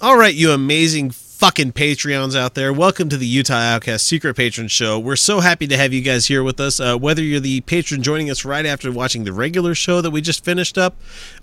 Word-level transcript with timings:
All 0.00 0.16
right, 0.16 0.32
you 0.32 0.52
amazing 0.52 1.10
fucking 1.10 1.72
Patreons 1.72 2.36
out 2.36 2.54
there. 2.54 2.72
Welcome 2.72 3.08
to 3.08 3.16
the 3.16 3.26
Utah 3.26 3.54
Outcast 3.54 4.06
Secret 4.06 4.36
Patron 4.36 4.68
Show. 4.68 4.96
We're 4.96 5.16
so 5.16 5.40
happy 5.40 5.66
to 5.66 5.76
have 5.76 5.92
you 5.92 6.02
guys 6.02 6.26
here 6.26 6.44
with 6.44 6.60
us. 6.60 6.78
Uh, 6.78 6.96
whether 6.96 7.20
you're 7.20 7.40
the 7.40 7.62
patron 7.62 8.00
joining 8.00 8.30
us 8.30 8.44
right 8.44 8.64
after 8.64 8.92
watching 8.92 9.24
the 9.24 9.32
regular 9.32 9.74
show 9.74 10.00
that 10.00 10.12
we 10.12 10.20
just 10.20 10.44
finished 10.44 10.78
up, 10.78 10.94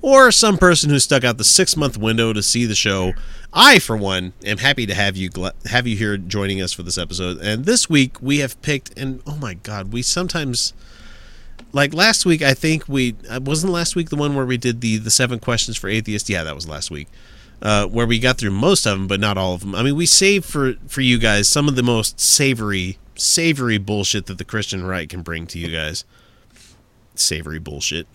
or 0.01 0.31
some 0.31 0.57
person 0.57 0.89
who 0.89 0.99
stuck 0.99 1.25
out 1.25 1.37
the 1.37 1.43
six 1.43 1.75
month 1.75 1.97
window 1.97 2.31
to 2.31 2.41
see 2.41 2.65
the 2.65 2.75
show, 2.75 3.11
I, 3.51 3.77
for 3.79 3.97
one, 3.97 4.31
am 4.45 4.59
happy 4.59 4.85
to 4.85 4.93
have 4.93 5.17
you 5.17 5.29
gl- 5.29 5.67
have 5.67 5.85
you 5.85 5.97
here 5.97 6.15
joining 6.15 6.61
us 6.61 6.71
for 6.71 6.83
this 6.83 6.97
episode. 6.97 7.39
And 7.39 7.65
this 7.65 7.89
week 7.89 8.21
we 8.21 8.37
have 8.37 8.61
picked, 8.61 8.97
and 8.97 9.21
oh 9.27 9.35
my 9.35 9.55
god, 9.55 9.91
we 9.91 10.01
sometimes 10.01 10.71
like 11.73 11.93
last 11.93 12.25
week. 12.25 12.41
I 12.41 12.53
think 12.53 12.87
we 12.87 13.17
uh, 13.29 13.41
wasn't 13.43 13.73
last 13.73 13.97
week 13.97 14.11
the 14.11 14.15
one 14.15 14.33
where 14.33 14.45
we 14.45 14.55
did 14.55 14.79
the 14.79 14.95
the 14.95 15.11
seven 15.11 15.39
questions 15.39 15.75
for 15.75 15.89
atheists. 15.89 16.29
Yeah, 16.29 16.45
that 16.45 16.55
was 16.55 16.69
last 16.69 16.89
week 16.89 17.09
uh, 17.61 17.85
where 17.87 18.05
we 18.05 18.19
got 18.19 18.37
through 18.37 18.51
most 18.51 18.85
of 18.85 18.97
them, 18.97 19.07
but 19.07 19.19
not 19.19 19.37
all 19.37 19.53
of 19.53 19.61
them. 19.61 19.75
I 19.75 19.83
mean, 19.83 19.95
we 19.95 20.05
saved 20.05 20.45
for 20.45 20.73
for 20.87 21.01
you 21.01 21.17
guys 21.17 21.47
some 21.47 21.67
of 21.67 21.75
the 21.75 21.83
most 21.83 22.19
savory, 22.19 22.97
savory 23.15 23.77
bullshit 23.77 24.25
that 24.27 24.37
the 24.37 24.45
Christian 24.45 24.83
right 24.85 25.09
can 25.09 25.21
bring 25.21 25.47
to 25.47 25.59
you 25.59 25.69
guys. 25.69 26.05
Savory 27.15 27.59
bullshit. 27.59 28.07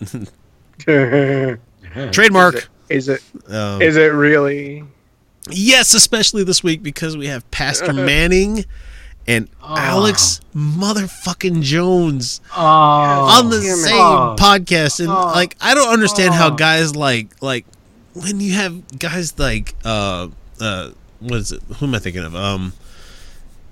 Trademark. 0.79 2.55
Is 2.55 2.61
it? 2.61 2.69
Is 2.89 3.09
it, 3.09 3.53
um, 3.53 3.81
is 3.81 3.97
it 3.97 4.13
really? 4.13 4.83
Yes, 5.49 5.93
especially 5.93 6.43
this 6.43 6.63
week 6.63 6.83
because 6.83 7.17
we 7.17 7.27
have 7.27 7.49
Pastor 7.51 7.93
Manning 7.93 8.65
and 9.27 9.49
oh. 9.61 9.75
Alex 9.75 10.41
motherfucking 10.55 11.61
Jones 11.61 12.41
oh. 12.55 12.61
on 12.61 13.49
the 13.49 13.61
same 13.61 13.93
oh. 13.95 14.35
podcast, 14.37 14.99
and 14.99 15.09
like 15.09 15.55
I 15.61 15.73
don't 15.73 15.91
understand 15.91 16.33
how 16.33 16.49
guys 16.49 16.95
like 16.95 17.29
like 17.41 17.65
when 18.13 18.39
you 18.39 18.53
have 18.53 18.99
guys 18.99 19.37
like 19.39 19.75
uh 19.85 20.27
uh 20.59 20.91
what 21.21 21.39
is 21.39 21.51
it? 21.51 21.61
Who 21.77 21.85
am 21.85 21.95
I 21.95 21.99
thinking 21.99 22.23
of? 22.23 22.35
Um, 22.35 22.73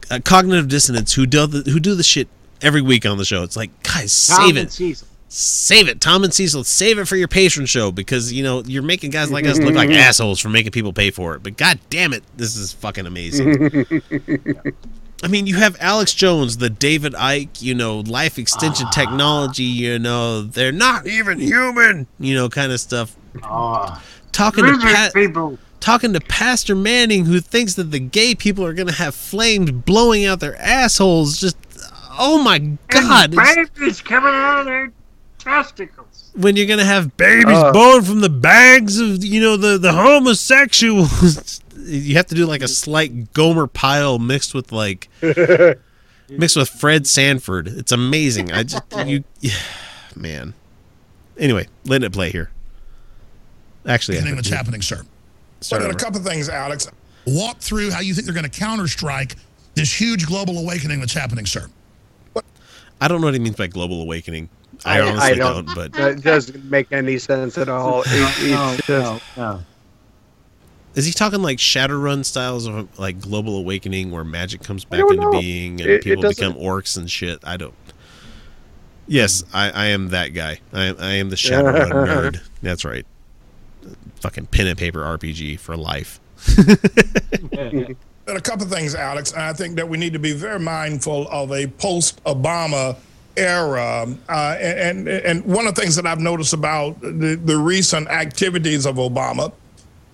uh, 0.09 0.19
cognitive 0.23 0.67
dissonance 0.67 1.13
who 1.13 1.25
do 1.25 1.47
the 1.47 1.69
who 1.69 1.79
do 1.79 1.95
the 1.95 2.03
shit 2.03 2.27
every 2.61 2.81
week 2.81 3.05
on 3.05 3.17
the 3.17 3.25
show. 3.25 3.43
It's 3.43 3.57
like, 3.57 3.71
guys, 3.83 4.11
save 4.11 4.55
it. 4.55 4.71
Cecil. 4.71 5.07
Save 5.31 5.89
it, 5.89 6.01
Tom 6.01 6.23
and 6.23 6.33
Cecil. 6.33 6.63
Save 6.63 6.97
it 6.97 7.07
for 7.07 7.15
your 7.15 7.27
patron 7.27 7.67
show 7.67 7.91
because 7.91 8.33
you 8.33 8.43
know 8.43 8.63
you're 8.65 8.81
making 8.81 9.11
guys 9.11 9.31
like 9.31 9.45
us 9.45 9.59
look 9.59 9.75
like 9.75 9.89
assholes 9.91 10.39
for 10.39 10.49
making 10.49 10.71
people 10.71 10.93
pay 10.93 11.11
for 11.11 11.35
it. 11.35 11.43
But 11.43 11.57
god 11.57 11.79
damn 11.89 12.13
it, 12.13 12.23
this 12.35 12.55
is 12.55 12.73
fucking 12.73 13.05
amazing. 13.05 14.01
I 15.21 15.27
mean, 15.27 15.47
you 15.47 15.55
have 15.55 15.75
Alex 15.81 16.13
Jones, 16.13 16.57
the 16.57 16.69
David 16.69 17.13
Icke, 17.13 17.61
you 17.61 17.75
know, 17.75 17.99
life 17.99 18.39
extension 18.39 18.87
ah. 18.87 18.91
technology, 18.91 19.63
you 19.63 19.99
know, 19.99 20.41
they're 20.41 20.71
not 20.71 21.05
even 21.05 21.39
human, 21.39 22.07
you 22.19 22.33
know, 22.33 22.47
kind 22.49 22.71
of 22.71 22.79
stuff. 22.79 23.15
Ah 23.43 24.01
talking 24.31 24.65
to 24.65 24.77
pa- 24.77 25.09
people. 25.13 25.57
talking 25.79 26.13
to 26.13 26.21
Pastor 26.21 26.75
Manning, 26.75 27.25
who 27.25 27.39
thinks 27.39 27.75
that 27.75 27.91
the 27.91 27.99
gay 27.99 28.35
people 28.35 28.65
are 28.65 28.73
going 28.73 28.87
to 28.87 28.93
have 28.93 29.15
flames 29.15 29.71
blowing 29.71 30.25
out 30.25 30.39
their 30.39 30.59
assholes. 30.61 31.39
Just 31.39 31.57
oh 32.19 32.41
my 32.43 32.59
god! 32.87 33.33
And 33.35 33.73
babies 33.75 34.01
coming 34.01 34.33
out 34.33 34.59
of 34.61 34.65
their 34.65 34.91
testicles. 35.37 36.31
When 36.35 36.55
you're 36.55 36.67
going 36.67 36.79
to 36.79 36.85
have 36.85 37.17
babies 37.17 37.57
uh, 37.57 37.71
born 37.71 38.03
from 38.03 38.21
the 38.21 38.29
bags 38.29 38.99
of 38.99 39.23
you 39.23 39.41
know 39.41 39.57
the 39.57 39.77
the 39.77 39.93
homosexuals. 39.93 41.61
you 41.77 42.15
have 42.15 42.27
to 42.27 42.35
do 42.35 42.45
like 42.45 42.61
a 42.61 42.67
slight 42.67 43.33
Gomer 43.33 43.67
Pyle 43.67 44.19
mixed 44.19 44.53
with 44.53 44.71
like 44.71 45.09
mixed 45.21 46.55
with 46.55 46.69
Fred 46.69 47.07
Sanford. 47.07 47.67
It's 47.67 47.91
amazing. 47.91 48.51
I 48.51 48.63
just 48.63 48.83
you, 49.05 49.23
man. 50.15 50.53
Anyway, 51.37 51.67
letting 51.85 52.05
it 52.05 52.13
play 52.13 52.29
here. 52.29 52.51
Actually, 53.85 54.17
anything 54.17 54.35
that's 54.35 54.49
happening, 54.49 54.81
sir. 54.81 55.03
Start 55.61 55.83
but 55.83 55.91
a 55.91 55.95
couple 55.95 56.19
of 56.19 56.25
things, 56.25 56.49
Alex. 56.49 56.89
Walk 57.25 57.59
through 57.59 57.91
how 57.91 57.99
you 57.99 58.13
think 58.13 58.25
they're 58.25 58.33
going 58.33 58.49
to 58.49 58.59
counterstrike 58.59 59.35
this 59.75 59.91
huge 59.91 60.25
global 60.25 60.57
awakening 60.57 60.99
that's 60.99 61.13
happening, 61.13 61.45
sir. 61.45 61.67
What? 62.33 62.45
I 63.01 63.07
don't 63.07 63.21
know 63.21 63.27
what 63.27 63.33
he 63.33 63.39
means 63.39 63.55
by 63.55 63.67
global 63.67 64.01
awakening. 64.01 64.49
I, 64.85 64.99
I 64.99 65.01
honestly 65.01 65.31
I 65.31 65.35
don't, 65.35 65.65
don't, 65.65 65.75
but 65.75 65.99
it 65.99 66.23
doesn't 66.23 66.65
make 66.65 66.91
any 66.91 67.17
sense 67.17 67.57
at 67.57 67.67
all. 67.67 68.03
It, 68.05 68.49
no, 68.49 68.75
just, 68.77 68.89
no, 68.89 69.19
no. 69.35 69.59
Is 70.95 71.05
he 71.05 71.11
talking 71.11 71.41
like 71.41 71.57
Shadowrun 71.57 72.23
styles 72.23 72.65
of 72.65 72.97
like 72.97 73.19
global 73.19 73.57
awakening 73.57 74.11
where 74.11 74.23
magic 74.23 74.63
comes 74.63 74.85
back 74.85 75.01
into 75.01 75.15
know. 75.15 75.31
being 75.31 75.81
and 75.81 75.89
it, 75.89 76.03
people 76.03 76.23
become 76.29 76.53
orcs 76.53 76.97
and 76.97 77.11
shit? 77.11 77.39
I 77.43 77.57
don't. 77.57 77.73
Yes, 79.07 79.43
I, 79.53 79.69
I 79.71 79.85
am 79.87 80.09
that 80.09 80.29
guy. 80.29 80.59
I, 80.71 80.93
I 80.97 81.11
am 81.15 81.29
the 81.29 81.35
Shadowrun 81.35 81.89
nerd. 81.91 82.41
That's 82.61 82.85
right 82.85 83.05
fucking 84.21 84.47
pen 84.47 84.67
and 84.67 84.77
paper 84.77 84.99
RPG 84.99 85.59
for 85.59 85.75
life. 85.77 86.19
a 88.27 88.41
couple 88.41 88.65
of 88.65 88.71
things, 88.71 88.95
Alex. 88.95 89.33
I 89.33 89.53
think 89.53 89.75
that 89.75 89.87
we 89.87 89.97
need 89.97 90.13
to 90.13 90.19
be 90.19 90.33
very 90.33 90.59
mindful 90.59 91.27
of 91.29 91.51
a 91.51 91.67
post-Obama 91.67 92.95
era. 93.37 94.07
Uh, 94.27 94.57
and, 94.59 95.07
and 95.07 95.43
one 95.45 95.67
of 95.67 95.75
the 95.75 95.81
things 95.81 95.95
that 95.95 96.05
I've 96.05 96.19
noticed 96.19 96.53
about 96.53 96.99
the, 97.01 97.39
the 97.43 97.57
recent 97.57 98.07
activities 98.09 98.85
of 98.85 98.95
Obama, 98.95 99.51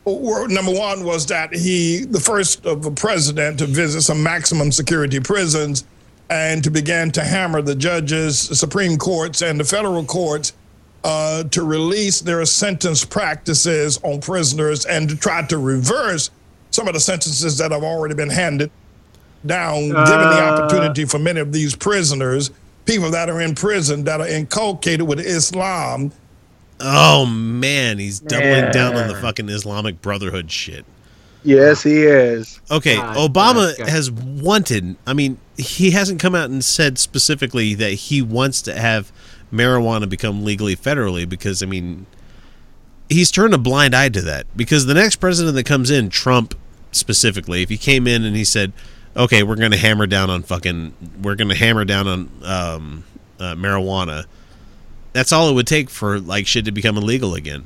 number 0.05 0.71
one 0.71 1.03
was 1.03 1.25
that 1.27 1.53
he, 1.53 2.05
the 2.05 2.19
first 2.19 2.65
of 2.65 2.85
a 2.85 2.91
president 2.91 3.59
to 3.59 3.65
visit 3.65 4.01
some 4.01 4.21
maximum 4.21 4.71
security 4.71 5.19
prisons 5.19 5.83
and 6.29 6.63
to 6.63 6.69
begin 6.69 7.11
to 7.11 7.23
hammer 7.23 7.61
the 7.61 7.75
judges, 7.75 8.39
Supreme 8.39 8.97
Courts, 8.97 9.41
and 9.41 9.59
the 9.59 9.63
federal 9.63 10.03
courts 10.03 10.53
uh, 11.05 11.43
to 11.43 11.63
release 11.63 12.19
their 12.19 12.43
sentence 12.47 13.05
practices 13.05 13.99
on 14.01 14.19
prisoners 14.19 14.87
and 14.87 15.07
to 15.07 15.15
try 15.15 15.45
to 15.45 15.59
reverse 15.59 16.31
some 16.71 16.87
of 16.87 16.95
the 16.95 16.99
sentences 16.99 17.59
that 17.59 17.71
have 17.71 17.83
already 17.83 18.15
been 18.15 18.31
handed 18.31 18.71
down, 19.45 19.95
uh, 19.95 20.03
given 20.03 20.29
the 20.29 20.43
uh. 20.43 20.57
opportunity 20.57 21.05
for 21.05 21.19
many 21.19 21.39
of 21.39 21.51
these 21.51 21.75
prisoners, 21.75 22.49
people 22.85 23.11
that 23.11 23.29
are 23.29 23.39
in 23.39 23.53
prison 23.53 24.03
that 24.05 24.19
are 24.19 24.27
inculcated 24.27 25.07
with 25.07 25.19
Islam. 25.19 26.11
Oh 26.79 27.27
man, 27.27 27.99
he's 27.99 28.19
doubling 28.19 28.49
yeah. 28.49 28.71
down 28.71 28.95
on 28.95 29.07
the 29.07 29.15
fucking 29.15 29.47
Islamic 29.47 30.01
Brotherhood 30.01 30.51
shit. 30.51 30.85
Yes, 31.43 31.83
he 31.83 32.01
is. 32.01 32.59
Okay, 32.71 32.95
God, 32.95 33.15
Obama 33.15 33.77
God. 33.77 33.87
has 33.87 34.09
wanted. 34.09 34.95
I 35.05 35.13
mean, 35.13 35.37
he 35.55 35.91
hasn't 35.91 36.19
come 36.19 36.33
out 36.33 36.49
and 36.49 36.65
said 36.65 36.97
specifically 36.97 37.75
that 37.75 37.91
he 37.91 38.23
wants 38.23 38.63
to 38.63 38.73
have 38.73 39.11
marijuana 39.55 40.07
become 40.07 40.43
legally 40.43 40.75
federally 40.75 41.27
because 41.27 41.63
I 41.63 41.65
mean 41.65 42.05
he's 43.09 43.31
turned 43.31 43.53
a 43.53 43.57
blind 43.57 43.95
eye 43.95 44.09
to 44.09 44.21
that 44.21 44.45
because 44.55 44.85
the 44.85 44.93
next 44.93 45.17
president 45.17 45.55
that 45.55 45.65
comes 45.65 45.91
in, 45.91 46.09
Trump 46.09 46.55
specifically, 46.91 47.61
if 47.61 47.69
he 47.69 47.77
came 47.77 48.07
in 48.07 48.23
and 48.23 48.35
he 48.35 48.43
said, 48.43 48.73
"Okay, 49.15 49.43
we're 49.43 49.55
going 49.55 49.71
to 49.71 49.77
hammer 49.77 50.07
down 50.07 50.29
on 50.29 50.43
fucking, 50.43 50.93
we're 51.21 51.35
going 51.35 51.49
to 51.49 51.55
hammer 51.55 51.85
down 51.85 52.07
on 52.07 52.29
um, 52.43 53.03
uh, 53.39 53.55
marijuana," 53.55 54.25
that's 55.13 55.31
all 55.31 55.49
it 55.49 55.53
would 55.53 55.67
take 55.67 55.89
for 55.89 56.19
like 56.19 56.47
shit 56.47 56.65
to 56.65 56.71
become 56.71 56.97
illegal 56.97 57.35
again. 57.35 57.65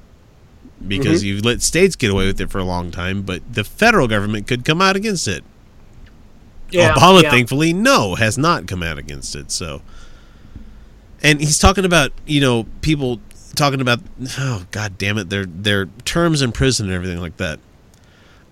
Because 0.86 1.20
mm-hmm. 1.20 1.28
you've 1.28 1.46
let 1.46 1.62
states 1.62 1.98
get 1.98 2.10
away 2.10 2.26
with 2.26 2.40
it 2.40 2.50
for 2.50 2.60
a 2.60 2.64
long 2.64 2.90
time, 2.90 3.24
but 3.24 3.42
the 3.54 3.66
federal 3.66 4.08
government 4.08 4.48
could 4.48 4.64
come 4.64 4.82
out 4.82 4.96
against 4.96 5.28
it. 5.28 5.44
Yeah, 6.72 6.94
Obama, 6.94 7.24
yeah. 7.24 7.32
thankfully, 7.32 7.74
no, 7.74 8.16
has 8.16 8.38
not 8.38 8.66
come 8.68 8.82
out 8.82 8.98
against 8.98 9.36
it. 9.36 9.52
So, 9.52 9.82
and 11.24 11.40
he's 11.40 11.60
talking 11.60 11.86
about 11.86 12.12
you 12.26 12.42
know 12.42 12.66
people 12.82 13.20
talking 13.56 13.82
about 13.82 14.00
oh 14.38 14.66
god 14.72 14.98
damn 14.98 15.18
it 15.18 15.30
their 15.30 15.46
their 15.46 15.86
terms 16.06 16.42
in 16.42 16.52
prison 16.52 16.88
and 16.88 16.96
everything 16.96 17.20
like 17.20 17.38
that. 17.38 17.60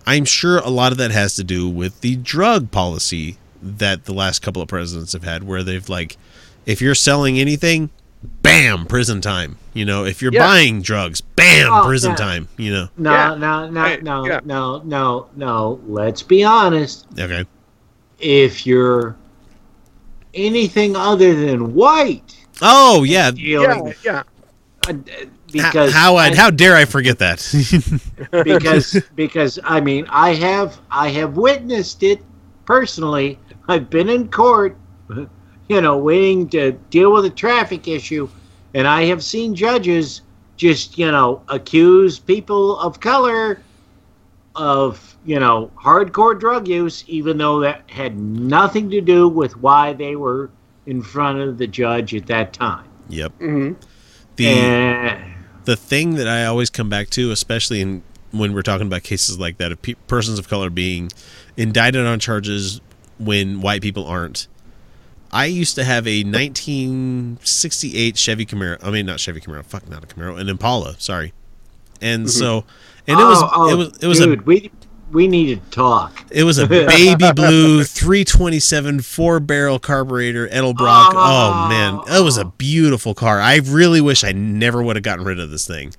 I'm 0.06 0.26
sure 0.26 0.60
a 0.60 0.70
lot 0.70 0.94
of 0.94 0.98
that 1.00 1.12
has 1.12 1.36
to 1.36 1.44
do 1.44 1.70
with 1.70 2.00
the 2.02 2.16
drug 2.16 2.72
policy 2.72 3.38
that 3.62 4.06
the 4.06 4.14
last 4.14 4.40
couple 4.42 4.62
of 4.62 4.68
presidents 4.70 5.14
have 5.14 5.24
had 5.24 5.44
where 5.44 5.64
they've 5.64 5.88
like 5.90 6.18
if 6.66 6.82
you're 6.82 6.96
selling 6.96 7.40
anything 7.40 7.90
bam 8.42 8.86
prison 8.86 9.22
time. 9.22 9.58
You 9.74 9.86
know 9.86 10.06
if 10.06 10.22
you're 10.22 10.34
yeah. 10.34 10.46
buying 10.46 10.82
drugs 10.82 11.22
bam 11.22 11.72
oh, 11.72 11.86
prison 11.86 12.12
yeah. 12.12 12.16
time 12.16 12.48
you 12.58 12.74
know? 12.74 12.90
No 12.98 13.12
yeah. 13.12 13.36
no 13.36 13.70
no 13.70 13.84
hey, 13.84 14.00
no 14.02 14.40
no 14.44 14.82
no 14.84 15.30
no. 15.36 15.80
Let's 15.88 16.24
be 16.24 16.44
honest. 16.44 17.06
Okay. 17.18 17.46
If 18.20 18.66
you're 18.66 19.16
anything 20.34 20.96
other 20.96 21.34
than 21.36 21.74
white 21.74 22.37
Oh 22.62 23.04
yeah, 23.04 23.32
yeah, 23.36 23.92
yeah. 24.04 24.24
Uh, 24.88 24.94
because 25.52 25.94
how 25.94 26.16
I, 26.16 26.36
how 26.36 26.50
dare 26.50 26.76
I 26.76 26.86
forget 26.86 27.20
that? 27.20 27.40
because 28.44 29.02
because 29.16 29.60
I 29.64 29.82
mean 29.82 30.06
I 30.10 30.34
have 30.34 30.80
I 30.92 31.10
have 31.10 31.38
witnessed 31.38 32.04
it 32.04 32.22
personally. 32.66 33.40
I've 33.68 33.90
been 33.90 34.10
in 34.10 34.30
court, 34.30 34.78
you 35.68 35.82
know, 35.82 35.98
waiting 35.98 36.48
to 36.50 36.74
deal 36.90 37.14
with 37.14 37.26
a 37.26 37.30
traffic 37.30 37.88
issue, 37.88 38.30
and 38.74 38.88
I 38.88 39.04
have 39.06 39.24
seen 39.24 39.56
judges 39.56 40.22
just 40.56 40.98
you 40.98 41.12
know 41.12 41.44
accuse 41.50 42.20
people 42.20 42.80
of 42.80 43.00
color 43.00 43.62
of 44.56 45.18
you 45.26 45.40
know 45.40 45.72
hardcore 45.76 46.38
drug 46.38 46.68
use, 46.68 47.04
even 47.08 47.38
though 47.38 47.60
that 47.62 47.90
had 47.90 48.18
nothing 48.18 48.90
to 48.90 49.02
do 49.02 49.28
with 49.28 49.56
why 49.58 49.94
they 49.94 50.16
were 50.16 50.50
in 50.88 51.04
front 51.04 51.40
of 51.40 51.60
the 51.60 51.68
judge 51.68 52.16
at 52.16 52.26
that 52.28 52.54
time. 52.54 52.88
Yep. 53.10 53.34
Mm-hmm. 53.40 53.74
The 54.38 54.48
and, 54.48 55.36
the 55.66 55.76
thing 55.76 56.16
that 56.16 56.28
I 56.28 56.46
always 56.46 56.70
come 56.72 56.90
back 56.90 57.10
to, 57.12 57.30
especially 57.32 57.82
in 57.82 58.02
when 58.32 58.54
we're 58.54 58.62
talking 58.62 58.88
about 58.88 59.04
cases 59.04 59.38
like 59.40 59.58
that 59.58 59.72
of 59.72 59.82
pe- 59.82 59.94
persons 60.08 60.40
of 60.40 60.48
color 60.48 60.70
being 60.70 61.12
indicted 61.56 62.06
on 62.06 62.20
charges 62.20 62.82
when 63.20 63.62
white 63.62 63.82
people 63.82 64.06
aren't. 64.06 64.48
I 65.32 65.46
used 65.46 65.76
to 65.76 65.84
have 65.84 66.08
a 66.08 66.24
1968 66.24 68.18
Chevy 68.18 68.46
Camaro. 68.46 68.82
I 68.82 68.92
mean, 68.92 69.06
not 69.06 69.20
Chevy 69.20 69.42
Camaro. 69.42 69.66
Fuck, 69.66 69.90
not 69.90 70.04
a 70.04 70.08
Camaro. 70.08 70.40
An 70.40 70.48
Impala. 70.48 70.96
Sorry. 71.00 71.34
And 72.02 72.28
mm-hmm. 72.28 72.30
so, 72.30 72.64
and 73.08 73.20
it 73.20 73.24
was, 73.24 73.42
oh, 73.44 73.50
oh, 73.54 73.70
it 73.70 73.76
was, 73.76 73.98
it 74.02 74.08
was 74.08 74.20
dude, 74.20 74.40
a. 74.40 74.44
We, 74.44 74.72
we 75.12 75.28
need 75.28 75.64
to 75.64 75.70
talk. 75.72 76.26
It 76.32 76.44
was 76.44 76.58
a 76.58 76.68
baby 76.68 77.32
blue 77.34 77.84
327 77.84 79.02
four 79.02 79.40
barrel 79.40 79.80
carburetor 79.80 80.48
Edelbrock. 80.48 81.12
Oh. 81.14 81.66
oh 81.66 81.70
man, 81.70 82.02
that 82.08 82.24
was 82.24 82.38
a 82.38 82.46
beautiful 82.46 83.14
car. 83.14 83.40
I 83.40 83.58
really 83.58 84.02
wish 84.02 84.24
I 84.24 84.32
never 84.32 84.82
would 84.84 84.96
have 84.96 85.04
gotten 85.04 85.26
rid 85.26 85.40
of 85.40 85.50
this 85.50 85.66
thing. 85.68 85.94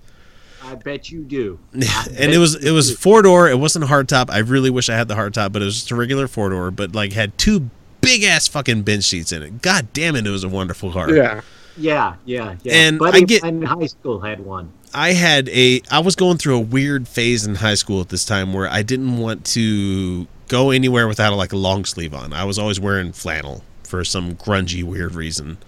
I 0.63 0.75
bet 0.75 1.11
you 1.11 1.25
do. 1.25 1.59
and 1.73 2.33
it 2.33 2.39
was 2.39 2.55
it 2.55 2.73
was 2.73 2.95
four 2.95 3.23
door. 3.23 3.49
It 3.49 3.59
wasn't 3.59 3.85
a 3.85 3.89
hardtop. 3.89 4.31
I 4.31 4.39
really 4.39 4.71
wish 4.71 4.89
I 4.89 4.97
had 4.97 5.09
the 5.09 5.15
hardtop, 5.15 5.53
but 5.53 5.63
it 5.63 5.65
was 5.65 5.77
just 5.77 5.91
a 5.91 5.97
regular 5.97 6.29
four 6.29 6.51
door. 6.51 6.71
But 6.71 6.95
like 6.95 7.15
had 7.15 7.37
two 7.39 7.71
big 8.01 8.23
ass 8.23 8.47
fucking 8.49 8.83
bench 8.83 9.05
seats 9.05 9.33
in 9.33 9.43
it. 9.43 9.63
God 9.63 9.93
damn 9.93 10.17
it, 10.17 10.27
it 10.27 10.31
was 10.31 10.45
a 10.45 10.49
wonderful 10.49 10.93
car. 10.93 11.11
Yeah. 11.11 11.41
Yeah, 11.79 12.17
yeah, 12.25 12.57
yeah. 12.65 12.75
And 12.75 12.99
Buddy 12.99 13.19
I 13.19 13.21
get 13.21 13.45
in 13.45 13.63
high 13.63 13.87
school 13.87 14.21
had 14.21 14.41
one. 14.41 14.73
I 14.95 15.13
had 15.13 15.49
a 15.51 15.83
I 15.91 16.01
was 16.01 16.17
going 16.17 16.39
through 16.39 16.57
a 16.57 16.61
weird 16.61 17.09
phase 17.09 17.47
in 17.47 17.57
high 17.57 17.75
school 17.75 18.01
at 18.01 18.09
this 18.09 18.25
time 18.25 18.53
where 18.53 18.69
I 18.69 18.83
didn't 18.83 19.19
want 19.19 19.45
to 19.47 20.27
go 20.49 20.71
anywhere 20.71 21.07
without 21.07 21.33
a, 21.33 21.37
like 21.37 21.53
a 21.53 21.57
long 21.57 21.85
sleeve 21.85 22.15
on. 22.15 22.33
I 22.33 22.45
was 22.45 22.59
always 22.59 22.81
wearing 22.81 23.13
flannel 23.13 23.63
for 23.85 24.05
some 24.05 24.35
grungy 24.35 24.83
weird 24.83 25.15
reason. 25.15 25.59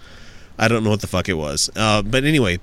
I 0.57 0.67
don't 0.67 0.83
know 0.83 0.89
what 0.89 1.01
the 1.01 1.07
fuck 1.07 1.29
it 1.29 1.33
was. 1.33 1.69
Uh, 1.75 2.01
but 2.01 2.23
anyway, 2.23 2.59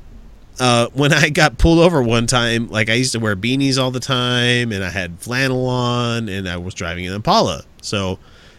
uh, 0.60 0.88
when 0.93 1.12
I 1.12 1.28
got 1.31 1.58
pulled 1.58 1.78
over 1.78 2.02
one 2.02 2.26
time, 2.26 2.69
like 2.69 2.90
I 2.90 2.94
used 2.94 3.12
to 3.12 3.19
wear 3.19 3.37
beanies 3.37 3.81
all 3.81 3.90
the 3.90 4.00
time, 4.00 4.72
and 4.72 4.84
I 4.84 4.90
had 4.90 5.20
flannel 5.20 5.66
on, 5.66 6.28
and 6.28 6.49
I 6.49 6.56
was 6.56 6.75
driving 6.75 7.06
an 7.06 7.14
Impala. 7.14 7.64
So 7.82 8.19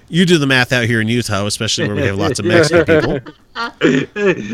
you 0.09 0.25
do 0.25 0.37
the 0.37 0.47
math 0.47 0.71
out 0.73 0.85
here 0.85 1.01
in 1.01 1.07
Utah, 1.07 1.45
especially 1.45 1.87
where 1.87 1.95
we 1.95 2.03
have 2.03 2.17
lots 2.17 2.39
of 2.39 2.45
Mexican 2.45 2.85
people. 2.85 3.33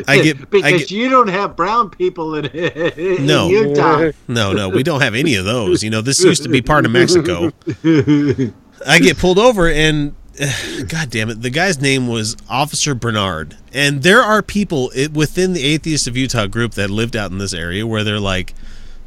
I 0.07 0.19
get 0.23 0.49
because 0.49 0.63
I 0.63 0.77
get, 0.77 0.91
you 0.91 1.09
don't 1.09 1.27
have 1.27 1.55
brown 1.55 1.91
people 1.91 2.35
in, 2.35 2.45
in 2.47 3.25
no, 3.25 3.49
Utah. 3.49 4.11
No, 4.27 4.51
no, 4.51 4.69
we 4.69 4.81
don't 4.81 5.01
have 5.01 5.13
any 5.13 5.35
of 5.35 5.45
those. 5.45 5.83
You 5.83 5.91
know, 5.91 6.01
this 6.01 6.23
used 6.23 6.41
to 6.43 6.49
be 6.49 6.61
part 6.61 6.85
of 6.85 6.91
Mexico. 6.91 7.51
I 8.87 8.99
get 8.99 9.17
pulled 9.17 9.37
over, 9.37 9.69
and 9.69 10.15
God 10.87 11.11
damn 11.11 11.29
it, 11.29 11.41
the 11.41 11.51
guy's 11.51 11.79
name 11.79 12.07
was 12.07 12.35
Officer 12.49 12.95
Bernard. 12.95 13.57
And 13.71 14.01
there 14.01 14.21
are 14.21 14.41
people 14.41 14.91
within 15.13 15.53
the 15.53 15.63
Atheists 15.63 16.07
of 16.07 16.17
Utah 16.17 16.47
group 16.47 16.73
that 16.73 16.89
lived 16.89 17.15
out 17.15 17.31
in 17.31 17.37
this 17.37 17.53
area 17.53 17.85
where 17.85 18.03
they're 18.03 18.19
like 18.19 18.53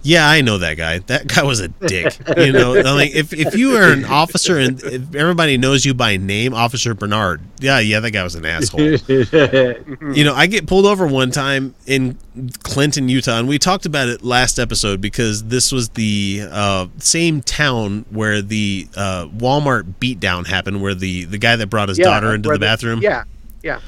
yeah, 0.02 0.28
I 0.28 0.40
know 0.42 0.58
that 0.58 0.76
guy. 0.76 0.98
That 1.00 1.26
guy 1.26 1.42
was 1.42 1.60
a 1.60 1.68
dick. 1.68 2.16
You 2.36 2.52
know, 2.52 2.72
like 2.72 3.14
if, 3.14 3.32
if 3.32 3.56
you 3.56 3.76
are 3.76 3.92
an 3.92 4.04
officer 4.04 4.58
and 4.58 4.82
if 4.82 5.14
everybody 5.14 5.58
knows 5.58 5.84
you 5.84 5.92
by 5.92 6.16
name, 6.16 6.54
Officer 6.54 6.94
Bernard, 6.94 7.40
yeah, 7.58 7.78
yeah, 7.80 8.00
that 8.00 8.12
guy 8.12 8.22
was 8.22 8.34
an 8.34 8.44
asshole. 8.44 8.80
you 10.14 10.24
know, 10.24 10.34
I 10.34 10.46
get 10.46 10.66
pulled 10.66 10.86
over 10.86 11.06
one 11.06 11.30
time 11.30 11.74
in 11.86 12.16
Clinton, 12.62 13.08
Utah, 13.08 13.38
and 13.38 13.48
we 13.48 13.58
talked 13.58 13.86
about 13.86 14.08
it 14.08 14.22
last 14.22 14.58
episode 14.58 15.00
because 15.00 15.44
this 15.44 15.72
was 15.72 15.90
the 15.90 16.42
uh, 16.50 16.86
same 16.98 17.42
town 17.42 18.04
where 18.10 18.40
the 18.40 18.86
uh, 18.96 19.26
Walmart 19.26 19.94
beatdown 20.00 20.46
happened, 20.46 20.80
where 20.80 20.94
the 20.94 21.24
the 21.24 21.38
guy 21.38 21.56
that 21.56 21.66
brought 21.66 21.88
his 21.88 21.98
yeah, 21.98 22.04
daughter 22.04 22.34
into 22.34 22.48
the, 22.48 22.54
the 22.54 22.60
bathroom. 22.60 23.00
Yeah, 23.02 23.24
yeah. 23.62 23.80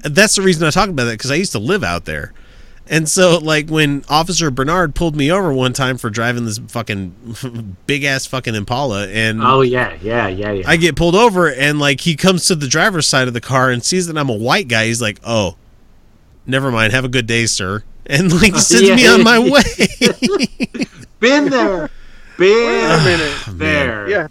That's 0.00 0.36
the 0.36 0.42
reason 0.42 0.66
I 0.66 0.70
talk 0.70 0.90
about 0.90 1.04
that 1.04 1.12
because 1.12 1.30
I 1.30 1.36
used 1.36 1.52
to 1.52 1.58
live 1.58 1.82
out 1.82 2.04
there. 2.04 2.34
And 2.88 3.08
so, 3.08 3.38
like, 3.38 3.68
when 3.68 4.04
Officer 4.08 4.50
Bernard 4.50 4.94
pulled 4.94 5.16
me 5.16 5.30
over 5.30 5.52
one 5.52 5.72
time 5.72 5.98
for 5.98 6.08
driving 6.08 6.44
this 6.44 6.58
fucking 6.58 7.76
big 7.86 8.04
ass 8.04 8.26
fucking 8.26 8.54
Impala, 8.54 9.08
and 9.08 9.42
oh 9.42 9.62
yeah, 9.62 9.96
yeah, 10.00 10.28
yeah, 10.28 10.52
yeah, 10.52 10.68
I 10.68 10.76
get 10.76 10.94
pulled 10.94 11.16
over, 11.16 11.50
and 11.50 11.80
like 11.80 12.02
he 12.02 12.14
comes 12.14 12.46
to 12.46 12.54
the 12.54 12.68
driver's 12.68 13.08
side 13.08 13.26
of 13.26 13.34
the 13.34 13.40
car 13.40 13.70
and 13.70 13.84
sees 13.84 14.06
that 14.06 14.16
I'm 14.16 14.28
a 14.28 14.36
white 14.36 14.68
guy. 14.68 14.86
He's 14.86 15.02
like, 15.02 15.18
"Oh, 15.24 15.56
never 16.46 16.70
mind. 16.70 16.92
Have 16.92 17.04
a 17.04 17.08
good 17.08 17.26
day, 17.26 17.46
sir," 17.46 17.82
and 18.06 18.32
like 18.40 18.54
sends 18.56 18.88
yeah. 18.88 18.94
me 18.94 19.08
on 19.08 19.24
my 19.24 19.40
way. 19.40 19.62
Been 21.18 21.50
there, 21.50 21.90
been 22.38 22.90
a 23.00 23.04
minute 23.04 23.44
there, 23.48 24.08
yeah, 24.08 24.28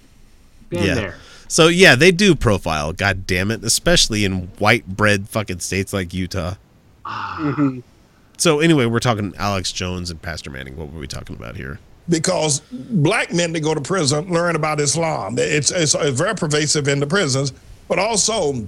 been 0.70 0.84
yeah. 0.84 0.96
there. 0.96 1.16
So 1.50 1.68
yeah, 1.68 1.96
they 1.96 2.14
do 2.14 2.36
profile. 2.36 2.94
God 2.94 3.28
damn 3.28 3.52
it, 3.52 3.66
especially 3.66 4.24
in 4.24 4.48
white 4.60 4.88
bread 4.88 5.28
fucking 5.28 5.60
states 5.60 5.92
like 5.92 6.14
Utah. 6.14 6.56
mm-hmm 7.04 7.82
so 8.38 8.60
anyway, 8.60 8.86
we're 8.86 9.00
talking 9.00 9.34
Alex 9.38 9.72
Jones 9.72 10.12
and 10.12 10.22
Pastor 10.22 10.50
Manning. 10.50 10.76
What 10.78 10.92
were 10.92 11.00
we 11.00 11.08
talking 11.08 11.36
about 11.36 11.56
here? 11.56 11.80
Because 12.08 12.60
black 12.72 13.34
men 13.34 13.54
that 13.54 13.62
go 13.62 13.74
to 13.74 13.82
prison 13.82 14.32
learn 14.32 14.56
about 14.56 14.80
Islam. 14.80 15.36
It's, 15.40 15.72
it's, 15.72 15.96
it's 15.96 16.20
very 16.20 16.36
pervasive 16.36 16.88
in 16.88 17.00
the 17.00 17.08
prisons, 17.08 17.52
but 17.88 17.98
also 17.98 18.68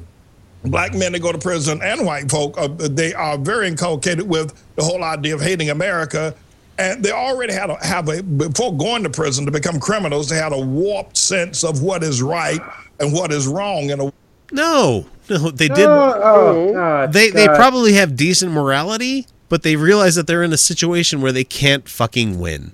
black 0.64 0.94
men 0.94 1.12
that 1.12 1.22
go 1.22 1.32
to 1.32 1.38
prison 1.38 1.82
and 1.82 2.06
white 2.06 2.30
folk, 2.30 2.58
uh, 2.58 2.68
they 2.68 3.14
are 3.14 3.38
very 3.38 3.68
inculcated 3.68 4.28
with 4.28 4.54
the 4.76 4.84
whole 4.84 5.04
idea 5.04 5.36
of 5.36 5.42
hating 5.42 5.70
America. 5.70 6.34
And 6.80 7.04
they 7.04 7.12
already 7.12 7.54
had 7.54 7.70
a, 7.70 7.86
have 7.86 8.08
a, 8.08 8.22
before 8.22 8.76
going 8.76 9.04
to 9.04 9.10
prison 9.10 9.46
to 9.46 9.52
become 9.52 9.80
criminals, 9.80 10.30
they 10.30 10.38
had 10.38 10.54
a 10.54 10.60
warped 10.60 11.18
sense 11.18 11.64
of 11.64 11.82
what 11.82 12.04
is 12.04 12.22
right 12.22 12.62
and 13.00 13.14
what 13.14 13.32
is 13.32 13.48
wrong. 13.48 13.90
And 13.92 14.12
no, 14.52 15.06
no, 15.30 15.52
they 15.52 15.68
didn't. 15.68 15.90
Oh, 15.90 16.22
oh, 16.24 16.74
God, 16.74 17.14
they, 17.14 17.32
God. 17.32 17.38
they 17.38 17.48
probably 17.48 17.94
have 17.94 18.16
decent 18.16 18.52
morality, 18.52 19.26
but 19.50 19.64
they 19.64 19.76
realize 19.76 20.16
that 20.16 20.28
they're 20.28 20.44
in 20.44 20.54
a 20.54 20.58
situation 20.58 21.22
where 21.22 21.32
they 21.32 21.44
can't 21.44 21.88
fucking 21.88 22.40
win. 22.40 22.74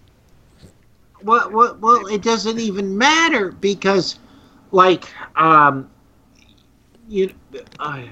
Well, 1.24 1.50
well, 1.52 1.78
well 1.80 2.06
it 2.08 2.22
doesn't 2.22 2.60
even 2.60 2.98
matter 2.98 3.52
because, 3.52 4.20
like, 4.72 5.06
um, 5.36 5.90
you, 7.08 7.34
uh, 7.80 8.04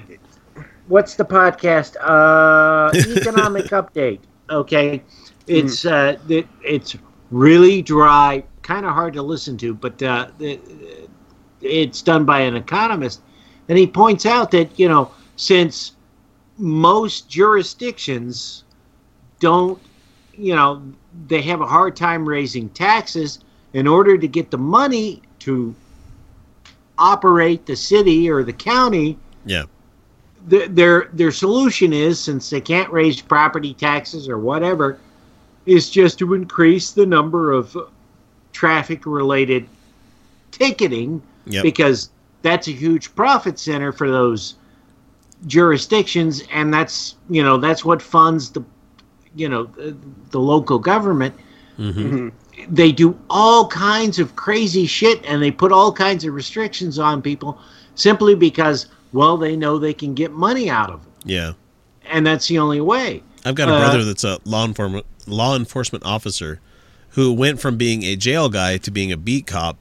what's 0.88 1.14
the 1.14 1.24
podcast? 1.24 1.96
Uh, 2.00 2.90
economic 3.16 3.66
update. 3.70 4.20
Okay, 4.50 5.02
it's 5.46 5.84
mm. 5.84 6.16
uh, 6.16 6.18
it, 6.28 6.46
it's 6.62 6.96
really 7.30 7.82
dry, 7.82 8.44
kind 8.62 8.84
of 8.86 8.92
hard 8.92 9.14
to 9.14 9.22
listen 9.22 9.56
to, 9.58 9.74
but 9.74 10.02
uh, 10.02 10.28
it, 10.38 10.60
it's 11.60 12.02
done 12.02 12.24
by 12.24 12.40
an 12.40 12.56
economist, 12.56 13.22
and 13.68 13.78
he 13.78 13.86
points 13.86 14.26
out 14.26 14.50
that 14.50 14.78
you 14.78 14.88
know 14.88 15.10
since 15.36 15.92
most 16.58 17.28
jurisdictions 17.28 18.64
don't, 19.40 19.80
you 20.34 20.54
know, 20.54 20.82
they 21.26 21.42
have 21.42 21.60
a 21.60 21.66
hard 21.66 21.96
time 21.96 22.28
raising 22.28 22.68
taxes 22.70 23.40
in 23.72 23.86
order 23.86 24.16
to 24.18 24.28
get 24.28 24.50
the 24.50 24.58
money 24.58 25.22
to 25.40 25.74
operate 26.98 27.66
the 27.66 27.76
city 27.76 28.30
or 28.30 28.42
the 28.42 28.52
county. 28.52 29.18
Yeah. 29.44 29.64
The, 30.48 30.66
their 30.66 31.08
their 31.12 31.30
solution 31.30 31.92
is 31.92 32.18
since 32.18 32.50
they 32.50 32.60
can't 32.60 32.90
raise 32.90 33.20
property 33.20 33.74
taxes 33.74 34.28
or 34.28 34.38
whatever, 34.38 34.98
is 35.66 35.88
just 35.88 36.18
to 36.18 36.34
increase 36.34 36.90
the 36.90 37.06
number 37.06 37.52
of 37.52 37.76
traffic 38.52 39.06
related 39.06 39.68
ticketing 40.50 41.22
yep. 41.46 41.62
because 41.62 42.10
that's 42.42 42.68
a 42.68 42.72
huge 42.72 43.14
profit 43.14 43.58
center 43.58 43.92
for 43.92 44.10
those 44.10 44.56
jurisdictions, 45.46 46.42
and 46.52 46.72
that's 46.72 47.16
you 47.28 47.42
know 47.42 47.58
that's 47.58 47.84
what 47.84 48.00
funds 48.00 48.50
the 48.50 48.64
you 49.34 49.48
know 49.48 49.64
the, 49.64 49.96
the 50.30 50.38
local 50.38 50.78
government. 50.78 51.34
Mm-hmm. 51.78 52.28
They 52.68 52.92
do 52.92 53.18
all 53.30 53.66
kinds 53.68 54.18
of 54.18 54.36
crazy 54.36 54.86
shit, 54.86 55.24
and 55.24 55.42
they 55.42 55.50
put 55.50 55.72
all 55.72 55.92
kinds 55.92 56.24
of 56.24 56.34
restrictions 56.34 56.98
on 56.98 57.22
people 57.22 57.58
simply 57.94 58.34
because 58.34 58.86
well 59.12 59.36
they 59.36 59.56
know 59.56 59.78
they 59.78 59.94
can 59.94 60.14
get 60.14 60.32
money 60.32 60.70
out 60.70 60.90
of 60.90 61.02
them. 61.02 61.12
Yeah, 61.24 61.52
and 62.06 62.26
that's 62.26 62.48
the 62.48 62.58
only 62.58 62.80
way. 62.80 63.22
I've 63.44 63.54
got 63.54 63.68
a 63.68 63.72
brother 63.72 64.00
uh, 64.00 64.04
that's 64.04 64.24
a 64.24 64.38
law 64.44 64.64
enforcement 64.64 65.06
law 65.26 65.56
enforcement 65.56 66.04
officer 66.04 66.60
who 67.10 67.32
went 67.32 67.60
from 67.60 67.76
being 67.76 68.02
a 68.04 68.16
jail 68.16 68.48
guy 68.48 68.78
to 68.78 68.90
being 68.90 69.12
a 69.12 69.16
beat 69.16 69.46
cop, 69.46 69.76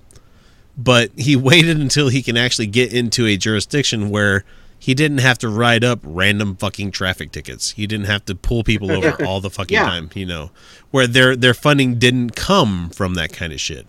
but 0.77 1.11
he 1.17 1.35
waited 1.35 1.79
until 1.79 2.09
he 2.09 2.21
can 2.21 2.37
actually 2.37 2.67
get 2.67 2.93
into 2.93 3.25
a 3.25 3.37
jurisdiction 3.37 4.09
where 4.09 4.43
he 4.81 4.95
didn't 4.95 5.19
have 5.19 5.37
to 5.37 5.47
write 5.47 5.83
up 5.83 5.99
random 6.01 6.55
fucking 6.55 6.89
traffic 6.89 7.31
tickets. 7.31 7.69
He 7.71 7.85
didn't 7.85 8.07
have 8.07 8.25
to 8.25 8.33
pull 8.33 8.63
people 8.63 8.91
over 8.97 9.23
all 9.23 9.39
the 9.39 9.51
fucking 9.51 9.75
Yeah. 9.75 9.85
time, 9.85 10.09
you 10.15 10.25
know. 10.25 10.49
Where 10.89 11.05
their 11.05 11.35
their 11.35 11.53
funding 11.53 11.99
didn't 11.99 12.35
come 12.35 12.89
from 12.89 13.13
that 13.13 13.31
kind 13.31 13.53
of 13.53 13.61
shit. 13.61 13.85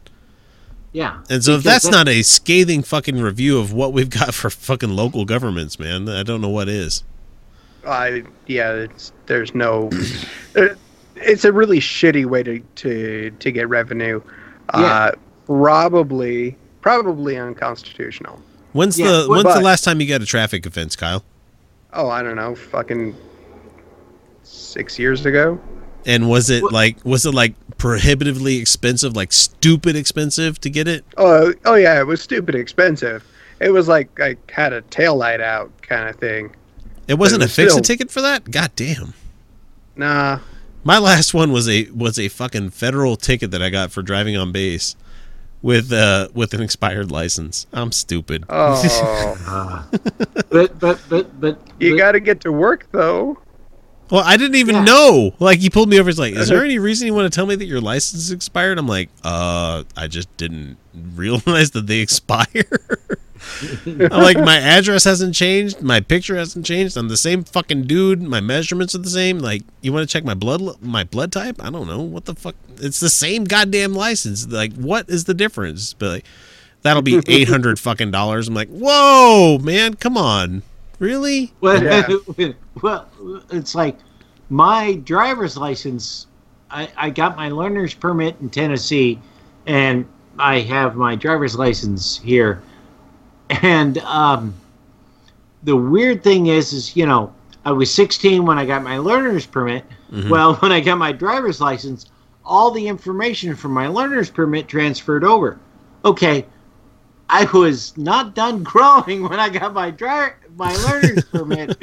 Yeah. 0.92 1.20
And 1.30 1.42
so 1.42 1.52
if 1.52 1.62
Because 1.62 1.82
that's 1.82 1.90
not 1.90 2.08
a 2.08 2.20
scathing 2.20 2.82
fucking 2.82 3.18
review 3.18 3.58
of 3.58 3.72
what 3.72 3.94
we've 3.94 4.10
got 4.10 4.34
for 4.34 4.50
fucking 4.50 4.90
local 4.90 5.24
governments, 5.24 5.78
man, 5.78 6.10
I 6.10 6.22
don't 6.22 6.42
know 6.42 6.50
what 6.50 6.68
is. 6.68 7.04
I 7.88 8.24
yeah, 8.46 8.72
it's 8.72 9.12
there's 9.26 9.54
no. 9.54 9.88
uh, 10.56 10.68
it's 11.16 11.46
a 11.46 11.52
really 11.54 11.80
shitty 11.80 12.26
way 12.26 12.42
to 12.42 12.60
to 12.60 13.30
to 13.30 13.50
get 13.50 13.66
revenue. 13.70 14.20
Uh, 14.68 15.12
probably 15.46 16.54
probably 16.82 17.38
unconstitutional. 17.38 18.42
When's 18.72 18.98
Yeah, 18.98 19.06
the 19.10 19.24
but- 19.28 19.44
when's 19.44 19.54
the 19.54 19.60
last 19.60 19.84
time 19.84 20.00
you 20.00 20.06
got 20.08 20.22
a 20.22 20.26
traffic 20.26 20.64
offense, 20.66 20.96
Kyle? 20.96 21.24
Oh, 21.92 22.08
I 22.08 22.22
don't 22.22 22.36
know, 22.36 22.54
fucking 22.54 23.14
six 24.42 24.98
years 24.98 25.26
ago. 25.26 25.60
And 26.04 26.28
was 26.28 26.50
it 26.50 26.62
What- 26.62 26.72
like 26.72 26.96
was 27.04 27.24
it 27.26 27.32
like 27.34 27.54
prohibitively 27.78 28.58
expensive, 28.58 29.14
like 29.14 29.32
stupid 29.32 29.94
expensive 29.96 30.60
to 30.62 30.70
get 30.70 30.88
it? 30.88 31.04
Oh, 31.16 31.52
oh 31.64 31.74
yeah, 31.74 32.00
it 32.00 32.06
was 32.06 32.20
stupid 32.20 32.54
expensive. 32.54 33.24
It 33.60 33.70
was 33.70 33.86
like 33.88 34.08
I 34.20 34.36
had 34.50 34.72
a 34.72 34.80
tail 34.82 35.16
light 35.16 35.40
out 35.40 35.70
kind 35.82 36.08
of 36.08 36.16
thing. 36.16 36.50
It 37.06 37.14
wasn't 37.14 37.42
it 37.42 37.44
a 37.44 37.46
was 37.46 37.54
fix 37.54 37.76
a 37.76 37.80
ticket 37.80 38.10
for 38.10 38.20
that? 38.22 38.50
God 38.50 38.70
damn. 38.74 39.14
Nah, 39.94 40.38
My 40.84 40.98
last 40.98 41.34
one 41.34 41.52
was 41.52 41.68
a 41.68 41.84
was 41.94 42.18
a 42.18 42.26
fucking 42.28 42.70
federal 42.70 43.14
ticket 43.16 43.50
that 43.52 43.62
I 43.62 43.70
got 43.70 43.92
for 43.92 44.02
driving 44.02 44.36
on 44.36 44.50
base 44.50 44.96
with 45.62 45.92
uh 45.92 46.28
with 46.34 46.52
an 46.54 46.60
expired 46.60 47.10
license. 47.10 47.66
I'm 47.72 47.92
stupid. 47.92 48.44
oh, 48.48 49.36
Uh, 49.46 49.84
but 50.50 50.78
but 50.78 51.00
but 51.08 51.40
but 51.40 51.58
you 51.78 51.96
got 51.96 52.12
to 52.12 52.20
get 52.20 52.40
to 52.42 52.52
work 52.52 52.86
though. 52.92 53.38
Well, 54.10 54.22
I 54.26 54.36
didn't 54.36 54.56
even 54.56 54.74
Yeah. 54.74 54.84
know. 54.84 55.34
Like 55.38 55.60
he 55.60 55.70
pulled 55.70 55.88
me 55.88 55.98
over. 55.98 56.10
He's 56.10 56.18
like, 56.18 56.34
"Is 56.34 56.48
there 56.48 56.62
any 56.64 56.78
reason 56.78 57.06
you 57.06 57.14
want 57.14 57.32
to 57.32 57.34
tell 57.34 57.46
me 57.46 57.54
that 57.54 57.64
your 57.64 57.80
license 57.80 58.30
expired?" 58.30 58.78
I'm 58.78 58.86
like, 58.88 59.08
"Uh, 59.24 59.84
I 59.96 60.06
just 60.08 60.34
didn't 60.36 60.76
realize 61.14 61.70
that 61.70 61.86
they 61.86 62.00
expire." 62.06 62.46
I'm 63.86 64.08
like, 64.10 64.38
my 64.38 64.58
address 64.58 65.04
hasn't 65.04 65.34
changed, 65.34 65.82
my 65.82 66.00
picture 66.00 66.36
hasn't 66.36 66.66
changed. 66.66 66.96
I'm 66.96 67.08
the 67.08 67.16
same 67.16 67.44
fucking 67.44 67.84
dude. 67.84 68.22
My 68.22 68.40
measurements 68.40 68.94
are 68.94 68.98
the 68.98 69.10
same. 69.10 69.38
Like, 69.38 69.62
you 69.80 69.92
want 69.92 70.08
to 70.08 70.12
check 70.12 70.24
my 70.24 70.34
blood 70.34 70.82
my 70.82 71.04
blood 71.04 71.32
type? 71.32 71.62
I 71.62 71.70
don't 71.70 71.86
know 71.86 72.00
what 72.00 72.24
the 72.24 72.34
fuck. 72.34 72.54
It's 72.78 73.00
the 73.00 73.10
same 73.10 73.44
goddamn 73.44 73.94
license. 73.94 74.46
Like, 74.46 74.74
what 74.74 75.08
is 75.08 75.24
the 75.24 75.34
difference? 75.34 75.94
But 75.94 76.08
like, 76.10 76.24
that'll 76.82 77.02
be 77.02 77.20
eight 77.28 77.48
hundred 77.48 77.78
fucking 77.78 78.10
dollars. 78.10 78.48
I'm 78.48 78.54
like, 78.54 78.68
whoa, 78.68 79.58
man, 79.58 79.94
come 79.94 80.16
on, 80.16 80.62
really? 80.98 81.52
Well, 81.60 81.82
Yeah. 81.82 82.52
well, 82.82 83.08
it's 83.50 83.74
like 83.74 83.98
my 84.50 84.94
driver's 85.04 85.56
license. 85.56 86.26
I, 86.70 86.88
I 86.96 87.10
got 87.10 87.36
my 87.36 87.50
learner's 87.50 87.92
permit 87.94 88.36
in 88.40 88.48
Tennessee, 88.48 89.20
and 89.66 90.06
I 90.38 90.60
have 90.60 90.96
my 90.96 91.14
driver's 91.16 91.56
license 91.56 92.18
here. 92.18 92.62
And 93.50 93.98
um, 93.98 94.54
the 95.62 95.76
weird 95.76 96.22
thing 96.24 96.46
is, 96.46 96.72
is 96.72 96.96
you 96.96 97.06
know, 97.06 97.32
I 97.64 97.72
was 97.72 97.92
16 97.92 98.44
when 98.44 98.58
I 98.58 98.64
got 98.64 98.82
my 98.82 98.98
learner's 98.98 99.46
permit. 99.46 99.84
Well, 100.28 100.54
when 100.60 100.72
I 100.72 100.80
got 100.80 100.98
my 100.98 101.12
driver's 101.12 101.60
license, 101.60 102.06
all 102.44 102.70
the 102.70 102.88
information 102.88 103.54
from 103.54 103.72
my 103.72 103.86
learner's 103.88 104.30
permit 104.30 104.68
transferred 104.68 105.24
over. 105.24 105.58
Okay, 106.04 106.44
I 107.28 107.44
was 107.52 107.96
not 107.96 108.34
done 108.34 108.62
growing 108.64 109.22
when 109.28 109.40
I 109.40 109.48
got 109.48 109.72
my 109.72 109.90
dri- 109.90 110.34
my 110.56 110.74
learner's 110.76 111.24
permit, 111.32 111.78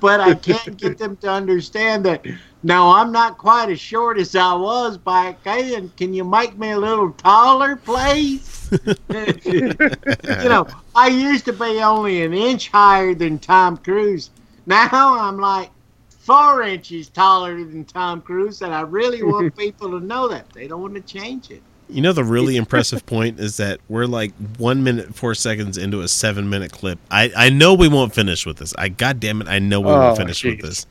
but 0.00 0.20
I 0.20 0.34
can't 0.34 0.76
get 0.76 0.98
them 0.98 1.16
to 1.18 1.30
understand 1.30 2.04
that. 2.06 2.26
Now 2.64 2.90
I'm 2.90 3.12
not 3.12 3.38
quite 3.38 3.70
as 3.70 3.80
short 3.80 4.18
as 4.18 4.34
I 4.34 4.54
was 4.54 4.98
back 4.98 5.42
then. 5.44 5.92
Can 5.96 6.14
you 6.14 6.24
make 6.24 6.58
me 6.58 6.70
a 6.70 6.78
little 6.78 7.12
taller, 7.12 7.76
please? 7.76 8.61
you 9.42 10.48
know, 10.48 10.66
I 10.94 11.08
used 11.08 11.44
to 11.46 11.52
be 11.52 11.82
only 11.82 12.22
an 12.22 12.32
inch 12.32 12.68
higher 12.68 13.14
than 13.14 13.38
Tom 13.38 13.76
Cruise. 13.76 14.30
Now 14.66 14.88
I'm 14.92 15.38
like 15.38 15.70
four 16.08 16.62
inches 16.62 17.08
taller 17.08 17.56
than 17.56 17.84
Tom 17.84 18.22
Cruise, 18.22 18.62
and 18.62 18.72
I 18.74 18.82
really 18.82 19.22
want 19.22 19.56
people 19.58 19.90
to 19.90 20.04
know 20.04 20.28
that. 20.28 20.48
They 20.50 20.68
don't 20.68 20.80
want 20.80 20.94
to 20.94 21.00
change 21.00 21.50
it. 21.50 21.62
You 21.88 22.00
know 22.00 22.12
the 22.12 22.24
really 22.24 22.56
impressive 22.64 23.04
point 23.04 23.38
is 23.40 23.56
that 23.58 23.80
we're 23.88 24.06
like 24.06 24.32
one 24.56 24.82
minute 24.82 25.14
four 25.14 25.34
seconds 25.34 25.76
into 25.76 26.00
a 26.00 26.08
seven 26.08 26.48
minute 26.48 26.72
clip. 26.72 26.98
I 27.10 27.30
I 27.36 27.50
know 27.50 27.74
we 27.74 27.88
won't 27.88 28.14
finish 28.14 28.46
with 28.46 28.56
this. 28.56 28.72
I 28.78 28.88
god 28.88 29.20
damn 29.20 29.40
it, 29.42 29.48
I 29.48 29.58
know 29.58 29.80
we 29.80 29.92
Oh, 29.92 30.00
won't 30.00 30.16
finish 30.16 30.42
with 30.44 30.60
this. 30.60 30.86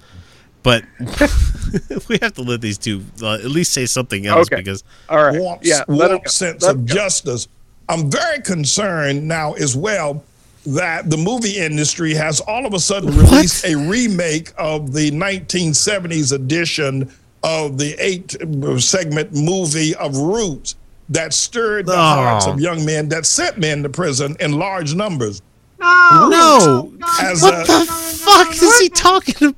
But 0.63 0.83
we 2.07 2.19
have 2.21 2.33
to 2.33 2.43
let 2.43 2.61
these 2.61 2.77
two 2.77 3.03
uh, 3.23 3.33
at 3.33 3.45
least 3.45 3.73
say 3.73 3.87
something 3.87 4.27
else 4.27 4.45
Okay. 4.47 4.57
because 4.57 4.83
All 5.09 5.17
right, 5.23 5.39
warped, 5.39 5.65
yeah, 5.65 5.83
let 5.87 6.11
'em 6.11 6.17
warped 6.17 6.29
sense 6.29 6.61
Let 6.61 6.71
'em 6.75 6.79
of 6.81 6.85
go. 6.85 6.93
justice. 6.93 7.47
I'm 7.89 8.09
very 8.09 8.41
concerned 8.41 9.27
now 9.27 9.53
as 9.53 9.75
well 9.75 10.23
that 10.65 11.09
the 11.09 11.17
movie 11.17 11.57
industry 11.57 12.13
has 12.13 12.39
all 12.41 12.65
of 12.65 12.73
a 12.73 12.79
sudden 12.79 13.15
What? 13.17 13.31
released 13.31 13.65
a 13.65 13.75
remake 13.75 14.53
of 14.57 14.93
the 14.93 15.09
1970s 15.11 16.31
edition 16.33 17.11
of 17.43 17.77
the 17.79 17.95
eight 17.99 18.35
uh, 18.41 18.77
segment 18.79 19.33
movie 19.33 19.95
of 19.95 20.15
Roots 20.15 20.75
that 21.09 21.33
stirred 21.33 21.87
the 21.87 21.95
hearts 21.97 22.45
Oh. 22.47 22.51
of 22.51 22.59
young 22.61 22.85
men 22.85 23.09
that 23.09 23.25
sent 23.25 23.57
men 23.57 23.81
to 23.83 23.89
prison 23.89 24.37
in 24.39 24.53
large 24.53 24.93
numbers. 24.95 25.41
No, 25.79 26.27
No. 26.29 26.93
As 27.21 27.41
what 27.41 27.55
a- 27.55 27.57
the 27.67 27.85
fuck 28.23 28.51
is 28.53 28.79
he 28.79 28.89
talking 28.89 29.55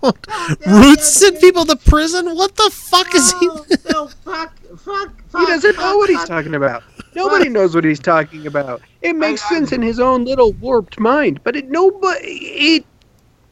about? 0.00 0.16
Roots 0.64 1.08
sent 1.08 1.40
people 1.40 1.64
to 1.66 1.74
prison. 1.74 2.36
What 2.36 2.54
the 2.54 2.70
fuck 2.72 3.12
is 3.16 3.32
he? 3.40 3.46
No, 3.48 3.64
no, 3.90 4.06
fuck, 4.24 4.56
fuck, 4.78 5.10
fuck. 5.28 5.40
He 5.40 5.46
doesn't 5.46 5.74
fuck, 5.74 5.84
know 5.84 5.96
what 5.98 6.08
he's 6.08 6.18
fuck. 6.20 6.28
talking 6.28 6.54
about. 6.54 6.84
Nobody 7.16 7.48
knows 7.48 7.74
what 7.74 7.84
he's 7.84 7.98
talking 7.98 8.46
about. 8.46 8.82
It 9.02 9.14
makes 9.16 9.42
I- 9.42 9.46
I- 9.46 9.48
sense 9.58 9.72
in 9.72 9.82
his 9.82 9.98
own 9.98 10.24
little 10.24 10.52
warped 10.54 11.00
mind, 11.00 11.40
but 11.42 11.56
it 11.56 11.68
nobody. 11.70 12.28
It, 12.28 12.84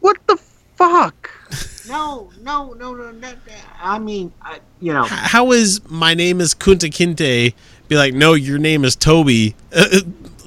what 0.00 0.18
the 0.26 0.36
fuck? 0.76 1.30
No, 1.86 2.30
no, 2.40 2.72
no, 2.72 2.94
no, 2.94 3.10
no. 3.10 3.10
no. 3.10 3.34
I 3.78 3.98
mean, 3.98 4.32
I, 4.40 4.58
you 4.80 4.94
know, 4.94 5.04
How 5.04 5.52
is 5.52 5.82
my 5.90 6.14
name 6.14 6.40
is 6.40 6.54
Kunta 6.54 6.88
Kinte? 6.90 7.52
Be 7.88 7.96
like, 7.96 8.14
no, 8.14 8.32
your 8.32 8.56
name 8.56 8.86
is 8.86 8.96
Toby. 8.96 9.54
Uh, 9.70 9.84
uh, 9.92 10.00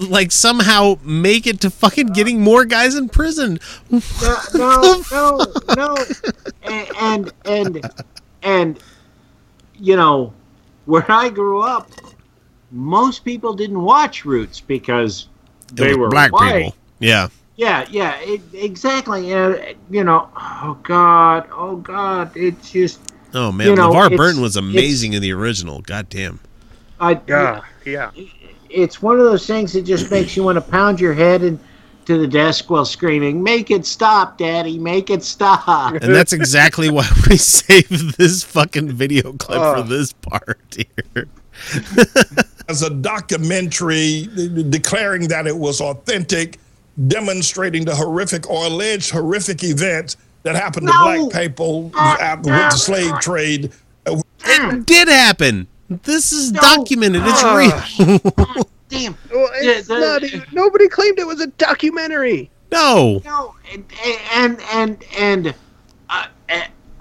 like 0.08 0.32
somehow 0.32 0.98
make 1.04 1.46
it 1.46 1.62
to 1.62 1.70
fucking 1.70 2.08
getting 2.08 2.42
more 2.42 2.66
guys 2.66 2.96
in 2.96 3.08
prison. 3.08 3.60
no, 3.92 4.00
no, 4.56 5.04
no, 5.12 5.46
no. 5.76 5.96
And, 6.64 6.90
and 7.00 7.34
and 7.46 7.92
and 8.42 8.80
you 9.78 9.96
know, 9.96 10.34
where 10.86 11.06
I 11.08 11.30
grew 11.30 11.62
up, 11.62 11.92
most 12.72 13.24
people 13.26 13.54
didn't 13.54 13.82
watch 13.82 14.26
Roots 14.26 14.60
because 14.60 15.28
they 15.74 15.96
were 15.96 16.10
black 16.10 16.32
white. 16.32 16.64
people. 16.66 16.76
Yeah. 17.00 17.28
Yeah, 17.56 17.88
yeah, 17.90 18.20
it, 18.20 18.42
exactly. 18.54 19.34
Uh, 19.34 19.74
you 19.90 20.04
know, 20.04 20.30
oh 20.36 20.78
God, 20.84 21.48
oh 21.52 21.78
God, 21.78 22.32
it's 22.36 22.70
just 22.72 23.00
Oh 23.34 23.52
man, 23.52 23.68
You 23.68 23.76
know, 23.76 23.92
LeVar 23.92 24.16
Burton 24.16 24.42
was 24.42 24.56
amazing 24.56 25.14
in 25.14 25.22
the 25.22 25.34
original. 25.34 25.82
God 25.82 26.08
damn. 26.10 26.40
I. 27.00 27.20
Yeah, 27.28 27.62
yeah. 27.86 28.12
it's 28.70 29.02
one 29.02 29.20
of 29.20 29.26
those 29.26 29.46
things 29.48 29.74
that 29.74 29.84
just 29.84 30.10
makes 30.12 30.36
you 30.38 30.44
want 30.44 30.56
to 30.56 30.62
pound 30.62 31.00
your 31.00 31.14
head 31.14 31.44
into 31.44 32.18
the 32.18 32.28
desk 32.28 32.70
while 32.70 32.86
screaming, 32.86 33.44
"Make 33.44 33.70
it 33.72 33.86
stop, 33.86 34.38
Daddy! 34.38 34.78
Make 34.80 35.10
it 35.10 35.24
stop!" 35.24 35.94
And 36.02 36.14
that's 36.16 36.34
exactly 36.34 36.90
why 36.90 37.08
we 37.30 37.38
saved 37.38 38.18
this 38.18 38.44
fucking 38.44 38.92
video 38.92 39.34
clip 39.34 39.58
for 39.60 39.78
Oh. 39.78 39.84
this 39.84 40.14
part 40.14 40.60
here. 40.76 41.28
as 42.70 42.82
a 42.84 42.90
documentary 42.90 44.28
de- 44.36 44.64
declaring 44.64 45.28
that 45.30 45.48
it 45.48 45.56
was 45.56 45.80
authentic, 45.82 46.60
demonstrating 47.08 47.86
the 47.86 47.96
horrific 47.96 48.50
or 48.50 48.66
alleged 48.66 49.12
horrific 49.12 49.64
events 49.64 50.18
that 50.44 50.56
happened 50.56 50.88
to 50.88 50.94
black 50.94 51.42
people 51.44 51.92
after, 51.96 52.50
with 52.52 52.60
the 52.72 52.78
slave 52.78 53.20
trade. 53.20 53.72
Uh, 54.06 54.22
It 54.46 54.86
did 54.86 55.08
happen. 55.08 55.68
This 56.04 56.32
is 56.32 56.52
No. 56.52 56.60
documented. 56.62 57.22
It's 57.26 57.44
real. 57.44 58.20
Damn. 58.90 59.18
Well, 59.34 59.50
it's 59.56 59.90
Yeah, 59.90 59.96
the- 59.96 60.02
not 60.02 60.24
even, 60.24 60.44
nobody 60.52 60.88
claimed 60.88 61.20
it 61.20 61.28
was 61.28 61.42
a 61.42 61.48
documentary. 61.48 62.50
no. 62.72 63.22
No, 63.26 63.56
and 63.72 63.86
and 64.34 64.62
and 64.74 65.04
and 65.18 65.54
uh, 66.10 66.26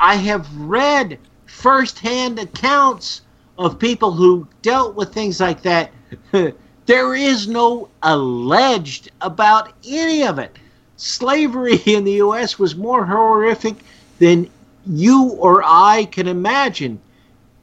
I 0.00 0.14
have 0.16 0.46
read 0.56 1.18
firsthand 1.46 2.38
accounts 2.38 3.23
of 3.58 3.78
people 3.78 4.12
who 4.12 4.46
dealt 4.62 4.94
with 4.94 5.12
things 5.12 5.40
like 5.40 5.62
that. 5.62 5.90
there 6.86 7.14
is 7.14 7.48
no 7.48 7.88
alleged 8.02 9.10
about 9.20 9.72
any 9.86 10.22
of 10.25 10.38
it. 10.38 10.56
Slavery 10.96 11.76
in 11.86 12.04
the 12.04 12.12
U.S. 12.12 12.58
was 12.58 12.75
more 12.76 13.04
horrific 13.04 13.75
than 14.18 14.48
you 14.86 15.30
or 15.38 15.62
I 15.64 16.04
can 16.10 16.28
imagine. 16.28 17.00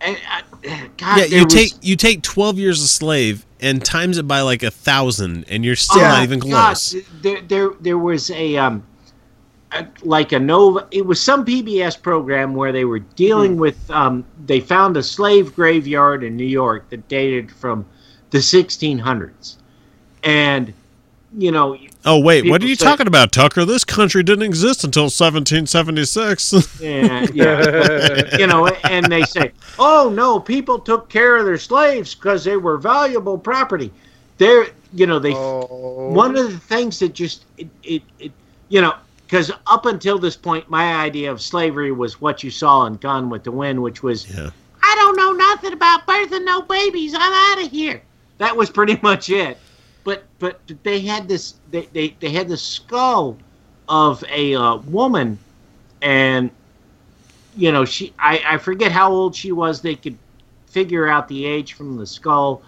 And, 0.01 0.17
uh, 0.29 0.41
God, 0.97 1.17
Yeah, 1.19 1.25
you 1.25 1.43
was- 1.45 1.53
take 1.53 1.73
you 1.81 1.95
take 1.95 2.21
twelve 2.21 2.59
years 2.59 2.81
a 2.81 2.87
slave 2.87 3.45
and 3.61 3.83
times 3.83 4.17
it 4.17 4.27
by 4.27 4.41
like 4.41 4.61
a 4.61 4.71
thousand, 4.71 5.45
and 5.47 5.63
you're 5.63 5.77
still 5.77 6.01
Oh, 6.01 6.07
not 6.09 6.23
even 6.23 6.39
God, 6.39 6.49
close. 6.49 6.95
There, 7.21 7.41
there, 7.41 7.69
there 7.79 7.97
was 7.97 8.29
a 8.31 8.57
um, 8.57 8.83
a, 8.83 8.92
like 10.03 10.31
a 10.31 10.39
Nova. 10.39 10.87
It 10.91 11.05
was 11.05 11.21
some 11.21 11.45
PBS 11.45 12.01
program 12.01 12.53
where 12.55 12.71
they 12.71 12.85
were 12.85 12.99
dealing 12.99 13.57
with. 13.57 13.89
Um, 13.91 14.23
they 14.45 14.59
found 14.59 14.97
a 14.97 15.03
slave 15.03 15.55
graveyard 15.55 16.23
in 16.23 16.35
New 16.35 16.45
York 16.45 16.89
that 16.89 17.07
dated 17.07 17.51
from 17.51 17.85
the 18.31 18.37
1600s, 18.39 19.55
and 20.23 20.73
you 21.35 21.51
know, 21.51 21.77
Oh 22.05 22.19
wait, 22.19 22.47
what 22.49 22.61
are 22.61 22.67
you 22.67 22.75
say- 22.75 22.85
talking 22.85 23.07
about, 23.07 23.31
Tucker? 23.31 23.65
This 23.65 23.83
country 23.83 24.21
didn't 24.23 24.43
exist 24.43 24.83
until 24.83 25.03
1776. 25.03 26.53
yeah, 26.81 27.25
yeah, 27.33 28.37
you 28.37 28.45
know, 28.47 28.67
and 28.67 29.05
they 29.11 29.23
say, 29.23 29.51
"Oh 29.79 30.11
no, 30.13 30.39
people 30.39 30.79
took 30.79 31.09
care 31.09 31.37
of 31.37 31.45
their 31.45 31.57
slaves 31.57 32.13
because 32.13 32.43
they 32.43 32.57
were 32.57 32.77
valuable 32.77 33.37
property." 33.37 33.91
There, 34.37 34.67
you 34.93 35.05
know, 35.07 35.19
they 35.19 35.33
Oh. 35.33 36.09
one 36.11 36.35
of 36.35 36.51
the 36.51 36.59
things 36.59 36.99
that 36.99 37.13
just 37.13 37.45
it, 37.57 37.67
it, 37.83 38.03
it 38.19 38.31
you 38.69 38.81
know 38.81 38.93
because 39.25 39.51
up 39.67 39.85
until 39.85 40.19
this 40.19 40.35
point 40.35 40.69
my 40.69 40.95
idea 40.95 41.31
of 41.31 41.41
slavery 41.41 41.91
was 41.91 42.21
what 42.21 42.43
you 42.43 42.51
saw 42.51 42.85
in 42.85 42.95
gone 42.95 43.29
with 43.29 43.43
the 43.43 43.51
wind 43.51 43.81
which 43.81 44.03
was 44.03 44.33
yeah. 44.35 44.49
i 44.81 44.95
don't 44.95 45.17
know 45.17 45.31
nothing 45.31 45.73
about 45.73 46.05
birthing 46.05 46.43
no 46.45 46.61
babies. 46.61 47.13
I'm 47.15 47.57
out 47.59 47.65
of 47.65 47.71
here. 47.71 48.01
That 48.37 48.55
was 48.55 48.69
pretty 48.69 48.99
much 49.03 49.29
it. 49.29 49.57
But 50.03 50.23
but 50.39 50.59
they 50.83 50.99
had 50.99 51.27
this 51.27 51.55
they, 51.71 51.87
they, 51.93 52.15
they 52.19 52.29
had 52.29 52.49
the 52.49 52.57
skull 52.57 53.37
of 53.87 54.23
a 54.29 54.55
uh, 54.55 54.77
woman 54.77 55.37
and 56.01 56.49
you 57.55 57.71
know 57.71 57.85
she 57.85 58.13
I, 58.19 58.43
I 58.45 58.57
forget 58.57 58.91
how 58.91 59.11
old 59.11 59.35
she 59.35 59.51
was. 59.51 59.81
They 59.81 59.95
could 59.95 60.17
figure 60.67 61.07
out 61.07 61.27
the 61.27 61.45
age 61.45 61.73
from 61.73 61.97
the 61.97 62.07
skull 62.07 62.63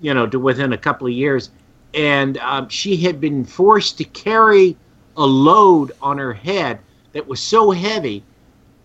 you 0.00 0.14
know 0.14 0.26
to 0.26 0.38
within 0.38 0.72
a 0.72 0.78
couple 0.78 1.06
of 1.06 1.12
years. 1.12 1.50
And 1.92 2.38
um, 2.38 2.68
she 2.68 2.96
had 2.96 3.20
been 3.20 3.44
forced 3.44 3.98
to 3.98 4.04
carry 4.04 4.76
a 5.16 5.26
load 5.26 5.92
on 6.00 6.18
her 6.18 6.32
head 6.32 6.78
that 7.12 7.26
was 7.26 7.40
so 7.40 7.70
heavy 7.70 8.22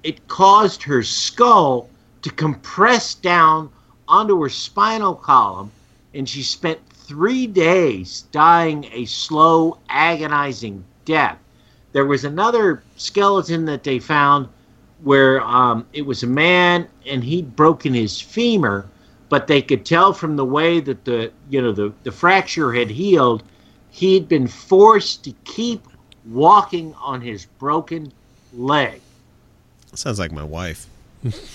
it 0.03 0.27
caused 0.27 0.83
her 0.83 1.01
skull 1.01 1.89
to 2.21 2.29
compress 2.29 3.15
down 3.15 3.69
onto 4.07 4.41
her 4.41 4.49
spinal 4.49 5.15
column 5.15 5.71
and 6.13 6.27
she 6.29 6.43
spent 6.43 6.79
three 6.91 7.45
days 7.47 8.23
dying 8.31 8.85
a 8.91 9.05
slow 9.05 9.77
agonizing 9.89 10.83
death. 11.05 11.37
There 11.91 12.05
was 12.05 12.23
another 12.23 12.83
skeleton 12.97 13.65
that 13.65 13.83
they 13.83 13.99
found 13.99 14.47
where 15.03 15.41
um, 15.41 15.85
it 15.93 16.05
was 16.05 16.23
a 16.23 16.27
man 16.27 16.87
and 17.05 17.23
he'd 17.23 17.55
broken 17.55 17.93
his 17.93 18.19
femur 18.19 18.85
but 19.27 19.47
they 19.47 19.61
could 19.61 19.85
tell 19.85 20.13
from 20.13 20.35
the 20.35 20.45
way 20.45 20.79
that 20.79 21.03
the 21.03 21.31
you 21.49 21.61
know 21.61 21.71
the, 21.71 21.91
the 22.03 22.11
fracture 22.11 22.71
had 22.73 22.89
healed 22.89 23.43
he'd 23.89 24.27
been 24.29 24.47
forced 24.47 25.23
to 25.23 25.31
keep 25.43 25.85
walking 26.29 26.93
on 26.95 27.21
his 27.21 27.45
broken 27.45 28.11
leg 28.53 29.01
Sounds 29.93 30.19
like 30.19 30.31
my 30.31 30.43
wife. 30.43 30.87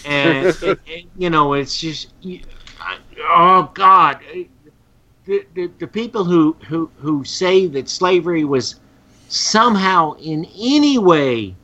and 0.05 0.47
it, 0.63 0.79
it, 0.87 1.05
you 1.17 1.31
know 1.31 1.53
it's 1.55 1.79
just 1.81 2.13
you- 2.23 2.41
I- 2.81 2.99
oh 3.23 3.71
god 3.75 4.21
the, 5.27 5.45
the, 5.55 5.71
the 5.79 5.87
people 5.87 6.25
who, 6.25 6.57
who 6.67 6.91
who 6.99 7.23
say 7.25 7.67
that 7.69 7.89
slavery 7.89 8.45
was 8.45 8.77
somehow 9.29 10.13
in 10.15 10.45
any 10.59 10.99
way 10.99 11.55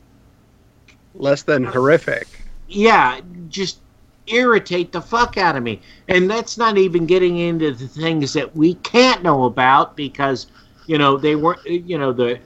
Less 1.15 1.41
than 1.43 1.63
horrific. 1.63 2.27
yeah, 2.67 3.19
just 3.49 3.79
irritate 4.27 4.91
the 4.91 5.01
fuck 5.01 5.37
out 5.37 5.55
of 5.55 5.63
me. 5.63 5.81
And 6.09 6.29
that's 6.29 6.57
not 6.57 6.77
even 6.77 7.05
getting 7.07 7.37
into 7.39 7.71
the 7.71 7.87
things 7.87 8.33
that 8.33 8.55
we 8.55 8.75
can't 8.75 9.23
know 9.23 9.45
about 9.45 9.95
because, 9.95 10.47
you 10.85 10.97
know, 10.99 11.17
they 11.17 11.35
weren't, 11.35 11.65
you 11.65 11.97
know, 11.97 12.13
the 12.13 12.39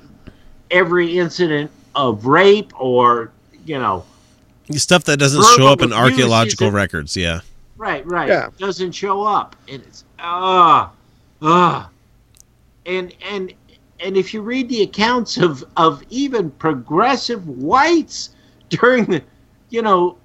every 0.71 1.17
incident 1.19 1.69
of 1.95 2.25
rape 2.25 2.71
or, 2.79 3.31
you 3.65 3.77
know, 3.79 4.05
Stuff 4.73 5.03
that 5.05 5.17
doesn't 5.17 5.43
show 5.57 5.67
up 5.67 5.81
in 5.81 5.91
archaeological 5.91 6.67
isn't- 6.67 6.75
records. 6.75 7.17
Yeah. 7.17 7.41
right, 7.77 8.05
right, 8.07 8.29
Yeah. 8.29 8.49
doesn't 8.57 8.93
show 8.93 9.23
up. 9.23 9.55
And 9.67 9.81
it's 9.83 10.05
ah, 10.19 10.91
ah, 11.41 11.89
and 12.85 13.13
and 13.29 13.53
and 13.99 14.15
if 14.15 14.33
you 14.33 14.41
read 14.41 14.69
the 14.69 14.83
accounts 14.83 15.37
of 15.37 15.63
of 15.75 16.01
even 16.09 16.51
progressive 16.51 17.45
whites 17.47 18.29
during 18.69 19.05
the, 19.05 19.21
you 19.69 19.81
know, 19.81 20.15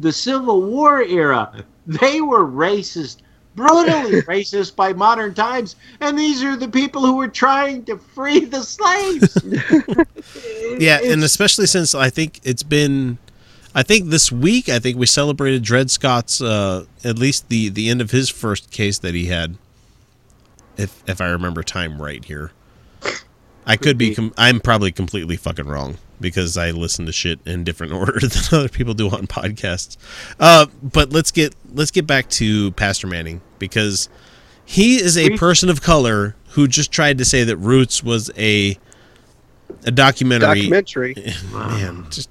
the 0.00 0.12
Civil 0.12 0.60
War 0.62 1.02
era, 1.02 1.64
they 1.86 2.20
were 2.20 2.44
racist, 2.46 3.18
brutally 3.56 4.22
racist 4.22 4.76
by 4.76 4.92
modern 4.92 5.34
times, 5.34 5.74
and 6.00 6.16
these 6.18 6.44
are 6.44 6.56
the 6.56 6.68
people 6.68 7.04
who 7.04 7.16
were 7.16 7.28
trying 7.28 7.84
to 7.86 7.96
free 7.96 8.40
the 8.44 8.62
slaves. 8.62 9.36
Yeah, 10.78 10.98
and 11.02 11.22
especially 11.24 11.66
since 11.66 11.94
I 11.94 12.10
think 12.10 12.40
it's 12.44 12.62
been, 12.62 13.16
I 13.74 13.82
think 13.82 14.10
this 14.10 14.30
week 14.30 14.68
I 14.68 14.78
think 14.78 14.98
we 14.98 15.06
celebrated 15.06 15.62
Dred 15.62 15.90
Scott's 15.90 16.42
uh, 16.42 16.84
at 17.02 17.18
least 17.18 17.48
the 17.48 17.70
the 17.70 17.88
end 17.88 18.00
of 18.02 18.10
his 18.10 18.28
first 18.28 18.70
case 18.70 18.98
that 18.98 19.14
he 19.14 19.26
had. 19.26 19.56
If 20.76 21.02
if 21.08 21.20
I 21.20 21.28
remember 21.28 21.62
time 21.62 22.02
right 22.02 22.22
here, 22.24 22.50
I 23.64 23.76
could 23.76 23.96
be. 23.96 24.10
be. 24.10 24.14
Com- 24.16 24.34
I'm 24.36 24.60
probably 24.60 24.92
completely 24.92 25.36
fucking 25.36 25.66
wrong 25.66 25.96
because 26.20 26.56
I 26.58 26.70
listen 26.72 27.06
to 27.06 27.12
shit 27.12 27.38
in 27.46 27.64
different 27.64 27.92
order 27.94 28.18
than 28.20 28.30
other 28.52 28.68
people 28.68 28.92
do 28.94 29.08
on 29.08 29.26
podcasts. 29.26 29.96
Uh, 30.38 30.66
but 30.82 31.10
let's 31.10 31.30
get 31.30 31.54
let's 31.72 31.90
get 31.90 32.06
back 32.06 32.28
to 32.30 32.72
Pastor 32.72 33.06
Manning 33.06 33.40
because 33.58 34.08
he 34.64 34.96
is 34.96 35.16
a 35.16 35.36
person 35.36 35.68
of 35.68 35.80
color 35.82 36.34
who 36.50 36.66
just 36.68 36.90
tried 36.90 37.18
to 37.18 37.24
say 37.24 37.44
that 37.44 37.56
Roots 37.56 38.02
was 38.02 38.30
a 38.36 38.78
a 39.84 39.90
documentary 39.90 40.68
Documentary. 40.68 41.14
man, 41.52 42.06
just 42.10 42.28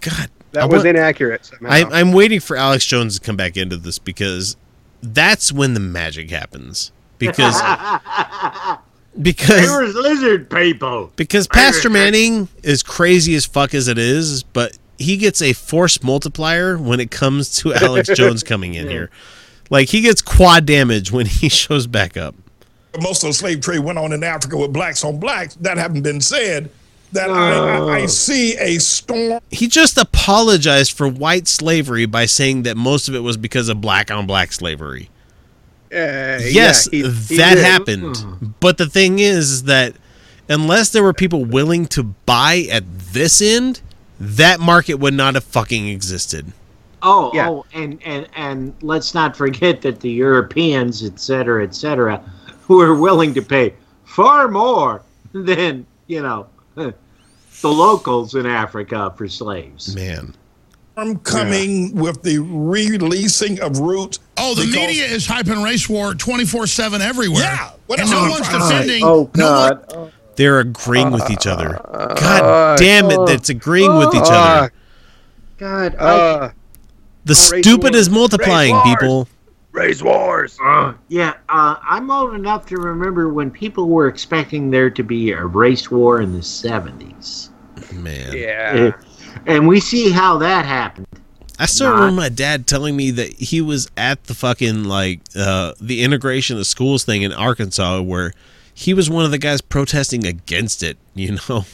God. 0.00 0.30
That 0.52 0.62
I 0.62 0.66
was 0.66 0.78
want- 0.84 0.88
inaccurate 0.96 1.44
somehow. 1.44 1.70
I, 1.70 2.00
I'm 2.00 2.12
waiting 2.12 2.40
for 2.40 2.56
Alex 2.56 2.84
Jones 2.86 3.18
to 3.18 3.24
come 3.24 3.36
back 3.36 3.56
into 3.56 3.76
this 3.76 3.98
because 3.98 4.56
that's 5.02 5.52
when 5.52 5.74
the 5.74 5.80
magic 5.80 6.30
happens. 6.30 6.90
Because 7.18 7.54
because 9.20 9.60
They 9.66 9.68
were 9.70 9.86
lizard 9.86 10.48
people. 10.50 11.12
because 11.16 11.46
Pastor 11.48 11.90
Manning 11.90 12.48
is 12.62 12.82
crazy 12.82 13.34
as 13.34 13.44
fuck 13.44 13.74
as 13.74 13.88
it 13.88 13.98
is, 13.98 14.42
but 14.42 14.76
he 14.98 15.16
gets 15.16 15.42
a 15.42 15.52
force 15.52 16.02
multiplier 16.02 16.78
when 16.78 17.00
it 17.00 17.10
comes 17.10 17.56
to 17.56 17.74
Alex 17.74 18.08
Jones 18.14 18.42
coming 18.42 18.74
in 18.74 18.88
here. 18.88 19.10
Like 19.70 19.88
he 19.88 20.00
gets 20.00 20.22
quad 20.22 20.66
damage 20.66 21.12
when 21.12 21.26
he 21.26 21.48
shows 21.50 21.86
back 21.86 22.16
up. 22.16 22.34
most 23.02 23.22
of 23.22 23.28
the 23.28 23.34
slave 23.34 23.60
trade 23.60 23.80
went 23.80 23.98
on 23.98 24.12
in 24.12 24.22
Africa 24.24 24.56
with 24.56 24.72
blacks 24.72 25.04
on 25.04 25.18
blacks. 25.20 25.54
That 25.56 25.76
having 25.78 26.02
been 26.02 26.20
said, 26.20 26.70
that 27.12 27.30
I, 27.30 27.76
I, 27.78 27.94
I 28.02 28.06
see 28.06 28.56
a 28.58 28.78
storm 28.78 29.40
He 29.50 29.66
just 29.68 29.96
apologized 29.98 30.92
for 30.92 31.08
white 31.08 31.48
slavery 31.48 32.06
by 32.06 32.26
saying 32.26 32.62
that 32.64 32.76
most 32.76 33.08
of 33.08 33.14
it 33.14 33.20
was 33.20 33.36
because 33.36 33.68
of 33.68 33.80
black 33.80 34.10
on 34.10 34.26
black 34.26 34.52
slavery. 34.52 35.08
Uh, 35.90 36.36
yes, 36.42 36.86
yeah, 36.92 37.02
he- 37.06 37.10
he 37.10 37.36
that 37.38 37.54
did. 37.54 37.64
happened. 37.64 38.54
But 38.60 38.76
the 38.78 38.86
thing 38.86 39.20
is, 39.20 39.50
is 39.50 39.62
that 39.64 39.94
unless 40.48 40.90
there 40.90 41.02
were 41.02 41.14
people 41.14 41.44
willing 41.46 41.86
to 41.86 42.02
buy 42.02 42.66
at 42.70 42.84
this 43.12 43.40
end, 43.40 43.80
that 44.20 44.60
market 44.60 44.94
would 44.94 45.14
not 45.14 45.34
have 45.34 45.44
fucking 45.44 45.88
existed. 45.88 46.52
Oh, 47.02 47.30
Yeah. 47.34 47.48
oh, 47.48 47.64
and, 47.72 48.00
and 48.04 48.26
and 48.34 48.74
let's 48.82 49.14
not 49.14 49.36
forget 49.36 49.80
that 49.82 50.00
the 50.00 50.10
Europeans, 50.10 51.04
et 51.04 51.18
cetera, 51.20 51.62
et 51.64 51.74
cetera, 51.74 52.20
were 52.68 52.94
willing 52.94 53.34
to 53.34 53.42
pay 53.42 53.74
far 54.04 54.48
more 54.48 55.02
than 55.32 55.86
you 56.06 56.22
know 56.22 56.46
the 56.74 56.94
locals 57.62 58.34
in 58.34 58.46
Africa 58.46 59.12
for 59.16 59.28
slaves. 59.28 59.94
Man. 59.94 60.34
I'm 60.96 61.16
coming 61.20 61.94
with 61.94 62.24
the 62.24 62.40
releasing 62.40 63.60
of 63.60 63.78
Roots. 63.78 64.18
Oh, 64.36 64.56
the 64.56 64.62
because- 64.62 64.74
media 64.74 65.04
is 65.04 65.28
hyping 65.28 65.62
race 65.64 65.88
war 65.88 66.12
24 66.12 66.66
7 66.66 67.00
everywhere. 67.00 67.42
Yeah, 67.44 67.70
what 67.86 68.00
and 68.00 68.10
no 68.10 68.22
one's 68.28 68.48
trying 68.48 68.60
to 68.62 68.66
say? 68.66 68.72
defending. 68.82 69.04
Oh 69.04 69.30
no 69.36 69.78
one- 69.94 70.12
They're 70.34 70.58
agreeing 70.58 71.12
with 71.12 71.30
each 71.30 71.46
other. 71.46 71.80
Uh, 71.84 72.14
God 72.14 72.78
damn 72.78 73.10
it, 73.12 73.24
that's 73.26 73.48
agreeing 73.48 73.96
with 73.96 74.12
each 74.12 74.22
Uh, 74.22 74.32
other. 74.32 74.72
God! 75.58 75.94
I, 76.00 76.04
uh, 76.04 76.50
The 77.28 77.48
race 77.52 77.64
stupid 77.64 77.92
wars. 77.94 77.96
is 77.96 78.10
multiplying, 78.10 78.74
Race 78.74 78.84
people. 78.84 79.28
race 79.72 80.02
wars. 80.02 80.58
uh, 80.64 80.94
yeah, 81.08 81.34
uh, 81.48 81.76
I'm 81.88 82.10
old 82.10 82.34
enough 82.34 82.66
to 82.66 82.76
remember 82.76 83.28
when 83.32 83.50
people 83.50 83.88
were 83.88 84.08
expecting 84.08 84.70
there 84.70 84.90
to 84.90 85.02
be 85.02 85.30
a 85.32 85.44
race 85.44 85.90
war 85.90 86.20
in 86.20 86.32
the 86.32 86.40
'70s, 86.40 87.50
Man. 87.92 88.36
Yeah. 88.36 88.92
and 89.46 89.68
we 89.68 89.78
see 89.80 90.10
how 90.10 90.38
that 90.38 90.64
happened. 90.64 91.06
I 91.60 91.66
still 91.66 91.88
Not- 91.90 91.94
remember 92.00 92.20
my 92.22 92.28
dad 92.28 92.66
telling 92.66 92.96
me 92.96 93.10
that 93.12 93.32
he 93.34 93.60
was 93.60 93.90
at 93.96 94.24
the 94.24 94.34
fucking 94.34 94.84
like 94.84 95.20
uh 95.36 95.72
the 95.80 96.02
integration 96.02 96.56
of 96.56 96.66
schools 96.66 97.04
thing 97.04 97.22
in 97.22 97.32
Arkansas 97.32 98.00
where 98.00 98.32
he 98.72 98.94
was 98.94 99.10
one 99.10 99.24
of 99.24 99.32
the 99.32 99.38
guys 99.38 99.60
protesting 99.60 100.24
against 100.24 100.82
it, 100.84 100.96
you 101.14 101.36
know. 101.48 101.64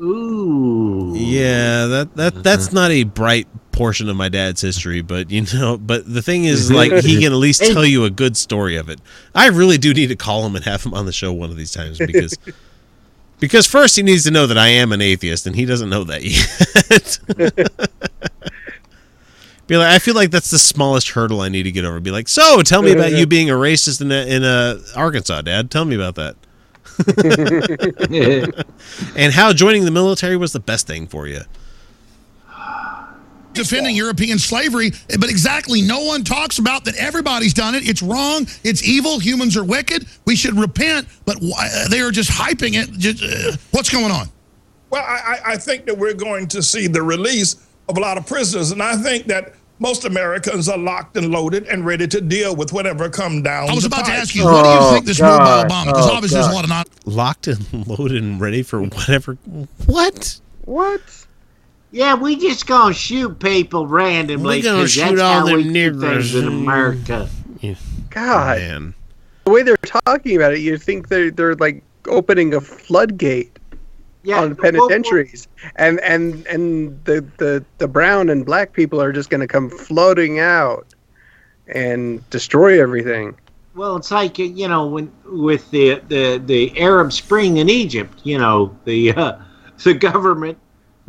Ooh. 0.00 1.12
Yeah, 1.16 1.86
that 1.86 2.16
that 2.16 2.42
that's 2.42 2.72
not 2.72 2.90
a 2.90 3.04
bright 3.04 3.46
portion 3.72 4.08
of 4.08 4.16
my 4.16 4.28
dad's 4.28 4.60
history, 4.60 5.00
but 5.00 5.30
you 5.30 5.44
know, 5.54 5.76
but 5.76 6.12
the 6.12 6.22
thing 6.22 6.44
is, 6.44 6.66
mm-hmm. 6.66 6.92
like, 6.92 7.04
he 7.04 7.20
can 7.20 7.32
at 7.32 7.38
least 7.38 7.64
tell 7.64 7.84
you 7.84 8.04
a 8.04 8.10
good 8.10 8.36
story 8.36 8.76
of 8.76 8.88
it. 8.88 9.00
I 9.34 9.48
really 9.48 9.78
do 9.78 9.92
need 9.92 10.08
to 10.08 10.16
call 10.16 10.46
him 10.46 10.54
and 10.54 10.64
have 10.64 10.84
him 10.84 10.94
on 10.94 11.06
the 11.06 11.12
show 11.12 11.32
one 11.32 11.50
of 11.50 11.56
these 11.56 11.72
times 11.72 11.98
because, 11.98 12.36
because 13.40 13.66
first 13.66 13.96
he 13.96 14.02
needs 14.02 14.24
to 14.24 14.30
know 14.30 14.46
that 14.46 14.58
I 14.58 14.68
am 14.68 14.92
an 14.92 15.00
atheist, 15.00 15.46
and 15.46 15.56
he 15.56 15.64
doesn't 15.64 15.90
know 15.90 16.04
that 16.04 16.22
yet. 16.22 17.18
Be 19.68 19.76
like, 19.76 19.88
I 19.88 19.98
feel 20.00 20.14
like 20.14 20.30
that's 20.30 20.50
the 20.50 20.58
smallest 20.58 21.10
hurdle 21.10 21.40
I 21.40 21.48
need 21.48 21.62
to 21.62 21.72
get 21.72 21.84
over. 21.84 22.00
Be 22.00 22.10
like, 22.10 22.28
so 22.28 22.62
tell 22.62 22.82
me 22.82 22.92
about 22.92 23.12
you 23.12 23.26
being 23.26 23.48
a 23.48 23.54
racist 23.54 24.00
in 24.00 24.12
a, 24.12 24.26
in 24.26 24.44
a 24.44 24.78
Arkansas, 24.96 25.42
Dad. 25.42 25.70
Tell 25.70 25.84
me 25.84 25.94
about 25.94 26.16
that. 26.16 26.36
and 29.16 29.32
how 29.32 29.52
joining 29.52 29.84
the 29.84 29.90
military 29.90 30.36
was 30.36 30.52
the 30.52 30.60
best 30.60 30.86
thing 30.86 31.06
for 31.06 31.26
you. 31.26 31.40
Defending 33.54 33.96
European 33.96 34.38
slavery, 34.38 34.92
but 35.20 35.28
exactly 35.30 35.82
no 35.82 36.02
one 36.04 36.24
talks 36.24 36.58
about 36.58 36.84
that 36.86 36.96
everybody's 36.96 37.54
done 37.54 37.74
it. 37.74 37.88
It's 37.88 38.02
wrong. 38.02 38.46
It's 38.64 38.82
evil. 38.82 39.18
Humans 39.18 39.56
are 39.56 39.64
wicked. 39.64 40.06
We 40.24 40.36
should 40.36 40.54
repent, 40.58 41.06
but 41.24 41.38
why, 41.40 41.68
they 41.90 42.00
are 42.00 42.10
just 42.10 42.30
hyping 42.30 42.80
it. 42.82 42.90
Just, 42.92 43.22
uh, 43.22 43.56
what's 43.72 43.90
going 43.90 44.10
on? 44.10 44.28
Well, 44.90 45.02
I, 45.06 45.38
I 45.46 45.56
think 45.56 45.86
that 45.86 45.96
we're 45.96 46.14
going 46.14 46.48
to 46.48 46.62
see 46.62 46.86
the 46.86 47.02
release 47.02 47.56
of 47.88 47.96
a 47.96 48.00
lot 48.00 48.18
of 48.18 48.26
prisoners, 48.26 48.70
and 48.72 48.82
I 48.82 48.96
think 48.96 49.26
that 49.26 49.54
most 49.78 50.04
Americans 50.04 50.68
are 50.68 50.78
locked 50.78 51.16
and 51.16 51.30
loaded 51.30 51.66
and 51.66 51.84
ready 51.84 52.06
to 52.06 52.20
deal 52.20 52.54
with 52.54 52.72
whatever 52.72 53.08
come 53.08 53.42
down. 53.42 53.68
I 53.68 53.74
was 53.74 53.84
about 53.84 54.04
pipe. 54.04 54.14
to 54.14 54.20
ask 54.20 54.34
you, 54.34 54.44
what 54.44 54.62
do 54.62 54.68
you 54.68 54.90
think 54.92 55.06
this 55.06 55.20
move 55.20 55.38
by 55.38 55.64
Obama? 55.64 55.86
Because 55.86 56.08
Oh, 56.08 56.12
obviously 56.14 56.36
there's 56.40 56.52
a 56.52 56.54
lot 56.54 56.64
of 56.64 56.70
not. 56.70 56.88
Locked 57.04 57.48
and 57.48 57.86
loaded 57.98 58.22
and 58.22 58.40
ready 58.40 58.62
for 58.62 58.80
whatever. 58.82 59.34
What? 59.86 60.38
What? 60.66 61.00
Yeah, 61.92 62.14
we 62.14 62.36
just 62.36 62.66
gonna 62.66 62.94
shoot 62.94 63.38
people 63.38 63.86
randomly 63.86 64.56
We 64.56 64.62
gonna 64.62 64.80
'cause 64.80 64.92
shoot 64.92 65.00
that's 65.16 65.20
all 65.20 65.40
how 65.40 65.46
them 65.46 65.56
we 65.56 65.62
do 65.64 65.70
niggers 65.92 66.00
things 66.00 66.34
in 66.34 66.46
and- 66.46 66.62
America. 66.62 67.28
God, 68.10 68.58
Man. 68.58 68.94
the 69.44 69.50
way 69.50 69.62
they're 69.62 69.76
talking 69.78 70.36
about 70.36 70.52
it, 70.54 70.60
you 70.60 70.76
think 70.78 71.08
they're 71.08 71.30
they're 71.30 71.54
like 71.56 71.82
opening 72.08 72.54
a 72.54 72.60
floodgate 72.60 73.58
Yeah, 74.22 74.40
on 74.40 74.56
penitentiaries, 74.56 75.48
and 75.76 76.00
and 76.00 76.46
and 76.46 76.98
the, 77.04 77.24
the 77.38 77.64
the 77.78 77.88
brown 77.88 78.28
and 78.30 78.44
black 78.46 78.72
people 78.72 79.00
are 79.00 79.12
just 79.12 79.30
going 79.30 79.40
to 79.42 79.46
come 79.46 79.68
floating 79.70 80.38
out 80.40 80.86
and 81.68 82.28
destroy 82.30 82.80
everything. 82.82 83.34
Well, 83.74 83.96
it's 83.96 84.10
like 84.10 84.38
you 84.38 84.68
know 84.68 84.86
when 84.86 85.10
with 85.26 85.70
the 85.70 86.00
the 86.08 86.42
the 86.44 86.78
Arab 86.80 87.12
Spring 87.12 87.56
in 87.58 87.68
Egypt, 87.68 88.20
you 88.24 88.38
know 88.38 88.76
the 88.84 89.12
uh, 89.12 89.32
the 89.84 89.94
government 89.94 90.58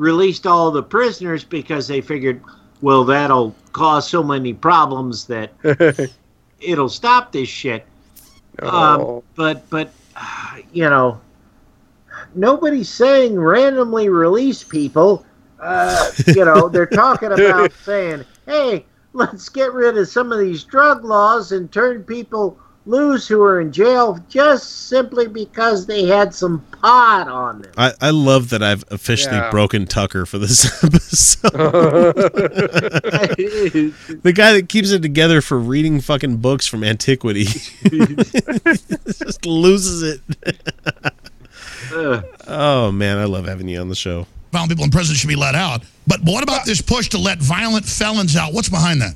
released 0.03 0.45
all 0.45 0.69
the 0.69 0.83
prisoners 0.83 1.43
because 1.45 1.87
they 1.87 2.01
figured, 2.01 2.41
well, 2.81 3.05
that'll 3.05 3.55
cause 3.71 4.07
so 4.09 4.21
many 4.21 4.53
problems 4.53 5.25
that 5.27 5.51
it'll 6.59 6.89
stop 6.89 7.31
this 7.31 7.47
shit. 7.49 7.85
Um, 8.61 8.69
Oh. 9.01 9.23
but 9.35 9.67
but 9.69 9.91
you 10.73 10.89
know, 10.89 11.19
nobody's 12.35 12.89
saying 12.89 13.39
randomly 13.39 14.09
release 14.09 14.63
people. 14.63 15.25
Uh, 15.59 16.11
you 16.27 16.43
know, 16.45 16.67
they're 16.73 16.85
talking 16.85 17.31
about 17.31 17.71
saying, 17.83 18.25
"Hey, 18.45 18.85
let's 19.13 19.47
get 19.49 19.71
rid 19.73 19.97
of 19.97 20.07
some 20.09 20.31
of 20.33 20.39
these 20.39 20.63
drug 20.65 21.05
laws 21.05 21.53
and 21.53 21.71
turn 21.71 22.03
people 22.03 22.57
loose 22.85 23.27
who 23.27 23.41
are 23.41 23.61
in 23.61 23.71
jail 23.71 24.19
just 24.29 24.87
simply 24.89 25.27
because 25.27 25.85
they 25.85 26.05
had 26.05 26.33
some 26.33 26.59
pot 26.81 27.27
on 27.27 27.61
them." 27.61 27.71
I, 27.77 27.93
I 28.01 28.09
love 28.09 28.49
that 28.49 28.63
I've 28.63 28.83
officially 28.91 29.35
Yeah. 29.35 29.51
broken 29.51 29.85
Tucker 29.85 30.25
for 30.25 30.37
this 30.37 30.65
episode. 30.83 31.51
the 34.23 34.33
guy 34.35 34.53
that 34.53 34.69
keeps 34.69 34.91
it 34.91 35.01
together 35.01 35.41
for 35.41 35.59
reading 35.59 36.01
fucking 36.01 36.37
books 36.37 36.67
from 36.67 36.83
antiquity 36.83 37.45
just 37.45 39.45
loses 39.45 40.03
it. 40.03 40.21
Oh 42.47 42.91
man, 42.91 43.17
I 43.17 43.25
love 43.25 43.45
having 43.45 43.67
you 43.67 43.79
on 43.79 43.89
the 43.89 43.95
show. 43.95 44.27
Violent 44.51 44.71
people 44.71 44.85
in 44.85 44.91
prison 44.91 45.15
should 45.15 45.27
be 45.29 45.35
let 45.35 45.55
out. 45.55 45.83
But 46.05 46.21
what 46.23 46.43
about 46.43 46.65
this 46.65 46.81
push 46.81 47.09
to 47.09 47.17
let 47.17 47.39
violent 47.39 47.85
felons 47.85 48.35
out? 48.35 48.53
What's 48.53 48.69
behind 48.69 49.01
that? 49.01 49.15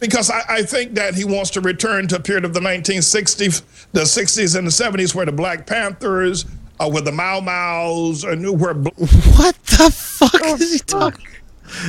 Because 0.00 0.30
I, 0.30 0.42
I 0.48 0.62
think 0.62 0.94
that 0.94 1.14
he 1.14 1.24
wants 1.24 1.50
to 1.50 1.60
return 1.60 2.06
to 2.08 2.16
a 2.16 2.20
period 2.20 2.44
of 2.44 2.54
the 2.54 2.60
1960s, 2.60 3.62
the 3.92 4.02
60s 4.02 4.56
and 4.56 4.66
the 4.66 4.70
70s, 4.70 5.14
where 5.14 5.26
the 5.26 5.32
Black 5.32 5.66
Panthers, 5.66 6.44
uh, 6.80 6.88
where 6.90 7.02
the 7.02 7.12
Mau 7.12 7.40
Mau's, 7.40 8.24
and 8.24 8.60
where 8.60 8.74
bl- 8.74 8.90
What 9.36 9.56
the 9.64 9.90
fuck 9.92 10.34
is 10.60 10.72
he 10.72 10.78
talking? 10.80 11.26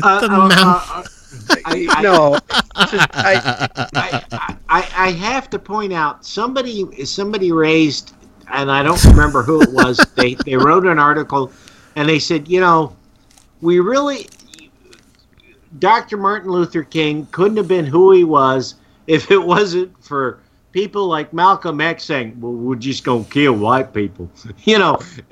Uh, 0.01 0.19
The 0.19 0.29
uh, 0.29 0.47
mouth. 0.47 0.89
uh, 0.89 1.03
uh, 1.03 1.03
I, 1.65 1.87
I, 1.89 2.01
no, 2.01 2.39
just, 2.85 3.07
I, 3.13 3.67
I, 3.95 4.55
I, 4.69 4.89
I 4.95 5.11
have 5.11 5.49
to 5.51 5.59
point 5.59 5.93
out 5.93 6.25
somebody 6.25 7.05
somebody 7.05 7.51
raised 7.51 8.13
and 8.51 8.71
I 8.71 8.81
don't 8.83 9.03
remember 9.05 9.43
who 9.43 9.61
it 9.61 9.71
was. 9.71 9.97
they 10.15 10.35
they 10.45 10.55
wrote 10.55 10.85
an 10.85 10.99
article 10.99 11.51
and 11.95 12.07
they 12.07 12.19
said, 12.19 12.47
you 12.47 12.59
know, 12.59 12.95
we 13.61 13.79
really 13.79 14.27
Dr. 15.79 16.17
Martin 16.17 16.51
Luther 16.51 16.83
King 16.83 17.27
couldn't 17.31 17.57
have 17.57 17.67
been 17.67 17.85
who 17.85 18.11
he 18.11 18.23
was 18.23 18.75
if 19.07 19.31
it 19.31 19.37
wasn't 19.41 19.91
for 20.03 20.39
people 20.71 21.07
like 21.07 21.33
Malcolm 21.33 21.81
X 21.81 22.03
saying, 22.03 22.37
"Well, 22.39 22.51
we're 22.51 22.75
just 22.75 23.03
gonna 23.03 23.23
kill 23.25 23.53
white 23.53 23.93
people," 23.93 24.29
you 24.63 24.77
know. 24.79 24.99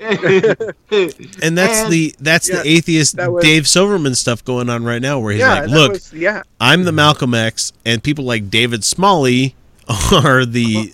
And 1.42 1.56
that's 1.58 1.88
the 1.88 2.14
that's 2.20 2.48
Yeah, 2.48 2.62
the 2.62 2.68
atheist 2.68 3.16
that 3.16 3.32
was- 3.32 3.44
Dave 3.44 3.68
Silverman 3.68 4.14
stuff 4.14 4.44
going 4.44 4.68
on 4.70 4.84
right 4.84 5.02
now, 5.02 5.18
where 5.18 5.32
he's 5.32 5.40
yeah, 5.40 5.60
like, 5.60 5.70
"Look, 5.70 5.92
was- 5.92 6.12
yeah, 6.12 6.42
I'm 6.60 6.84
the 6.84 6.92
Malcolm 6.92 7.34
X, 7.34 7.72
and 7.84 8.02
people 8.02 8.24
like 8.24 8.50
David 8.50 8.84
Smalley 8.84 9.54
are 10.12 10.44
the 10.44 10.92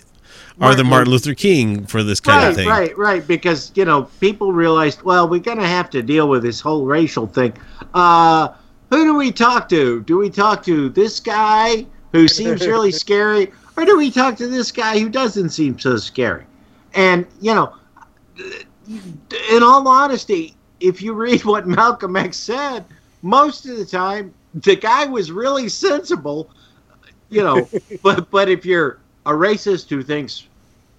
are 0.61 0.75
the 0.75 0.83
Martin- 0.83 0.87
Martin 0.87 1.11
Luther 1.11 1.33
King 1.33 1.85
for 1.85 2.03
this 2.03 2.19
kind 2.19 2.43
right, 2.43 2.49
of 2.49 2.55
thing." 2.55 2.67
Right, 2.67 2.97
right, 2.97 3.25
because 3.27 3.71
you 3.75 3.85
know 3.85 4.03
people 4.19 4.51
realized, 4.51 5.01
well, 5.03 5.27
we're 5.27 5.39
gonna 5.39 5.67
have 5.67 5.89
to 5.91 6.01
deal 6.01 6.27
with 6.27 6.43
this 6.43 6.59
whole 6.59 6.85
racial 6.85 7.27
thing. 7.27 7.53
Uh, 7.93 8.49
who 8.93 9.05
do 9.05 9.15
we 9.15 9.31
talk 9.31 9.67
to? 9.69 10.01
Do 10.01 10.17
we 10.17 10.29
talk 10.29 10.63
to 10.65 10.89
this 10.89 11.19
guy 11.19 11.85
who 12.11 12.27
seems 12.27 12.67
really 12.67 12.91
scary, 12.91 13.51
or 13.75 13.85
do 13.85 13.97
we 13.97 14.11
talk 14.11 14.37
to 14.37 14.47
this 14.47 14.71
guy 14.71 14.99
who 14.99 15.09
doesn't 15.09 15.49
seem 15.49 15.79
so 15.79 15.97
scary? 15.97 16.45
And 16.93 17.25
you 17.41 17.55
know, 17.55 17.73
in 18.37 19.63
all 19.63 19.87
honesty, 19.87 20.55
if 20.79 21.01
you 21.01 21.13
read 21.13 21.43
what 21.45 21.67
Malcolm 21.67 22.15
X 22.15 22.37
said, 22.37 22.85
most 23.23 23.65
of 23.65 23.77
the 23.77 23.85
time 23.85 24.31
the 24.53 24.75
guy 24.75 25.05
was 25.05 25.31
really 25.31 25.69
sensible. 25.69 26.51
You 27.29 27.43
know, 27.43 27.69
but 28.03 28.29
but 28.29 28.47
if 28.47 28.63
you're 28.63 28.99
a 29.25 29.31
racist 29.31 29.89
who 29.89 30.03
thinks 30.03 30.45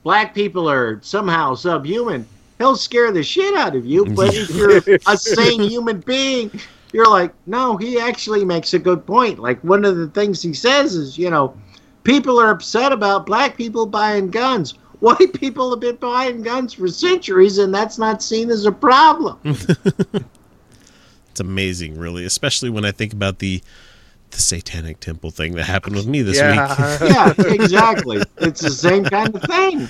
black 0.03 0.35
people 0.35 0.69
are 0.69 1.01
somehow 1.03 1.55
subhuman, 1.55 2.27
he'll 2.59 2.77
scare 2.77 3.13
the 3.13 3.23
shit 3.23 3.55
out 3.55 3.77
of 3.77 3.87
you. 3.87 4.05
But 4.05 4.35
if 4.35 4.51
you're 4.51 4.83
a 5.07 5.17
sane 5.17 5.63
human 5.63 6.01
being, 6.01 6.51
you're 6.95 7.11
like, 7.11 7.35
no, 7.47 7.77
he 7.77 7.99
actually 8.01 8.45
makes 8.45 8.73
a 8.73 8.79
good 8.79 9.05
point. 9.05 9.39
Like 9.39 9.61
one 9.65 9.85
of 9.85 9.97
the 9.97 10.09
things 10.09 10.41
he 10.41 10.55
says 10.55 10.95
is, 10.95 11.19
you 11.19 11.29
know, 11.29 11.55
people 12.05 12.41
are 12.41 12.51
upset 12.51 12.93
about 12.93 13.27
black 13.27 13.57
people 13.57 13.85
buying 13.85 14.31
guns. 14.31 14.75
White 15.01 15.35
people 15.35 15.69
have 15.71 15.81
been 15.81 15.97
buying 15.97 16.41
guns 16.43 16.73
for 16.73 16.89
centuries, 16.89 17.59
and 17.59 17.75
that's 17.75 17.99
not 17.99 18.23
seen 18.23 18.49
as 18.51 18.65
a 18.65 18.73
problem. 18.73 19.39
It's 21.31 21.41
amazing, 21.41 21.99
really, 21.99 22.25
especially 22.25 22.71
when 22.71 22.85
I 22.85 22.93
think 22.93 23.13
about 23.13 23.41
the 23.41 23.61
the 24.31 24.39
Satanic 24.41 25.01
Temple 25.01 25.33
thing 25.33 25.57
that 25.57 25.65
happened 25.65 25.97
with 25.97 26.07
me 26.07 26.23
this 26.23 26.37
week. 26.37 26.55
yeah. 26.55 26.99
yeah, 27.39 27.53
exactly. 27.53 28.23
It's 28.39 28.61
the 28.61 28.71
same 28.71 29.03
kind 29.05 29.35
of 29.35 29.43
thing. 29.43 29.89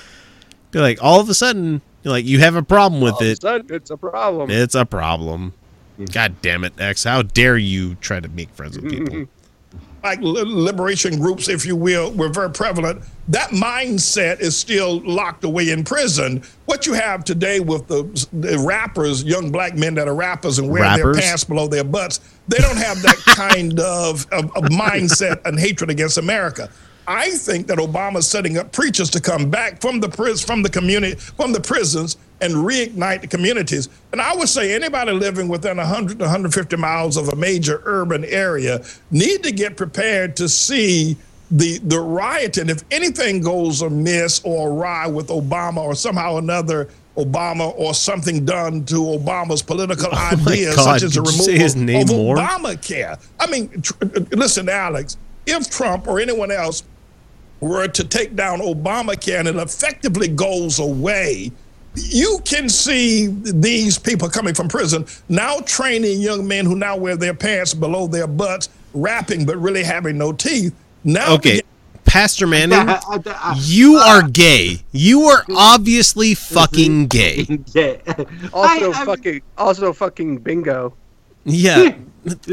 Be 0.71 0.79
like, 0.79 1.03
all 1.03 1.21
of 1.21 1.29
a 1.29 1.35
sudden, 1.35 1.83
you're 2.03 2.13
like 2.13 2.25
you 2.25 2.39
have 2.41 2.57
a 2.57 2.63
problem 2.63 3.03
with 3.03 3.13
All 3.17 3.21
of 3.21 3.27
a 3.27 3.31
it. 3.33 3.43
sudden, 3.43 3.67
it's 3.75 3.91
a 3.91 3.97
problem. 3.99 4.51
It's 4.51 4.75
a 4.75 4.87
problem. 4.87 5.53
Mm-hmm. 5.95 6.05
God 6.07 6.35
damn 6.43 6.65
it, 6.65 6.73
X! 6.79 7.05
How 7.05 7.23
dare 7.23 7.57
you 7.57 7.95
try 7.97 8.21
to 8.21 8.29
make 8.29 8.51
friends 8.51 8.77
with 8.77 8.91
people? 8.91 9.15
Mm-hmm. 9.15 10.03
like 10.03 10.19
liberation 10.21 11.19
groups, 11.19 11.49
if 11.49 11.65
you 11.65 11.77
will, 11.77 12.11
were 12.13 12.29
very 12.29 12.51
prevalent. 12.51 13.03
That 13.29 13.51
mindset 13.51 14.41
is 14.41 14.57
still 14.57 15.01
locked 15.01 15.45
away 15.45 15.71
in 15.71 15.83
prison. 15.85 16.43
What 16.67 16.87
you 16.87 16.93
have 16.93 17.25
today 17.25 17.61
with 17.61 17.87
the, 17.87 18.03
the 18.33 18.59
rappers, 18.59 19.25
young 19.25 19.51
black 19.51 19.77
men 19.77 19.95
that 19.95 20.09
are 20.09 20.15
rappers 20.15 20.59
and 20.59 20.69
wear 20.69 20.83
Rappers? 20.83 21.17
their 21.17 21.23
pants 21.23 21.45
below 21.45 21.69
their 21.69 21.85
butts, 21.85 22.21
they 22.49 22.59
don't 22.59 22.77
have 22.77 23.01
that 23.03 23.17
kind 23.25 23.81
of, 23.81 24.27
of, 24.33 24.45
of 24.57 24.65
mindset 24.65 25.41
and 25.47 25.59
hatred 25.59 25.89
against 25.91 26.19
America. 26.19 26.69
I 27.07 27.31
think 27.31 27.67
that 27.67 27.79
Obama's 27.79 28.29
setting 28.29 28.59
up 28.59 28.73
preachers 28.73 29.11
to 29.11 29.21
come 29.21 29.51
back 29.51 29.81
from 29.81 30.01
the 30.01 30.09
pris- 30.09 30.43
from 30.43 30.63
the 30.63 30.71
community, 30.71 31.17
from 31.17 31.53
the 31.53 31.61
prisons, 31.61 32.17
and 32.41 32.53
reignite 32.55 33.21
the 33.21 33.27
communities. 33.27 33.89
And 34.13 34.21
I 34.21 34.35
would 34.35 34.49
say 34.49 34.75
anybody 34.75 35.13
living 35.13 35.49
within 35.49 35.77
100 35.77 36.19
to 36.19 36.25
150 36.25 36.77
miles 36.77 37.17
of 37.17 37.29
a 37.29 37.37
major 37.37 37.83
urban 37.85 38.25
area 38.25 38.85
need 39.11 39.43
to 39.45 39.53
get 39.53 39.77
prepared 39.77 40.37
to 40.37 40.49
see 40.49 41.17
the 41.51 41.79
the 41.79 42.01
rioting. 42.01 42.69
If 42.71 42.83
anything 42.91 43.41
goes 43.41 43.83
amiss 43.83 44.41
or 44.45 44.71
awry 44.71 45.07
with 45.07 45.29
Obama 45.29 45.79
or 45.79 45.95
somehow 45.95 46.39
another 46.39 46.89
Obama 47.17 47.73
or 47.77 47.95
something 47.95 48.45
done 48.45 48.85
to 48.87 48.97
Obama's 48.97 49.63
political 49.63 50.09
Oh 50.13 50.31
ideas, 50.33 50.75
God, 50.75 51.01
such 51.01 51.03
as 51.05 51.15
the 51.15 51.23
removal 51.23 51.81
name 51.83 52.03
of 52.03 52.09
more? 52.09 52.37
Obamacare. 52.37 53.21
I 53.39 53.47
mean, 53.47 53.69
tr- 53.83 54.05
listen, 54.33 54.69
Alex, 54.69 55.17
if 55.47 55.71
Trump 55.71 56.09
or 56.09 56.19
anyone 56.19 56.51
else 56.51 56.83
were 57.65 57.89
to 57.89 58.05
take 58.05 58.37
down 58.37 58.61
Obamacare 58.61 59.39
and 59.41 59.49
it 59.49 59.57
effectively 59.57 60.29
goes 60.29 60.79
away, 60.79 61.51
you 61.95 62.39
can 62.45 62.69
see 62.69 63.29
these 63.29 63.99
people 63.99 64.29
coming 64.29 64.53
from 64.55 64.69
prison 64.69 65.07
now 65.29 65.59
training 65.61 66.21
young 66.21 66.47
men 66.47 66.67
who 66.67 66.75
now 66.77 66.97
wear 66.97 67.17
their 67.17 67.35
pants 67.35 67.73
below 67.73 68.07
their 68.07 68.27
butts, 68.27 68.69
rapping 68.93 69.47
but 69.47 69.57
really 69.57 69.83
having 69.85 70.19
no 70.19 70.33
teeth. 70.33 70.75
Now, 71.05 71.35
Okay, 71.35 71.61
Pastor 72.05 72.47
Manning, 72.47 72.79
I- 72.89 73.01
I- 73.27 73.57
you 73.61 73.97
are 73.97 74.27
gay. 74.29 74.83
You 74.93 75.23
are 75.25 75.45
obviously 75.57 76.35
fucking 76.35 77.07
gay. 77.09 77.47
Yeah. 77.75 77.97
Also 78.53 78.93
I- 78.93 79.01
I- 79.03 79.05
fucking 79.05 79.43
also 79.57 79.93
fucking 79.93 80.39
bingo. 80.39 80.95
Yeah. 81.45 81.97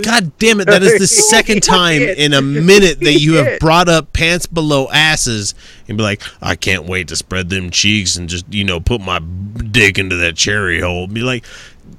God 0.01 0.37
damn 0.37 0.59
it, 0.59 0.65
that 0.65 0.83
is 0.83 0.99
the 0.99 1.07
second 1.29 1.63
time 1.63 2.01
in 2.01 2.33
a 2.33 2.41
minute 2.41 2.99
that 2.99 3.19
you 3.19 3.35
have 3.35 3.59
brought 3.59 3.87
up 3.87 4.11
pants 4.11 4.45
below 4.45 4.89
asses 4.91 5.55
and 5.87 5.97
be 5.97 6.03
like, 6.03 6.21
I 6.41 6.55
can't 6.55 6.85
wait 6.85 7.07
to 7.07 7.15
spread 7.15 7.49
them 7.49 7.69
cheeks 7.69 8.17
and 8.17 8.27
just, 8.27 8.51
you 8.53 8.65
know, 8.65 8.81
put 8.81 8.99
my 8.99 9.19
dick 9.19 9.97
into 9.97 10.17
that 10.17 10.35
cherry 10.35 10.81
hole. 10.81 11.07
Be 11.07 11.21
like, 11.21 11.45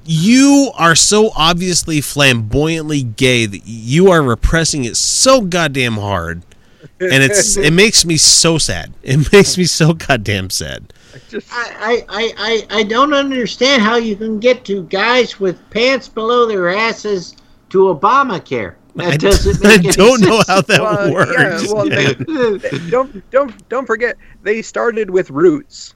you 0.05 0.71
are 0.75 0.95
so 0.95 1.31
obviously 1.35 2.01
flamboyantly 2.01 3.03
gay 3.03 3.45
that 3.45 3.61
you 3.65 4.11
are 4.11 4.21
repressing 4.21 4.85
it 4.85 4.97
so 4.97 5.41
goddamn 5.41 5.93
hard. 5.93 6.43
And 6.99 7.23
it's 7.23 7.57
it 7.57 7.71
makes 7.73 8.05
me 8.05 8.17
so 8.17 8.57
sad. 8.57 8.93
It 9.01 9.31
makes 9.31 9.57
me 9.57 9.65
so 9.65 9.93
goddamn 9.93 10.49
sad. 10.49 10.93
Just 11.29 11.47
I, 11.51 12.05
I, 12.09 12.33
I, 12.37 12.79
I 12.79 12.83
don't 12.83 13.13
understand 13.13 13.81
how 13.81 13.95
you 13.97 14.15
can 14.15 14.39
get 14.39 14.65
to 14.65 14.83
guys 14.85 15.39
with 15.39 15.67
pants 15.69 16.07
below 16.07 16.45
their 16.47 16.69
asses 16.69 17.35
to 17.69 17.93
Obamacare. 17.93 18.75
That 18.95 19.13
I, 19.13 19.17
doesn't 19.17 19.65
I 19.65 19.69
make 19.77 19.85
any 19.85 19.93
don't 19.93 20.21
know 20.21 20.41
sense. 20.41 20.47
how 20.47 20.61
that 20.61 20.79
well, 20.79 21.11
works. 21.13 21.33
yeah, 21.65 21.73
well, 21.73 21.89
they, 21.89 22.13
they- 22.69 22.89
don't 22.91 23.27
don't 23.31 23.67
don't 23.69 23.87
forget 23.87 24.17
they 24.43 24.61
started 24.61 25.09
with 25.09 25.31
roots. 25.31 25.95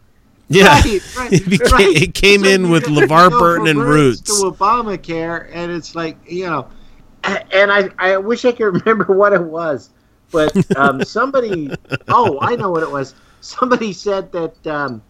Yeah. 0.49 0.67
Right, 0.82 1.01
right, 1.17 1.34
it, 1.34 1.47
became, 1.47 1.71
right. 1.73 1.95
it 1.95 2.13
came 2.15 2.43
So 2.43 2.49
in 2.49 2.69
with 2.71 2.86
LeVar 2.86 3.30
Burton 3.30 3.67
and 3.67 3.80
Roots. 3.84 4.21
to 4.21 4.32
Obamacare, 4.51 5.47
and 5.53 5.71
it's 5.71 5.93
like 5.93 6.17
you 6.25 6.47
know, 6.47 6.67
and 7.23 7.71
I 7.71 7.89
I 7.99 8.17
wish 8.17 8.45
I 8.45 8.51
could 8.51 8.65
remember 8.65 9.13
what 9.13 9.32
it 9.34 9.43
was, 9.43 9.91
but 10.32 10.56
um, 10.75 11.03
somebody 11.03 11.71
oh 12.08 12.39
I 12.41 12.56
know 12.56 12.71
what 12.71 12.82
it 12.82 12.89
was. 12.91 13.13
Somebody 13.41 13.93
said 13.93 14.32
that 14.32 14.67
um, 14.67 15.02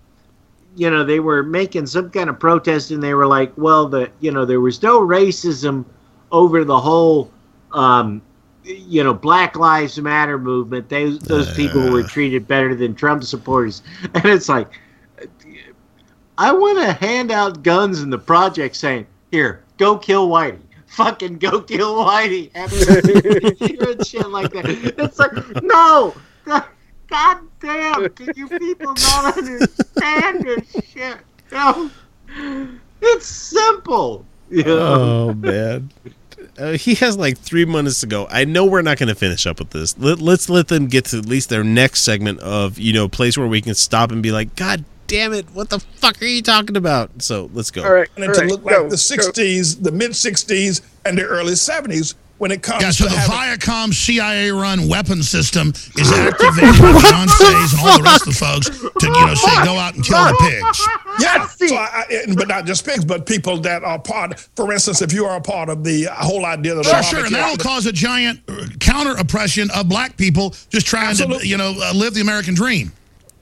you 0.76 0.90
know 0.90 1.04
they 1.04 1.20
were 1.20 1.44
making 1.44 1.88
some 1.88 2.10
kind 2.10 2.30
of 2.30 2.40
protest, 2.40 2.92
and 2.92 3.02
they 3.02 3.13
were 3.13 3.28
like, 3.28 3.52
well, 3.58 3.88
the 3.88 4.12
you 4.20 4.32
know 4.32 4.46
there 4.46 4.62
was 4.62 4.82
no 4.82 5.00
racism 5.00 5.86
over 6.32 6.63
the 6.63 6.80
whole. 6.80 7.32
Um, 7.72 8.22
you 8.63 9.02
know, 9.02 9.13
Black 9.13 9.56
Lives 9.56 9.98
Matter 9.98 10.38
movement. 10.38 10.90
They, 10.90 11.10
those 11.10 11.54
people 11.56 11.90
were 11.90 12.04
treated 12.04 12.50
better 12.50 12.76
than 12.76 12.96
Trump 12.96 13.24
supporters, 13.24 13.82
and 14.13 14.26
it's 14.26 14.50
like, 14.50 14.68
I 16.38 16.52
want 16.52 16.78
to 16.80 16.94
hand 16.94 17.32
out 17.32 17.63
guns 17.63 18.02
in 18.02 18.10
the 18.10 18.18
project 18.18 18.76
saying, 18.76 19.08
here, 19.32 19.63
go 19.78 19.98
kill 19.98 20.30
Whitey. 20.30 20.60
Fucking 20.88 21.38
go 21.40 21.62
kill 21.62 21.96
Whitey. 21.96 22.52
And 22.56 24.06
shit 24.06 24.30
like 24.30 24.52
that. 24.54 24.66
It's 24.98 25.20
like, 25.20 25.63
no. 25.63 26.16
God 27.08 27.38
damn. 27.60 28.10
Can 28.10 28.34
you 28.36 28.48
people 28.48 28.93
not 28.93 29.38
understand 29.38 30.43
this 30.43 30.86
shit? 30.86 31.17
No. 31.52 31.89
It's 33.02 33.26
simple. 33.26 34.26
You 34.50 34.63
know? 34.63 34.80
Oh 34.80 35.34
man. 35.34 35.91
Uh, 36.58 36.74
he 36.74 36.96
has 36.96 37.17
like 37.17 37.38
three 37.38 37.65
minutes 37.65 38.02
to 38.02 38.08
go. 38.08 38.28
I 38.30 38.46
know 38.46 38.65
we're 38.65 38.82
not 38.82 38.98
going 38.98 39.10
to 39.10 39.15
finish 39.15 39.46
up 39.46 39.60
with 39.60 39.70
this. 39.70 39.98
Let, 39.98 40.20
let's 40.20 40.50
let 40.50 40.67
them 40.67 40.88
get 40.88 41.06
to 41.06 41.20
at 41.20 41.26
least 41.26 41.50
their 41.50 41.63
next 41.63 42.02
segment 42.02 42.39
of 42.39 42.80
you 42.80 42.93
know 42.93 43.08
place 43.08 43.38
where 43.38 43.48
we 43.48 43.62
can 43.62 43.76
stop 43.76 44.12
and 44.12 44.24
be 44.24 44.32
like, 44.32 44.56
God 44.56 44.84
damn 45.08 45.34
it, 45.34 45.46
what 45.54 45.70
the 45.70 45.80
fuck 45.80 46.22
are 46.22 46.26
you 46.26 46.41
talking 46.41 46.76
about? 46.76 47.22
So 47.22 47.50
let's 47.54 47.72
go. 47.72 47.84
All 47.84 47.93
right, 47.93 48.10
and 48.15 48.26
all 48.26 48.34
to 48.34 48.41
right, 48.41 48.50
look 48.50 48.63
go, 48.63 48.82
like 48.82 48.89
the 48.89 48.96
go. 48.96 48.96
60s, 48.96 49.82
the 49.84 49.91
mid 49.91 50.12
60s, 50.12 50.82
and 51.06 51.17
the 51.17 51.24
early 51.24 51.54
70s 51.54 52.15
when 52.38 52.52
it 52.52 52.62
comes 52.62 52.82
Yeah, 52.84 52.91
so 52.91 53.06
to 53.06 53.10
the 53.10 53.19
having- 53.19 53.60
Viacom 53.60 53.93
CIA-run 53.93 54.88
weapon 54.88 55.23
system 55.23 55.69
is 55.95 56.12
activated 56.12 56.80
by 56.82 56.91
Beyonce's 56.93 57.73
and 57.73 57.82
all 57.82 57.97
the 57.97 58.04
rest 58.04 58.28
of 58.28 58.34
the 58.34 58.39
folks 58.39 58.69
to, 58.69 59.06
you 59.08 59.26
know, 59.26 59.34
say 59.34 59.63
go 59.63 59.78
out 59.78 59.95
and 59.95 60.04
kill 60.04 60.23
the 60.23 60.38
pigs. 60.39 60.88
Yeah, 61.19 61.47
so 61.47 61.76
I, 61.76 62.06
I, 62.10 62.34
but 62.36 62.47
not 62.47 62.65
just 62.65 62.86
pigs, 62.86 63.04
but 63.04 63.26
people 63.26 63.58
that 63.62 63.84
are 63.84 63.97
part. 64.00 64.39
For 64.56 64.71
instance, 64.71 65.02
if 65.02 65.12
you 65.13 65.26
are 65.26 65.38
a 65.38 65.41
part 65.41 65.69
of 65.69 65.84
the 65.84 66.06
whole 66.12 66.45
idea 66.45 66.76
that 66.76 66.86
Sure, 66.86 67.04
sure, 67.04 67.26
and 67.26 67.34
that'll 67.34 67.58
cause 67.58 67.86
a 67.88 67.91
giant 67.91 68.39
uh, 68.47 68.67
counter 68.80 69.15
oppression 69.17 69.69
of 69.76 69.89
black 69.89 70.15
people 70.17 70.54
just 70.69 70.86
trying 70.86 71.10
Absolutely. 71.10 71.39
to, 71.39 71.47
you 71.47 71.58
know, 71.58 71.73
uh, 71.82 71.91
live 71.93 72.13
the 72.13 72.21
American 72.21 72.54
dream. 72.54 72.91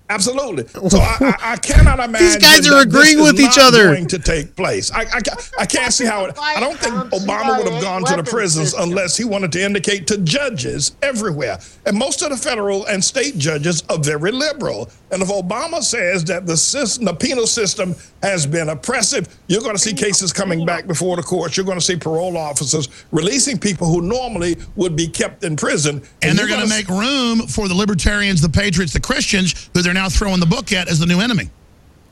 Absolutely. 0.10 0.68
So 0.68 1.00
I, 1.00 1.18
I, 1.20 1.36
I 1.54 1.56
cannot 1.58 2.00
imagine 2.00 2.14
these 2.20 2.38
guys 2.38 2.70
are 2.70 2.82
agreeing 2.82 3.20
with 3.20 3.40
each 3.40 3.58
other. 3.60 3.86
Going 3.94 4.08
to 4.08 4.20
take 4.20 4.56
place. 4.56 4.92
I, 4.92 5.02
I, 5.02 5.20
I 5.60 5.66
can't 5.66 5.92
see 5.92 6.06
how 6.06 6.26
it. 6.26 6.38
I 6.40 6.60
don't 6.60 6.78
think 6.78 6.94
Obama 6.94 7.58
would 7.58 7.72
have 7.72 7.82
gone 7.82 8.04
to 8.06 8.16
the 8.16 8.24
prisons 8.24 8.74
unless 8.74 9.18
he 9.18 9.26
wanted 9.26 9.52
to 9.54 9.64
indicate 9.64 10.06
to 10.08 10.18
judges 10.20 10.96
everywhere. 11.02 11.58
And 11.88 11.98
most 11.98 12.22
of 12.22 12.30
the 12.30 12.38
federal 12.38 12.86
and 12.86 13.04
state 13.04 13.38
judges 13.38 13.84
are 13.90 13.98
very 13.98 14.32
liberal. 14.32 14.90
And 15.12 15.24
if 15.24 15.30
Obama 15.30 15.82
says 15.82 16.24
that 16.26 16.46
the 16.46 16.58
system, 16.58 17.06
the 17.06 17.14
penal 17.14 17.48
system 17.48 17.96
has 18.22 18.46
been 18.46 18.70
oppressive, 18.70 19.28
you're 19.48 19.62
going 19.62 19.76
to 19.76 19.82
see 19.82 19.94
cases 19.94 20.32
coming 20.32 20.66
back 20.66 20.86
before 20.86 21.16
the 21.16 21.24
courts. 21.24 21.58
You're 21.58 21.66
going 21.66 21.80
to 21.80 21.86
see 21.86 21.96
parole 21.96 22.38
officers 22.38 22.90
releasing 23.12 23.58
people 23.58 23.88
who 23.88 24.02
normally 24.02 24.58
would 24.76 24.96
be 24.96 25.08
kept 25.08 25.44
in 25.44 25.56
prison. 25.56 26.04
And 26.22 26.38
they're 26.38 26.48
you're 26.48 26.58
going 26.58 26.68
to 26.68 26.76
make 26.76 26.88
room 26.90 27.48
for 27.48 27.68
the 27.68 27.74
libertarians, 27.76 28.42
the 28.42 28.50
patriots, 28.50 28.94
the 28.94 29.00
Christians, 29.00 29.70
who 29.74 29.82
they're 29.82 29.95
now 29.96 30.08
throwing 30.10 30.40
the 30.40 30.46
book 30.46 30.72
at 30.72 30.88
as 30.88 31.00
the 31.00 31.06
new 31.08 31.20
enemy. 31.20 31.50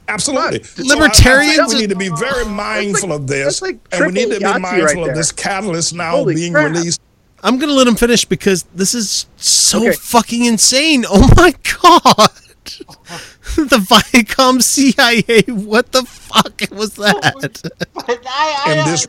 Absolutely. 0.07 0.59
Right. 0.59 0.65
So 0.65 0.83
I- 0.83 0.85
I 0.85 0.95
Libertarians 0.95 1.73
we 1.73 1.81
need 1.81 1.89
to 1.91 1.95
be 1.95 2.09
very 2.09 2.45
mindful 2.45 3.11
of 3.13 3.27
this. 3.27 3.61
like 3.61 3.77
and 3.91 4.07
we 4.07 4.11
need 4.11 4.31
to 4.31 4.39
triple 4.39 4.53
be 4.55 4.59
mindful 4.59 5.01
right 5.01 5.09
of 5.11 5.15
this 5.15 5.31
catalyst 5.31 5.93
now 5.93 6.11
Holy 6.17 6.35
being 6.35 6.53
crap. 6.53 6.71
released. 6.71 6.99
I'm 7.43 7.57
gonna 7.59 7.73
let 7.73 7.87
him 7.87 7.95
finish 7.95 8.25
because 8.25 8.63
this 8.73 8.93
is 8.95 9.27
so 9.37 9.79
Okay. 9.87 9.93
fucking 9.93 10.45
insane. 10.45 11.05
Oh 11.09 11.29
my 11.37 11.53
god. 11.81 12.29
the 13.55 13.77
Viacom 13.77 14.61
CIA. 14.63 15.41
What 15.53 15.91
the 15.91 16.03
fuck 16.03 16.61
was 16.71 16.95
that? 16.95 17.33
But 17.93 18.07
I, 18.07 18.63
I, 18.65 18.71
And 18.73 18.89
this- 18.89 19.07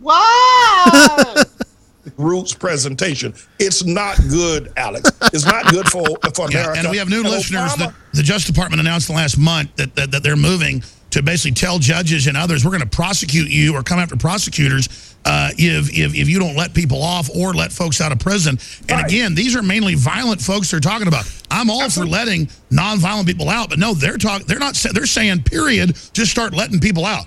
Why? 0.00 1.44
Roots 2.16 2.52
presentation. 2.54 3.34
It's 3.58 3.84
not 3.84 4.16
good, 4.28 4.72
Alex. 4.76 5.10
It's 5.32 5.46
not 5.46 5.66
good 5.66 5.88
for, 5.88 6.04
for 6.34 6.50
Yeah, 6.50 6.60
America. 6.60 6.78
and 6.80 6.90
we 6.90 6.98
have 6.98 7.08
new 7.08 7.20
And 7.20 7.30
listeners 7.30 7.72
Obama- 7.72 7.78
that 7.78 7.94
the 8.12 8.22
Justice 8.22 8.50
Department 8.52 8.80
announced 8.80 9.10
last 9.10 9.38
month 9.38 9.74
that, 9.76 9.94
that, 9.96 10.10
that 10.10 10.22
they're 10.22 10.36
moving 10.36 10.82
to 11.10 11.22
basically 11.22 11.52
tell 11.54 11.78
judges 11.78 12.26
and 12.26 12.36
others, 12.36 12.64
we're 12.64 12.72
going 12.72 12.80
to 12.82 12.86
prosecute 12.88 13.48
you 13.48 13.74
or 13.76 13.82
come 13.84 14.00
after 14.00 14.16
prosecutors 14.16 15.14
uh, 15.24 15.50
if, 15.56 15.88
if, 15.96 16.12
if 16.14 16.28
you 16.28 16.40
don't 16.40 16.56
let 16.56 16.74
people 16.74 17.00
off 17.02 17.30
or 17.34 17.54
let 17.54 17.72
folks 17.72 18.00
out 18.00 18.10
of 18.10 18.18
prison. 18.18 18.58
And 18.88 18.90
Right. 19.00 19.06
again, 19.06 19.34
these 19.34 19.54
are 19.54 19.62
mainly 19.62 19.94
violent 19.94 20.40
folks 20.40 20.70
they're 20.72 20.80
talking 20.80 21.06
about. 21.06 21.24
I'm 21.52 21.70
all 21.70 21.88
for 21.88 22.04
letting 22.04 22.46
nonviolent 22.70 23.26
people 23.26 23.48
out, 23.48 23.70
but 23.70 23.78
no, 23.78 23.94
they're 23.94 24.18
talking. 24.18 24.46
They're 24.48 24.58
not. 24.58 24.74
They're 24.92 25.06
saying, 25.06 25.44
period. 25.44 25.96
Just 26.12 26.32
start 26.32 26.52
letting 26.52 26.80
people 26.80 27.04
out. 27.06 27.26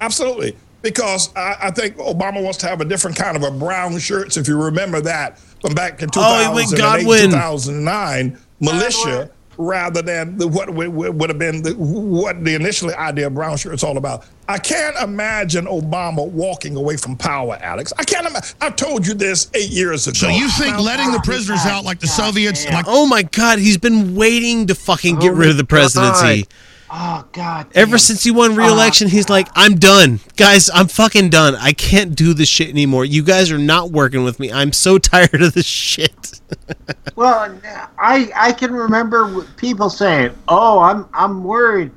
Absolutely. 0.00 0.56
Because 0.82 1.34
I, 1.36 1.56
I 1.62 1.70
think 1.70 1.96
Obama 1.96 2.42
wants 2.42 2.58
to 2.58 2.68
have 2.68 2.80
a 2.80 2.84
different 2.84 3.16
kind 3.16 3.36
of 3.36 3.42
a 3.42 3.50
brown 3.50 3.98
shirts, 3.98 4.36
if 4.36 4.48
you 4.48 4.60
remember 4.62 5.00
that 5.02 5.38
from 5.38 5.74
back 5.74 6.02
in 6.02 6.08
Oh, 6.16 6.40
he 6.48 6.54
went 6.54 6.70
2008, 6.70 7.02
Godwin. 7.02 7.30
2009, 7.30 8.38
militia, 8.60 9.30
rather 9.58 10.00
than 10.00 10.38
the, 10.38 10.48
what 10.48 10.70
would, 10.72 10.88
would 10.88 11.28
have 11.28 11.38
been 11.38 11.62
the, 11.62 11.74
what 11.74 12.42
the 12.44 12.54
initially 12.54 12.94
idea 12.94 13.26
of 13.26 13.34
brown 13.34 13.56
shirts 13.58 13.84
all 13.84 13.98
about. 13.98 14.24
I 14.48 14.58
can't 14.58 14.96
imagine 14.96 15.66
Obama 15.66 16.26
walking 16.28 16.76
away 16.76 16.96
from 16.96 17.14
power, 17.16 17.58
Alex. 17.60 17.92
I 17.98 18.04
can't 18.04 18.26
imagine. 18.26 18.56
I 18.60 18.70
told 18.70 19.06
you 19.06 19.12
this 19.14 19.50
eight 19.54 19.70
years 19.70 20.06
ago. 20.06 20.14
So 20.14 20.28
you 20.28 20.48
think 20.50 20.78
letting 20.78 21.12
the 21.12 21.20
prisoners 21.20 21.60
out 21.66 21.84
like 21.84 22.00
the 22.00 22.06
Soviets, 22.06 22.64
like 22.66 22.86
Oh 22.88 23.06
my 23.06 23.22
god, 23.22 23.58
he's 23.58 23.76
been 23.78 24.14
waiting 24.14 24.66
to 24.68 24.74
fucking 24.74 25.18
get 25.18 25.32
Oh 25.32 25.36
rid 25.36 25.50
of 25.50 25.56
the 25.58 25.62
my 25.64 25.66
presidency. 25.66 26.46
Oh 26.92 27.24
God! 27.32 27.68
Ever 27.74 27.92
damn. 27.92 27.98
since 27.98 28.24
he 28.24 28.30
won 28.30 28.56
re-election, 28.56 29.06
oh, 29.06 29.10
he's 29.10 29.28
like, 29.28 29.48
"I'm 29.54 29.76
done, 29.76 30.20
guys. 30.36 30.68
I'm 30.72 30.88
fucking 30.88 31.30
done. 31.30 31.54
I 31.56 31.72
can't 31.72 32.14
do 32.14 32.34
this 32.34 32.48
shit 32.48 32.68
anymore. 32.68 33.04
You 33.04 33.22
guys 33.22 33.50
are 33.50 33.58
not 33.58 33.90
working 33.90 34.24
with 34.24 34.40
me. 34.40 34.52
I'm 34.52 34.72
so 34.72 34.98
tired 34.98 35.42
of 35.42 35.54
this 35.54 35.66
shit." 35.66 36.40
Well, 37.16 37.54
I 37.98 38.30
I 38.34 38.52
can 38.52 38.72
remember 38.72 39.42
people 39.56 39.90
saying, 39.90 40.32
"Oh, 40.48 40.78
I'm 40.78 41.06
I'm 41.12 41.44
worried 41.44 41.90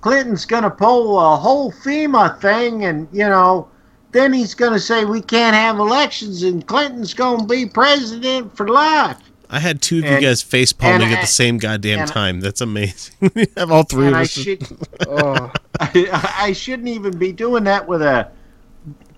Clinton's 0.00 0.44
going 0.44 0.62
to 0.62 0.70
pull 0.70 1.18
a 1.18 1.36
whole 1.36 1.72
FEMA 1.72 2.40
thing, 2.40 2.84
and 2.84 3.08
you 3.12 3.28
know, 3.28 3.68
then 4.12 4.32
he's 4.32 4.54
going 4.54 4.72
to 4.72 4.78
say 4.78 5.04
we 5.04 5.20
can't 5.20 5.56
have 5.56 5.78
elections, 5.78 6.44
and 6.44 6.64
Clinton's 6.66 7.12
going 7.12 7.40
to 7.40 7.46
be 7.46 7.66
president 7.66 8.56
for 8.56 8.68
life." 8.68 9.18
I 9.50 9.60
had 9.60 9.80
two 9.80 9.98
of 9.98 10.04
and, 10.04 10.22
you 10.22 10.28
guys 10.28 10.42
face 10.42 10.72
palming 10.72 11.12
at 11.12 11.20
the 11.22 11.26
same 11.26 11.58
goddamn 11.58 12.06
time. 12.06 12.40
That's 12.40 12.60
amazing. 12.60 13.14
we 13.34 13.46
have 13.56 13.70
all 13.70 13.82
three 13.82 14.08
of 14.08 14.14
us. 14.14 14.38
I, 14.38 14.42
should, 14.42 14.78
oh, 15.06 15.52
I, 15.80 16.34
I 16.38 16.52
shouldn't 16.52 16.88
even 16.88 17.16
be 17.16 17.32
doing 17.32 17.64
that 17.64 17.88
with 17.88 18.02
a 18.02 18.30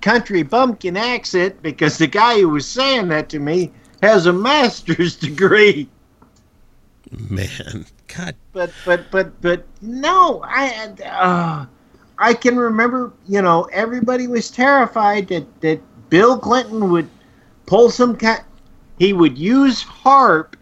country 0.00 0.42
bumpkin 0.42 0.96
accent 0.96 1.60
because 1.62 1.98
the 1.98 2.06
guy 2.06 2.40
who 2.40 2.48
was 2.48 2.66
saying 2.66 3.08
that 3.08 3.28
to 3.30 3.38
me 3.38 3.72
has 4.02 4.26
a 4.26 4.32
master's 4.32 5.16
degree. 5.16 5.88
Man, 7.28 7.86
God. 8.06 8.36
But 8.52 8.70
but 8.84 9.10
but 9.10 9.40
but 9.40 9.66
no, 9.82 10.42
I 10.44 10.94
uh, 11.04 11.66
I 12.18 12.34
can 12.34 12.56
remember. 12.56 13.12
You 13.26 13.42
know, 13.42 13.64
everybody 13.72 14.28
was 14.28 14.48
terrified 14.48 15.26
that 15.28 15.60
that 15.60 15.80
Bill 16.08 16.38
Clinton 16.38 16.90
would 16.90 17.08
pull 17.66 17.90
some 17.90 18.16
kind 18.16 18.44
he 19.00 19.14
would 19.14 19.38
use 19.38 19.82
HAARP 19.82 20.54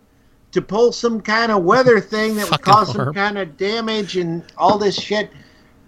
to 0.52 0.62
pull 0.62 0.92
some 0.92 1.20
kind 1.20 1.52
of 1.52 1.64
weather 1.64 2.00
thing 2.14 2.36
that 2.36 2.50
would 2.50 2.62
cause 2.62 2.92
some 2.92 3.12
kind 3.12 3.36
of 3.36 3.58
damage 3.58 4.16
and 4.16 4.42
all 4.56 4.78
this 4.78 4.98
shit. 4.98 5.30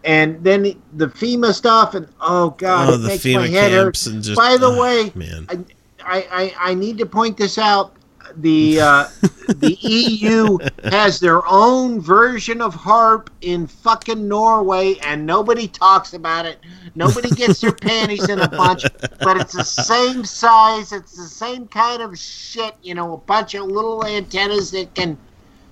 And 0.03 0.43
then 0.43 0.63
the 0.95 1.07
FEMA 1.07 1.55
stuff, 1.55 1.95
and 1.95 2.09
oh 2.21 2.51
god, 2.51 2.91
oh, 2.91 2.95
it 2.95 2.99
makes 3.07 3.23
FEMA 3.23 3.37
my 3.37 3.49
head 3.49 3.73
hurt. 3.73 3.95
Just, 3.95 4.35
By 4.35 4.57
the 4.57 4.71
uh, 4.71 4.81
way, 4.81 5.13
man. 5.15 5.67
I, 6.03 6.27
I, 6.31 6.71
I 6.71 6.75
need 6.75 6.99
to 6.99 7.07
point 7.07 7.37
this 7.37 7.59
out 7.59 7.95
the 8.37 8.81
uh, 8.81 9.09
the 9.49 9.77
EU 9.81 10.59
has 10.85 11.21
their 11.21 11.47
own 11.47 12.01
version 12.01 12.61
of 12.61 12.75
HAARP 12.75 13.29
in 13.41 13.67
fucking 13.67 14.27
Norway, 14.29 14.97
and 15.05 15.27
nobody 15.27 15.69
talks 15.69 16.15
about 16.15 16.47
it. 16.47 16.59
Nobody 16.95 17.31
gets 17.31 17.61
their 17.61 17.73
panties 17.89 18.29
in 18.29 18.41
a 18.41 18.49
bunch, 18.49 18.85
but 19.21 19.37
it's 19.41 19.55
the 19.55 19.65
same 19.65 20.25
size. 20.25 20.93
It's 20.93 21.17
the 21.17 21.29
same 21.29 21.67
kind 21.69 22.03
of 22.03 22.19
shit. 22.19 22.75
You 22.83 22.95
know, 22.95 23.15
a 23.15 23.19
bunch 23.19 23.55
of 23.55 23.67
little 23.67 24.05
antennas 24.05 24.71
that 24.73 24.95
can, 24.95 25.19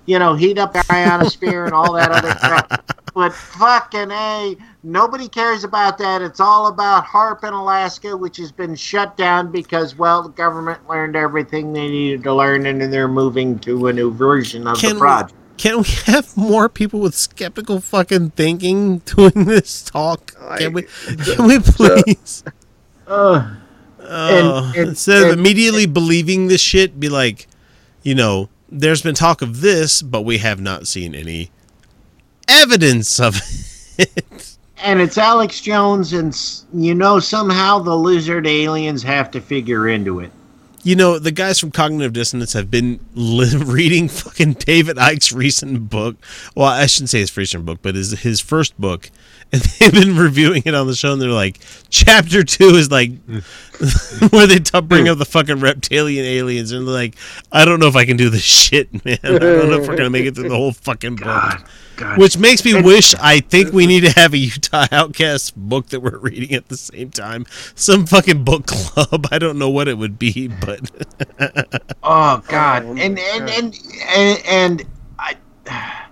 you 0.07 0.19
know, 0.19 0.35
heat 0.35 0.59
up 0.59 0.73
the 0.73 0.85
ionosphere 0.91 1.65
and 1.65 1.75
all 1.75 1.93
that 1.95 2.11
other 2.11 2.35
crap. 2.35 2.85
But 3.15 3.35
fucking 3.35 4.11
a, 4.11 4.57
nobody 4.83 5.29
cares 5.29 5.65
about 5.65 5.99
that. 5.99 6.23
It's 6.23 6.41
all 6.41 6.69
about 6.69 7.05
HAARP 7.05 7.45
in 7.45 7.53
Alaska, 7.53 8.17
which 8.17 8.37
has 8.39 8.53
been 8.53 8.75
shut 8.75 9.17
down 9.17 9.51
because, 9.51 9.97
well, 9.97 10.23
the 10.23 10.29
government 10.31 10.89
learned 10.89 11.17
everything 11.17 11.73
they 11.73 11.89
needed 11.89 12.23
to 12.25 12.35
learn, 12.35 12.67
and 12.67 12.81
then 12.81 12.91
they're 12.91 13.09
moving 13.09 13.59
to 13.61 13.89
a 13.89 13.93
new 13.93 14.11
version 14.11 14.67
of 14.67 14.79
can 14.79 14.95
the 14.95 15.01
project. 15.01 15.33
We, 15.33 15.57
can 15.57 15.79
we 15.79 15.89
have 16.13 16.37
more 16.37 16.69
people 16.69 17.01
with 17.01 17.15
skeptical 17.15 17.81
fucking 17.81 18.31
thinking 18.31 18.99
doing 18.99 19.45
this 19.45 19.83
talk? 19.83 20.35
Can 20.59 20.73
we? 20.73 20.83
Can 21.25 21.47
we 21.47 21.59
please? 21.65 22.45
Uh, 23.07 23.57
uh, 24.01 24.65
and, 24.71 24.77
and, 24.77 24.89
instead 24.91 25.25
of 25.25 25.39
immediately 25.39 25.87
believing 25.87 26.49
this 26.49 26.61
shit, 26.61 26.99
be 26.99 27.09
like, 27.09 27.47
you 28.03 28.15
know, 28.15 28.49
there's 28.71 29.03
been 29.03 29.15
talk 29.15 29.43
of 29.43 29.61
this, 29.61 30.03
but 30.03 30.23
we 30.23 30.39
have 30.39 30.61
not 30.61 30.87
seen 30.87 31.15
any 31.15 31.51
evidence 32.47 33.19
of 33.19 33.41
it. 33.99 34.48
And 34.81 35.01
it's 35.01 35.19
Alex 35.19 35.61
Jones, 35.61 36.13
and 36.13 36.37
you 36.73 36.95
know 36.95 37.19
somehow 37.19 37.81
the 37.81 37.97
lizard 37.97 38.47
aliens 38.47 39.03
have 39.03 39.31
to 39.33 39.41
figure 39.41 39.89
into 39.89 40.21
it. 40.21 40.31
You 40.85 40.95
know, 40.95 41.19
the 41.19 41.33
guys 41.33 41.59
from 41.59 41.73
Cognitive 41.73 42.13
Dissonance 42.13 42.53
have 42.53 42.71
been 42.71 43.01
li- 43.15 43.57
reading 43.57 44.09
fucking 44.09 44.55
David 44.55 44.97
Icke's 44.97 45.33
recent 45.33 45.91
book. 45.91 46.17
Well, 46.55 46.67
I 46.67 46.87
shouldn't 46.87 47.11
say 47.11 47.19
his 47.21 47.37
recent 47.37 47.67
book, 47.67 47.81
but 47.83 47.95
his 47.97 48.13
his 48.21 48.41
first 48.41 48.79
book, 48.81 49.11
and 49.53 49.61
they've 49.63 49.93
been 49.93 50.17
reviewing 50.17 50.63
it 50.65 50.75
on 50.75 50.87
the 50.87 50.95
show. 50.95 51.13
And 51.13 51.21
they're 51.21 51.29
like, 51.31 51.59
chapter 51.91 52.45
two 52.45 52.77
is 52.77 52.91
like 52.91 53.11
where 54.31 54.47
they 54.47 54.61
t- 54.61 54.81
bring 54.81 55.09
up 55.09 55.19
the 55.19 55.25
fucking 55.25 55.59
reptilian 55.59 56.25
aliens, 56.25 56.71
and 56.71 56.87
they're 56.87 56.95
like, 56.95 57.17
I 57.51 57.65
don't 57.65 57.81
know 57.81 57.89
if 57.89 57.97
I 57.97 58.05
can 58.05 58.17
do 58.17 58.31
this 58.31 58.43
shit, 58.45 59.05
man. 59.05 59.19
I 59.25 59.39
don't 59.39 59.71
know 59.71 59.81
if 59.81 59.89
we're 59.89 59.97
gonna 59.97 60.11
make 60.11 60.27
it 60.27 60.37
through 60.37 60.49
the 60.49 60.57
whole 60.57 60.73
fucking 60.73 61.17
book. 61.17 61.25
God. 61.25 61.65
God. 61.99 62.19
Which 62.19 62.39
makes 62.39 62.65
me 62.65 62.81
wish 62.81 63.15
I 63.17 63.41
think 63.41 63.73
we 63.73 63.87
need 63.93 64.05
to 64.05 64.11
have 64.13 64.33
a 64.33 64.39
Utah 64.39 64.87
Outcast 64.91 65.57
book 65.57 65.89
that 65.89 66.01
we're 66.01 66.17
reading 66.19 66.55
at 66.55 66.69
the 66.69 66.77
same 66.77 67.11
time. 67.11 67.45
Some 67.75 68.07
fucking 68.07 68.45
book 68.45 68.67
club. 68.67 69.27
I 69.31 69.39
don't 69.39 69.59
know 69.59 69.69
what 69.69 69.89
it 69.89 69.99
would 69.99 70.19
be, 70.19 70.49
but 70.49 70.81
Oh 72.03 72.43
God. 72.49 72.85
And 72.85 73.19
and 73.19 73.51
and 73.51 73.77
and, 74.09 74.43
and 74.47 74.85
I 75.19 75.37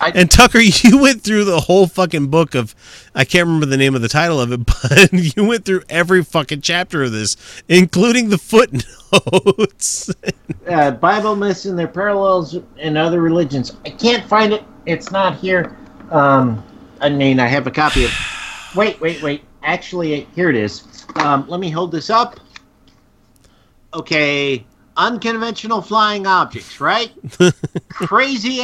I, 0.00 0.12
and 0.14 0.30
Tucker, 0.30 0.60
you 0.60 0.98
went 0.98 1.22
through 1.22 1.44
the 1.44 1.58
whole 1.58 1.88
fucking 1.88 2.28
book 2.28 2.54
of 2.54 2.74
I 3.16 3.24
can't 3.24 3.46
remember 3.46 3.66
the 3.66 3.76
name 3.76 3.96
of 3.96 4.00
the 4.02 4.08
title 4.08 4.40
of 4.40 4.52
it, 4.52 4.64
but 4.64 5.12
you 5.12 5.44
went 5.44 5.64
through 5.64 5.82
every 5.88 6.22
fucking 6.22 6.60
chapter 6.60 7.02
of 7.02 7.10
this, 7.12 7.36
including 7.68 8.28
the 8.28 8.38
footnotes. 8.38 10.08
uh, 10.68 10.92
Bible 10.92 11.34
myths 11.34 11.64
and 11.64 11.76
their 11.76 11.88
parallels 11.88 12.56
in 12.76 12.96
other 12.96 13.20
religions. 13.20 13.76
I 13.84 13.90
can't 13.90 14.24
find 14.28 14.52
it. 14.52 14.62
It's 14.88 15.10
not 15.10 15.36
here. 15.36 15.76
Um, 16.10 16.64
I 17.00 17.08
mean, 17.10 17.38
I 17.38 17.46
have 17.46 17.66
a 17.66 17.70
copy 17.70 18.04
of. 18.04 18.10
Wait, 18.74 19.00
wait, 19.00 19.22
wait. 19.22 19.44
Actually, 19.62 20.26
here 20.34 20.50
it 20.50 20.56
is. 20.56 21.06
Um, 21.16 21.46
let 21.48 21.60
me 21.60 21.70
hold 21.70 21.92
this 21.92 22.10
up. 22.10 22.40
Okay, 23.94 24.64
unconventional 24.96 25.80
flying 25.80 26.26
objects, 26.26 26.80
right? 26.80 27.12
Crazy 27.88 28.62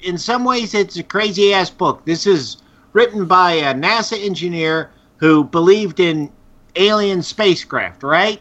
in 0.00 0.18
some 0.18 0.44
ways, 0.44 0.74
it's 0.74 0.96
a 0.96 1.02
crazy 1.02 1.52
ass 1.52 1.70
book. 1.70 2.04
This 2.04 2.26
is 2.26 2.58
written 2.92 3.26
by 3.26 3.52
a 3.52 3.74
NASA 3.74 4.22
engineer 4.22 4.90
who 5.16 5.44
believed 5.44 6.00
in 6.00 6.30
alien 6.76 7.22
spacecraft, 7.22 8.02
right? 8.02 8.40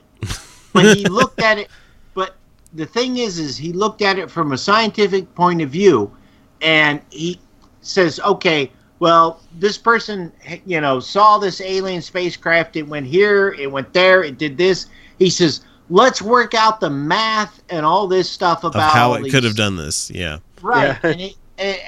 But 0.73 0.97
he 0.97 1.05
looked 1.09 1.41
at 1.41 1.57
it. 1.57 1.69
But 2.13 2.35
the 2.73 2.85
thing 2.85 3.17
is, 3.17 3.39
is 3.39 3.57
he 3.57 3.73
looked 3.73 4.01
at 4.01 4.17
it 4.17 4.29
from 4.29 4.51
a 4.51 4.57
scientific 4.57 5.33
point 5.35 5.61
of 5.61 5.69
view, 5.69 6.15
and 6.63 7.01
he 7.09 7.39
says, 7.81 8.19
okay, 8.21 8.71
well, 8.99 9.41
this 9.59 9.77
person, 9.77 10.31
you 10.65 10.79
know, 10.79 10.99
saw 10.99 11.37
this 11.37 11.59
alien 11.59 12.01
spacecraft. 12.01 12.77
It 12.77 12.87
went 12.87 13.05
here, 13.05 13.51
it 13.59 13.69
went 13.69 13.91
there, 13.93 14.23
it 14.23 14.37
did 14.37 14.57
this. 14.57 14.87
He 15.19 15.29
says, 15.29 15.65
let's 15.89 16.21
work 16.21 16.53
out 16.53 16.79
the 16.79 16.89
math 16.89 17.61
and 17.69 17.85
all 17.85 18.07
this 18.07 18.29
stuff 18.29 18.63
about 18.63 18.87
of 18.87 18.93
how 18.93 19.13
it 19.15 19.29
could 19.29 19.43
have 19.43 19.57
done 19.57 19.75
this. 19.75 20.09
Yeah. 20.09 20.39
Right. 20.61 20.97
Yeah. 21.03 21.09
And, 21.09 21.21
it, 21.21 21.35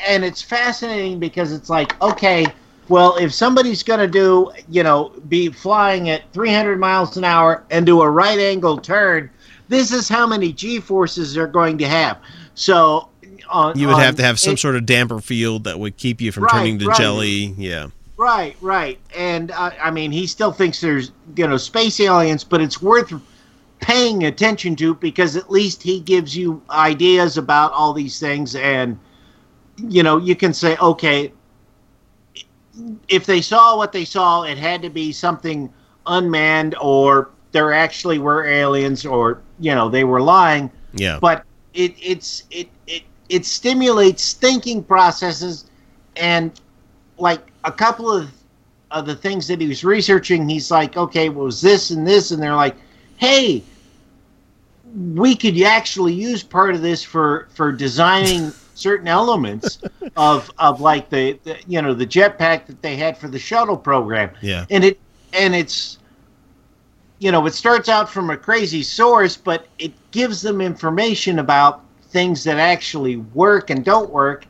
and 0.08 0.26
it's 0.26 0.42
fascinating 0.42 1.20
because 1.20 1.54
it's 1.54 1.70
like, 1.70 2.00
okay, 2.02 2.46
well, 2.90 3.16
if 3.16 3.34
somebody's 3.34 3.82
going 3.82 4.02
to 4.02 4.08
do, 4.08 4.52
you 4.70 4.84
know, 4.84 5.14
be 5.30 5.50
flying 5.50 6.10
at 6.10 6.32
300 6.34 6.80
miles 6.80 7.18
an 7.18 7.24
hour 7.24 7.64
and 7.72 7.86
do 7.86 8.02
a 8.02 8.10
right 8.10 8.38
angle 8.38 8.78
turn, 8.78 9.30
this 9.70 9.92
is 9.92 10.08
how 10.08 10.28
many 10.28 10.52
G 10.52 10.80
forces 10.80 11.34
they're 11.34 11.48
going 11.48 11.78
to 11.80 11.88
have. 11.88 12.20
So 12.54 13.10
on, 13.50 13.78
you 13.78 13.88
would 13.88 13.96
on, 13.96 14.02
have 14.02 14.16
to 14.16 14.24
have 14.24 14.40
some 14.40 14.54
it, 14.54 14.60
sort 14.60 14.76
of 14.76 14.86
damper 14.86 15.20
field 15.20 15.66
that 15.66 15.80
would 15.80 15.98
keep 15.98 16.22
you 16.22 16.32
from 16.32 16.44
right, 16.44 16.52
turning 16.54 16.80
to 16.80 16.88
right. 16.88 16.98
jelly. 16.98 17.54
Yeah. 17.58 17.88
Right, 18.18 18.56
right. 18.62 18.98
And 19.16 19.52
uh, 19.52 19.72
I 19.82 19.92
mean, 19.92 20.12
he 20.12 20.26
still 20.26 20.52
thinks 20.52 20.80
there's, 20.80 21.12
you 21.36 21.48
know, 21.48 21.58
space 21.58 22.00
aliens, 22.00 22.44
but 22.44 22.62
it's 22.62 22.82
worth 22.82 23.14
paying 23.80 24.24
attention 24.24 24.76
to 24.78 24.96
because 24.96 25.36
at 25.36 25.52
least 25.52 25.84
he 25.84 26.00
gives 26.00 26.36
you 26.36 26.62
ideas 26.70 27.38
about 27.38 27.72
all 27.74 27.94
these 27.94 28.20
things 28.20 28.56
and 28.56 28.98
you 29.78 30.02
know 30.02 30.18
you 30.18 30.36
can 30.36 30.54
say 30.54 30.78
okay 30.78 31.32
if 33.08 33.26
they 33.26 33.42
saw 33.42 33.78
what 33.78 33.92
they 33.92 34.06
saw 34.06 34.44
it 34.44 34.58
had 34.58 34.82
to 34.82 34.90
be 34.90 35.12
something 35.12 35.72
unmanned 36.08 36.76
or 36.80 37.30
there 37.52 37.74
actually 37.74 38.18
were 38.18 38.46
aliens 38.46 39.06
or 39.06 39.42
you 39.60 39.76
know 39.76 39.90
they 39.90 40.04
were 40.04 40.22
lying 40.22 40.72
yeah 40.94 41.20
but 41.22 41.44
it 41.74 41.94
it's 42.02 42.44
it 42.50 42.70
it 42.88 43.04
it 43.30 43.46
stimulates 43.46 44.34
thinking 44.34 44.84
processes 44.84 45.66
and 46.16 46.60
like 47.18 47.52
a 47.64 47.72
couple 47.72 48.12
of 48.12 48.30
of 48.92 49.06
the 49.06 49.16
things 49.16 49.48
that 49.48 49.60
he 49.60 49.68
was 49.68 49.84
researching 49.84 50.48
he's 50.48 50.72
like 50.72 50.96
okay 50.96 51.30
well, 51.30 51.46
was 51.46 51.62
this 51.62 51.92
and 51.92 52.06
this 52.06 52.32
and 52.32 52.42
they're 52.42 52.56
like 52.56 52.76
hey 53.18 53.64
we 55.14 55.36
could 55.36 55.62
actually 55.62 56.14
use 56.14 56.44
part 56.44 56.74
of 56.74 56.82
this 56.82 57.04
for 57.04 57.48
for 57.54 57.72
designing 57.72 58.52
certain 58.76 59.08
elements 59.08 59.80
of 60.16 60.52
of 60.58 60.82
like 60.82 61.10
the, 61.10 61.40
the 61.44 61.58
you 61.68 61.82
know 61.82 61.94
the 61.94 62.06
jetpack 62.06 62.66
that 62.68 62.82
they 62.82 62.96
had 62.96 63.18
for 63.18 63.28
the 63.28 63.40
shuttle 63.40 63.78
program. 63.78 64.30
Yeah. 64.42 64.66
And 64.70 64.84
it 64.84 65.00
and 65.34 65.56
it's 65.56 65.98
you 67.20 67.32
know 67.32 67.46
it 67.46 67.54
starts 67.54 67.90
out 67.90 68.10
from 68.10 68.30
a 68.30 68.38
crazy 68.38 68.84
source, 68.84 69.36
but 69.36 69.68
it 69.80 69.94
gives 70.12 70.42
them 70.42 70.62
information 70.62 71.40
about 71.40 71.82
things 72.16 72.46
that 72.46 72.58
actually 72.58 73.18
work 73.18 73.70
and 73.70 73.84
don't 73.84 74.10
work, 74.10 74.48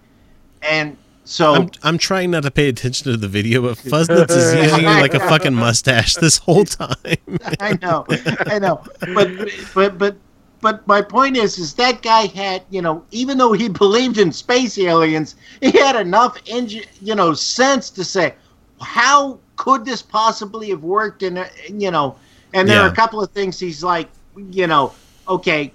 and 0.61 0.95
so 1.23 1.55
I'm, 1.55 1.71
I'm 1.81 1.97
trying 1.97 2.29
not 2.29 2.43
to 2.43 2.51
pay 2.51 2.69
attention 2.69 3.11
to 3.11 3.17
the 3.17 3.27
video, 3.27 3.63
but 3.63 3.79
Fuzznitz 3.79 4.29
is 4.29 4.53
using 4.53 4.85
like 4.85 5.15
a 5.15 5.19
fucking 5.19 5.55
mustache 5.55 6.13
this 6.13 6.37
whole 6.37 6.65
time. 6.65 6.95
I 7.59 7.77
know, 7.81 8.05
I 8.45 8.59
know, 8.59 8.83
but 9.15 9.31
but 9.73 9.97
but 9.97 10.15
but 10.61 10.87
my 10.87 11.01
point 11.01 11.35
is, 11.35 11.57
is 11.57 11.73
that 11.75 12.03
guy 12.03 12.27
had, 12.27 12.61
you 12.69 12.83
know, 12.83 13.03
even 13.09 13.39
though 13.39 13.53
he 13.53 13.69
believed 13.69 14.19
in 14.19 14.31
space 14.31 14.77
aliens, 14.77 15.35
he 15.61 15.71
had 15.71 15.95
enough, 15.95 16.43
engi- 16.45 16.87
you 17.01 17.15
know, 17.15 17.33
sense 17.33 17.89
to 17.89 18.03
say, 18.03 18.35
how 18.79 19.39
could 19.55 19.83
this 19.83 20.03
possibly 20.03 20.69
have 20.69 20.83
worked? 20.83 21.23
And 21.23 21.49
you 21.69 21.89
know, 21.89 22.15
and 22.53 22.69
there 22.69 22.77
yeah. 22.77 22.87
are 22.87 22.91
a 22.91 22.95
couple 22.95 23.19
of 23.21 23.31
things 23.31 23.59
he's 23.59 23.83
like, 23.83 24.09
you 24.51 24.67
know, 24.67 24.93
okay, 25.27 25.73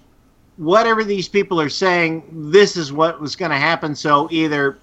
whatever 0.61 1.02
these 1.02 1.26
people 1.26 1.58
are 1.58 1.70
saying, 1.70 2.22
this 2.30 2.76
is 2.76 2.92
what 2.92 3.18
was 3.18 3.34
going 3.34 3.50
to 3.50 3.56
happen. 3.56 3.94
So 3.94 4.28
either, 4.30 4.76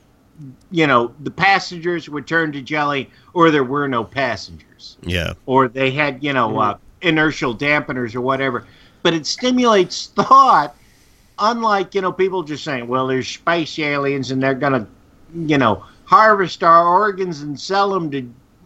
you 0.71 0.87
know, 0.87 1.13
the 1.19 1.29
passengers 1.29 2.09
would 2.09 2.25
turn 2.25 2.51
to 2.53 2.61
jelly, 2.61 3.11
or 3.35 3.51
there 3.51 3.63
were 3.63 3.87
no 3.87 4.03
passengers, 4.03 4.97
Yeah. 5.03 5.33
or 5.45 5.67
they 5.67 5.91
had, 5.91 6.23
you 6.23 6.33
know, 6.33 6.57
uh, 6.59 6.77
inertial 7.03 7.55
dampeners 7.55 8.15
or 8.15 8.21
whatever. 8.21 8.65
But 9.03 9.13
it 9.13 9.27
stimulates 9.27 10.07
thought, 10.15 10.75
unlike 11.37 11.93
you 11.93 12.01
know 12.01 12.11
people 12.11 12.41
just 12.41 12.63
saying, 12.63 12.87
well, 12.87 13.05
there's 13.05 13.27
space 13.27 13.77
aliens 13.77 14.31
and 14.31 14.41
they're 14.41 14.55
going 14.55 14.73
to, 14.73 14.87
you 15.35 15.59
know, 15.59 15.83
harvest 16.05 16.63
our 16.63 16.87
organs 16.87 17.43
and 17.43 17.59
sell 17.59 17.91
them 17.91 18.09
to, 18.09 18.21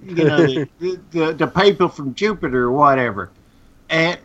you 0.05 0.23
know, 0.23 0.37
the, 0.37 0.69
the, 0.79 0.99
the, 1.11 1.33
the 1.33 1.47
people 1.47 1.89
from 1.89 2.13
Jupiter 2.15 2.63
or 2.63 2.71
whatever 2.71 3.31
and 3.91 4.17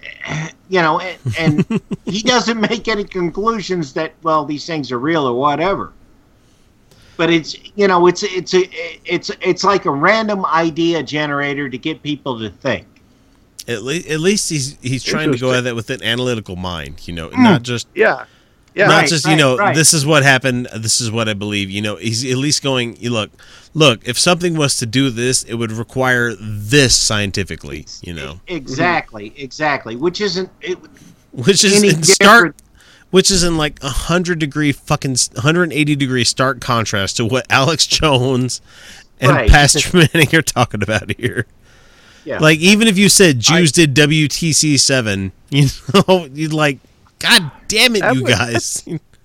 you 0.69 0.81
know, 0.81 1.01
and, 1.01 1.19
and 1.39 1.83
he 2.07 2.23
doesn't 2.23 2.61
make 2.61 2.89
any 2.89 3.05
conclusions 3.05 3.93
that 3.95 4.15
well 4.23 4.45
these 4.45 4.65
things 4.67 4.91
are 4.93 4.99
real 4.99 5.27
or 5.27 5.35
whatever. 5.39 5.93
But 7.17 7.31
it's 7.31 7.57
you 7.77 7.89
know 7.89 8.07
it's 8.07 8.23
it's 8.23 8.55
a 8.55 8.63
it's 9.05 9.31
it's 9.41 9.65
like 9.65 9.85
a 9.87 9.91
random 9.91 10.45
idea 10.47 11.03
generator 11.03 11.69
to 11.69 11.79
get 11.79 12.03
people 12.03 12.39
to 12.41 12.51
think. 12.51 12.87
At, 13.69 13.83
le- 13.83 13.95
at 13.97 14.21
least 14.21 14.49
he's 14.51 14.79
he's 14.81 15.03
trying 15.03 15.33
to 15.33 15.39
go 15.39 15.53
at 15.53 15.65
that 15.65 15.75
with 15.75 15.91
an 15.91 16.03
analytical 16.03 16.57
mind, 16.57 17.07
you 17.09 17.15
know, 17.15 17.29
Hmm. 17.31 17.43
not 17.43 17.63
just 17.63 17.89
Yeah. 17.95 18.27
Yeah. 18.75 18.89
not 18.89 19.01
Right, 19.01 19.09
just 19.09 19.25
you 19.25 19.31
right, 19.33 19.39
know 19.39 19.57
right. 19.57 19.75
this 19.75 19.95
is 19.95 20.05
what 20.05 20.23
happened 20.23 20.69
this 20.77 21.01
is 21.01 21.11
what 21.11 21.31
i 21.31 21.33
believe 21.33 21.71
you 21.71 21.81
know 21.81 21.97
he's 21.97 22.31
at 22.31 22.37
least 22.37 22.63
going 22.63 22.95
you 23.01 23.09
look 23.09 23.31
look 23.77 24.01
if 24.09 24.19
something 24.19 24.57
was 24.57 24.77
to 24.79 24.87
do 24.87 25.11
this 25.11 25.43
it 25.43 25.55
would 25.55 25.71
require 25.71 26.35
this 26.41 26.97
scientifically 26.97 27.85
you 28.01 28.15
know 28.15 28.41
Exactly, 28.49 29.35
exactly. 29.37 29.97
Which 29.97 30.21
isn't 30.23 30.49
it, 30.63 30.79
which 31.33 31.63
is 31.63 31.77
any 31.77 31.89
in 31.95 32.03
stark 32.03 32.57
which 33.11 33.31
is 33.31 33.45
in 33.45 33.57
like 33.59 33.81
a 33.83 33.89
hundred 33.91 34.39
degree 34.39 34.73
fucking 34.73 35.17
180 35.35 35.95
degree 35.95 36.25
stark 36.25 36.61
contrast 36.61 37.19
to 37.19 37.27
what 37.27 37.45
alex 37.51 37.87
jones 37.87 38.61
and 39.21 39.31
Right. 39.33 39.51
pastor 39.51 39.95
manning 39.97 40.35
are 40.35 40.43
talking 40.43 40.83
about 40.83 41.13
here 41.19 41.47
yeah. 42.25 42.39
like 42.39 42.59
even 42.61 42.89
if 42.89 42.97
you 42.97 43.09
said 43.11 43.41
jews 43.41 43.73
did 43.73 43.95
wtc 43.95 44.81
7 44.81 45.33
you 45.51 45.67
know 45.93 46.27
you'd 46.33 46.53
like 46.55 46.79
god 47.19 47.51
damn 47.69 47.95
it 47.95 48.15
you 48.15 48.25
guys 48.25 48.83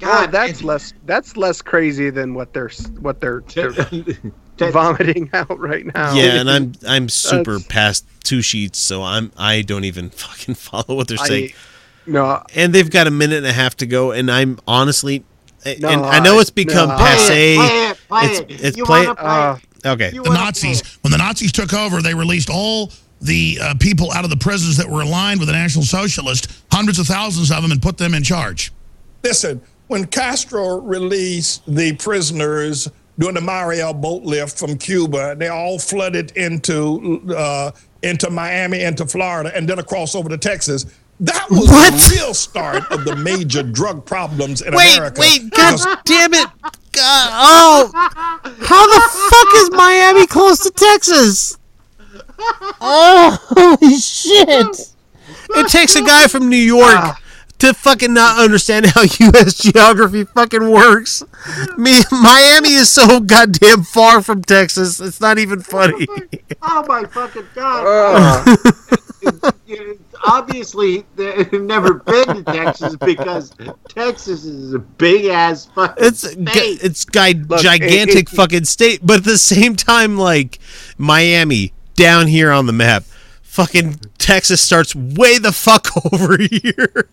Well, 0.00 0.22
God, 0.22 0.32
that's 0.32 0.62
less 0.62 0.92
that's 1.06 1.36
less 1.36 1.60
crazy 1.62 2.10
than 2.10 2.34
what 2.34 2.52
they're 2.52 2.70
what 3.00 3.20
they're, 3.20 3.42
they're 4.56 4.70
vomiting 4.70 5.30
out 5.34 5.58
right 5.58 5.86
now. 5.94 6.14
Yeah, 6.14 6.40
and 6.40 6.50
I'm 6.50 6.72
I'm 6.86 7.08
super 7.08 7.52
That's- 7.58 7.66
past 7.68 8.06
two 8.24 8.42
sheets, 8.42 8.78
so 8.78 9.02
I'm 9.02 9.32
I 9.36 9.62
don't 9.62 9.84
even 9.84 10.10
fucking 10.10 10.54
follow 10.54 10.96
what 10.96 11.08
they're 11.08 11.18
I- 11.20 11.26
saying. 11.28 11.52
no, 12.06 12.42
And 12.54 12.72
they've 12.74 12.90
got 12.90 13.06
a 13.06 13.10
minute 13.10 13.38
and 13.38 13.46
a 13.46 13.52
half 13.52 13.76
to 13.78 13.86
go, 13.86 14.12
and 14.12 14.30
I'm 14.30 14.58
honestly, 14.66 15.24
No, 15.78 15.88
and 15.88 16.00
I 16.06 16.18
know 16.20 16.38
it's 16.40 16.50
become 16.50 16.88
no. 16.88 16.96
Play 16.96 17.04
it, 17.04 17.16
passe. 17.16 17.56
play 17.56 17.66
it, 17.90 17.98
play 18.08 18.24
It's- 18.24 18.40
it. 18.40 18.64
it's 18.64 18.76
You 18.76 18.84
play 18.84 19.00
wanna 19.06 19.12
it- 19.12 19.16
play 19.18 19.28
Uh. 19.28 19.56
Okay, 19.94 20.10
You 20.12 20.22
the 20.22 20.28
Nazis, 20.30 20.82
when 21.00 21.10
the 21.10 21.16
Nazis 21.16 21.52
took 21.52 21.72
over, 21.72 22.02
they 22.02 22.12
released 22.14 22.50
all 22.50 22.92
the 23.22 23.58
uh, 23.62 23.74
people 23.80 24.12
out 24.12 24.24
of 24.24 24.30
the 24.30 24.36
prisons 24.36 24.76
that 24.76 24.86
were 24.88 25.00
aligned 25.00 25.40
with 25.40 25.46
the 25.48 25.54
National 25.54 25.84
Socialist, 25.86 26.48
hundreds 26.70 26.98
of 26.98 27.06
thousands 27.06 27.50
of 27.50 27.62
them, 27.62 27.72
and 27.72 27.80
put 27.80 27.96
them 27.96 28.12
in 28.12 28.22
charge. 28.22 28.72
Listen, 29.24 29.62
when 29.90 30.06
Castro 30.06 30.80
released 30.80 31.62
the 31.66 31.92
prisoners 31.96 32.88
during 33.18 33.34
the 33.34 33.40
Mariel 33.40 33.92
boat 33.92 34.22
lift 34.22 34.56
from 34.56 34.78
Cuba, 34.78 35.34
they 35.34 35.48
all 35.48 35.80
flooded 35.80 36.30
into 36.36 37.20
uh, 37.36 37.72
into 38.02 38.30
Miami, 38.30 38.82
into 38.82 39.04
Florida, 39.04 39.50
and 39.54 39.68
then 39.68 39.80
across 39.80 40.14
over 40.14 40.28
to 40.28 40.38
Texas. 40.38 40.86
That 41.18 41.44
was 41.50 41.68
What? 41.68 41.92
the 41.92 42.14
real 42.14 42.32
start 42.34 42.90
of 42.92 43.04
the 43.04 43.16
major 43.16 43.64
drug 43.64 44.06
problems 44.06 44.62
in 44.62 44.72
wait, 44.74 44.96
America. 44.96 45.20
wait, 45.20 45.42
wait, 45.42 45.50
god 45.50 45.72
Because 45.72 45.96
damn 46.04 46.34
it, 46.34 46.48
god, 46.92 47.30
oh, 47.34 47.90
how 48.60 48.86
the 48.86 49.00
fuck 49.28 49.54
is 49.56 49.70
Miami 49.72 50.26
close 50.28 50.60
to 50.60 50.70
Texas? 50.70 51.58
Oh, 52.80 53.38
holy 53.50 53.96
shit! 53.98 54.94
It 55.56 55.68
takes 55.68 55.96
a 55.96 56.02
guy 56.02 56.28
from 56.28 56.48
New 56.48 56.56
York 56.56 57.16
to 57.60 57.72
fucking 57.74 58.12
not 58.14 58.38
understand 58.38 58.86
how 58.86 59.02
U.S. 59.20 59.54
geography 59.54 60.24
fucking 60.24 60.70
works. 60.70 61.22
Me, 61.76 62.00
Miami 62.10 62.72
is 62.74 62.90
so 62.90 63.20
goddamn 63.20 63.82
far 63.82 64.22
from 64.22 64.42
Texas. 64.42 65.00
It's 65.00 65.20
not 65.20 65.38
even 65.38 65.60
funny. 65.60 66.06
Oh 66.62 66.84
my 66.88 67.04
fucking 67.04 67.46
god! 67.54 68.46
uh, 69.42 69.50
You- 69.66 70.00
Obviously, 70.22 71.06
they've 71.16 71.50
never 71.62 71.94
been 71.94 72.26
to 72.36 72.42
Texas 72.42 72.94
because 72.96 73.54
Texas 73.88 74.44
is 74.44 74.74
a 74.74 74.78
big 74.78 75.24
ass 75.24 75.64
fucking 75.74 76.04
It's 76.04 76.30
state. 76.30 76.52
g- 76.52 76.78
it's 76.82 77.06
guy 77.06 77.32
Look, 77.32 77.60
gigantic 77.62 78.14
it- 78.28 78.32
it- 78.32 78.36
fucking 78.36 78.64
state, 78.66 79.00
but 79.02 79.18
at 79.18 79.24
the 79.24 79.38
same 79.38 79.76
time, 79.76 80.18
like 80.18 80.58
Miami 80.98 81.72
down 81.94 82.26
here 82.26 82.50
on 82.52 82.66
the 82.66 82.74
map, 82.74 83.04
fucking 83.40 83.98
Texas 84.30 84.60
starts 84.60 84.94
way 84.94 85.38
the 85.38 85.50
fuck 85.50 85.88
over 86.12 86.36
here. 86.38 87.04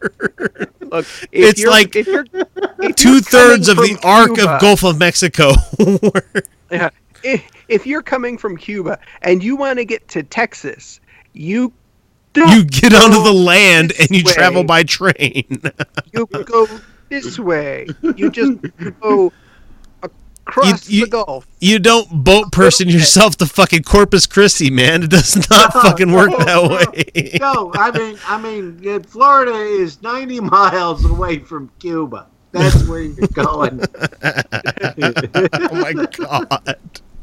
look, 0.82 1.06
if 1.06 1.28
It's 1.32 1.60
you're- 1.60 1.72
like 1.72 1.96
if 1.96 2.06
you're, 2.06 2.26
if 2.80 2.96
Two 2.96 3.22
thirds 3.22 3.70
of 3.70 3.78
the 3.78 3.98
arc 4.04 4.36
Cuba- 4.36 4.56
of 4.56 4.62
Gulf 4.62 4.84
of 4.84 5.00
Mexico. 5.00 5.52
Yeah, 6.70 6.90
if, 7.24 7.44
if 7.70 7.88
you're 7.88 8.02
coming 8.04 8.38
from 8.38 8.58
Cuba 8.58 9.00
and 9.22 9.42
you 9.42 9.56
want 9.56 9.80
to 9.80 9.86
get 9.86 10.06
to 10.10 10.22
Texas, 10.22 11.00
you 11.32 11.72
don't 12.34 12.50
you 12.52 12.66
get 12.66 12.94
onto 12.94 13.24
the 13.24 13.32
land 13.34 13.94
and 13.98 14.10
you 14.12 14.22
this 14.22 14.34
travel 14.36 14.66
by 14.66 14.84
train. 14.84 15.62
You 16.14 16.26
go 16.28 16.68
this 17.10 17.40
way. 17.40 17.88
You 18.18 18.30
just 18.30 18.52
go 19.02 19.32
across 20.48 20.90
You- 20.90 21.00
you- 21.00 21.06
the 21.06 21.12
Gulf. 21.12 21.48
you 21.60 21.80
don't 21.80 22.24
boat 22.24 22.52
person 22.52 22.88
yourself 22.90 23.36
to 23.38 23.46
fucking 23.46 23.84
Corpus 23.84 24.26
Christi, 24.28 24.70
man. 24.70 25.04
It 25.04 25.10
does 25.10 25.36
not 25.50 25.74
fucking 25.74 26.12
work 26.12 26.32
that 26.38 26.64
way. 27.16 27.38
No, 27.40 27.72
I 27.76 27.92
mean, 27.92 28.18
I 28.28 28.42
mean, 28.42 29.04
Florida 29.04 29.54
is 29.54 30.02
90 30.02 30.40
miles 30.42 31.06
away 31.06 31.40
from 31.40 31.70
Cuba. 31.80 32.28
That's 32.52 32.88
where 32.88 33.02
you're 33.02 33.28
going. 33.28 33.82
oh 34.24 35.70
my 35.74 35.94
god. 36.18 36.78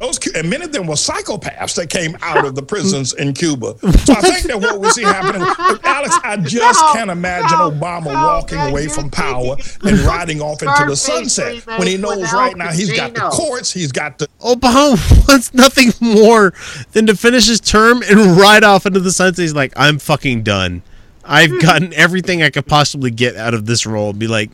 Those, 0.04 0.26
and 0.34 0.48
many 0.48 0.64
of 0.64 0.72
them 0.72 0.86
were 0.86 0.94
psychopaths 0.94 1.74
that 1.76 1.90
came 1.90 2.16
out 2.22 2.44
of 2.44 2.54
the 2.54 2.62
prisons 2.74 3.12
in 3.14 3.32
Cuba. 3.32 3.76
So 3.80 4.12
I 4.14 4.20
think 4.20 4.46
that 4.46 4.60
what 4.60 4.80
we 4.80 4.88
see 4.90 5.02
happening, 5.02 5.42
Alex, 5.82 6.18
I 6.22 6.36
just 6.44 6.80
No, 6.80 6.92
can't 6.92 7.10
imagine 7.10 7.58
no, 7.58 7.70
Obama 7.70 8.06
no, 8.06 8.12
walking 8.12 8.58
man, 8.58 8.70
away 8.70 8.88
from 8.88 9.10
power 9.10 9.56
and 9.82 9.98
riding 10.00 10.40
off 10.40 10.62
into 10.62 10.84
the 10.86 10.96
sunset 10.96 11.66
when 11.78 11.86
he 11.88 11.96
knows 11.96 12.32
right 12.32 12.56
now 12.56 12.70
he's 12.70 12.92
got 12.92 13.14
the 13.14 13.28
courts, 13.30 13.72
he's 13.72 13.92
got 13.92 14.18
the 14.18 14.28
Obama 14.40 15.28
wants 15.28 15.54
nothing 15.54 15.90
more 16.00 16.52
than 16.92 17.06
to 17.06 17.16
finish 17.16 17.48
his 17.48 17.60
term 17.60 18.02
and 18.02 18.36
ride 18.36 18.64
off 18.64 18.86
into 18.86 19.00
the 19.00 19.12
sunset. 19.12 19.42
He's 19.42 19.54
like, 19.54 19.72
I'm 19.76 19.98
fucking 19.98 20.42
done. 20.42 20.82
I've 21.24 21.60
gotten 21.62 21.92
everything 21.94 22.42
I 22.42 22.50
could 22.50 22.66
possibly 22.66 23.10
get 23.10 23.36
out 23.36 23.54
of 23.54 23.64
this 23.66 23.86
role. 23.86 24.12
Be 24.12 24.26
like, 24.26 24.50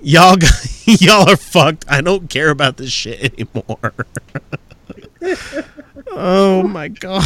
y'all, 0.00 0.36
y'all 0.84 1.28
are 1.28 1.36
fucked. 1.36 1.84
I 1.88 2.00
don't 2.00 2.30
care 2.30 2.50
about 2.50 2.78
this 2.78 2.90
shit 2.90 3.34
anymore. 3.38 3.92
Oh 6.12 6.62
my 6.66 6.88
gosh. 6.88 7.24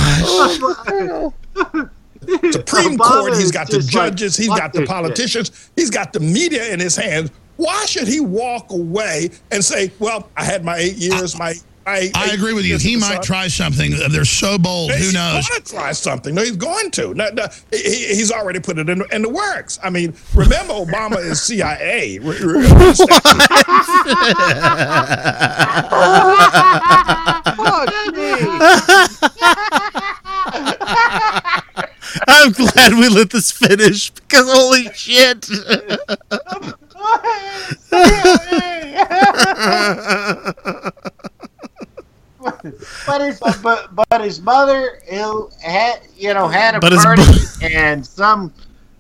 Supreme 2.52 2.96
Obama 2.98 2.98
Court, 2.98 3.34
he's 3.36 3.50
got 3.50 3.66
the 3.68 3.78
just 3.78 3.94
like, 3.94 4.10
judges, 4.10 4.36
he's 4.36 4.48
fuck 4.48 4.58
got 4.58 4.72
the 4.72 4.80
this 4.80 4.88
shit. 4.88 4.94
politicians, 4.94 5.70
he's 5.76 5.90
got 5.90 6.12
the 6.12 6.20
media 6.20 6.72
in 6.72 6.78
his 6.80 6.94
hands. 6.96 7.30
Why 7.56 7.84
should 7.86 8.08
he 8.08 8.20
walk 8.20 8.70
away 8.70 9.30
and 9.50 9.64
say, 9.64 9.90
"Well, 9.98 10.28
I 10.36 10.44
had 10.44 10.64
my 10.64 10.76
eight 10.76 10.96
years, 10.96 11.38
my." 11.38 11.54
my 11.86 12.10
I 12.14 12.26
eight 12.26 12.34
agree 12.34 12.52
with 12.52 12.64
you. 12.66 12.76
He 12.78 12.94
might 12.96 13.14
sun." 13.14 13.22
try 13.22 13.48
something. 13.48 13.92
They're 14.10 14.24
so 14.24 14.58
bold. 14.58 14.92
Who 14.92 15.12
knows? 15.12 15.36
He's 15.36 15.48
going 15.48 15.62
to 15.62 15.72
try 15.72 15.92
something. 15.92 16.34
No, 16.34 16.42
he's 16.42 16.56
going 16.56 16.90
to. 16.92 17.14
No, 17.14 17.28
no, 17.30 17.46
he, 17.72 17.78
he's 18.14 18.30
already 18.30 18.60
put 18.60 18.78
it 18.78 18.88
in, 18.88 19.02
in 19.12 19.22
the 19.22 19.28
works. 19.30 19.78
I 19.82 19.90
mean, 19.90 20.14
remember, 20.34 20.74
Obama 20.74 21.16
is 21.18 21.42
CIA. 21.42 22.18
Re- 22.18 22.38
re- 22.38 22.66
Fuck 27.56 27.88
me. 28.14 28.49
I'm 32.28 32.52
glad 32.52 32.92
we 32.92 33.08
let 33.08 33.30
this 33.30 33.50
finish 33.50 34.10
because 34.10 34.52
holy 34.52 34.92
shit. 34.92 35.48
But 43.06 43.22
his 43.22 43.40
but, 43.62 43.94
but 43.94 44.20
his 44.20 44.40
mother, 44.40 45.00
who 45.10 45.50
had 45.62 46.00
you 46.16 46.34
know 46.34 46.46
had 46.46 46.74
a 46.74 46.80
But 46.80 46.92
party, 46.92 47.22
and 47.62 48.06
some 48.06 48.52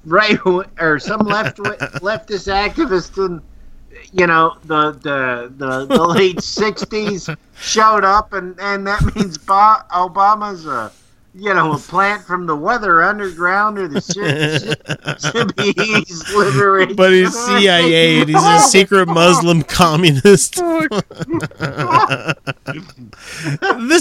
right 0.06 0.36
or 0.78 0.98
some 0.98 1.20
left 1.20 1.58
leftist 1.58 2.48
activist 2.50 3.24
in 3.24 3.42
you 4.12 4.26
know 4.26 4.56
the 4.64 4.92
the 4.92 5.52
the, 5.56 5.86
the 5.86 6.06
late 6.06 6.36
'60s 6.36 7.36
showed 7.60 8.04
up, 8.04 8.32
and 8.32 8.58
and 8.60 8.86
that 8.86 9.14
means 9.14 9.38
Obama's 9.90 10.66
a 10.66 10.92
you 11.34 11.54
know, 11.54 11.72
a 11.72 11.78
plant 11.78 12.24
from 12.24 12.46
the 12.46 12.56
weather 12.56 13.04
underground 13.04 13.78
or 13.78 13.86
the 13.86 14.00
Symbionese 15.20 16.34
Liberation. 16.36 16.96
But 16.96 17.12
he's 17.12 17.32
CIA 17.32 18.18
and 18.20 18.28
he's 18.28 18.42
a 18.42 18.58
secret 18.58 19.06
Muslim 19.06 19.62
communist. 19.62 20.56
this 20.56 20.90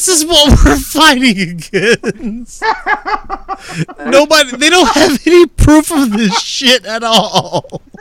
is 0.08 0.26
what 0.26 0.60
we're 0.66 0.78
fighting 0.78 1.40
against. 1.40 2.64
Nobody, 4.00 4.58
they 4.58 4.72
don't 4.72 4.90
have 4.90 5.28
any 5.28 5.46
proof 5.46 5.92
of 5.92 6.12
this 6.12 6.42
shit 6.42 6.84
at 6.86 7.04
all. 7.04 7.84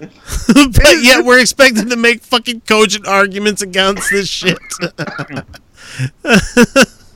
but 0.00 1.02
yet 1.02 1.24
we're 1.24 1.40
expected 1.40 1.90
to 1.90 1.96
make 1.96 2.22
fucking 2.22 2.62
cogent 2.62 3.06
arguments 3.06 3.60
against 3.60 4.10
this 4.10 4.28
shit. 4.28 4.58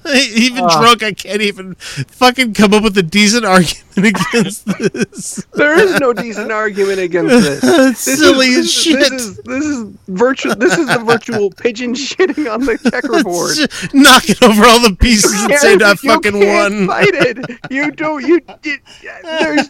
even 0.15 0.65
uh, 0.65 0.81
drunk, 0.81 1.03
I 1.03 1.13
can't 1.13 1.43
even 1.43 1.75
fucking 1.75 2.55
come 2.55 2.75
up 2.75 2.83
with 2.83 2.99
a 2.99 3.03
decent 3.03 3.45
argument 3.45 3.85
against 3.97 4.67
this. 4.67 5.47
There 5.53 5.79
is 5.79 6.01
no 6.01 6.13
decent 6.13 6.51
argument 6.51 6.99
against 6.99 7.31
this. 7.31 7.61
this 7.61 7.99
silly 7.99 8.49
is, 8.49 8.59
as 8.59 8.73
shit. 8.73 8.99
This 8.99 9.13
is 9.13 9.37
this 9.39 9.65
is 9.65 9.89
virtual. 10.09 10.57
This 10.57 10.77
is 10.77 10.87
the 10.89 10.99
virtual 10.99 11.51
pigeon 11.51 11.95
shitting 11.95 12.53
on 12.53 12.65
the 12.65 12.79
checkerboard, 12.79 13.57
knocking 13.95 14.37
over 14.43 14.65
all 14.65 14.81
the 14.81 14.97
pieces 14.97 15.41
and 15.45 15.55
saying 15.55 15.83
I 15.83 15.95
fucking 15.95 16.35
won. 16.35 16.87
Fight 16.89 17.11
it. 17.13 17.59
You 17.71 17.91
don't. 17.93 18.27
You. 18.27 18.41
you 18.65 18.79
there's. 19.23 19.69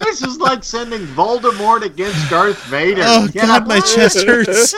This 0.00 0.20
is 0.20 0.38
like 0.38 0.62
sending 0.62 1.06
Voldemort 1.06 1.82
against 1.82 2.28
Darth 2.28 2.62
Vader. 2.64 3.02
Oh 3.04 3.28
Get 3.28 3.46
God, 3.46 3.66
my 3.66 3.80
chest 3.80 4.26
hurts. 4.26 4.74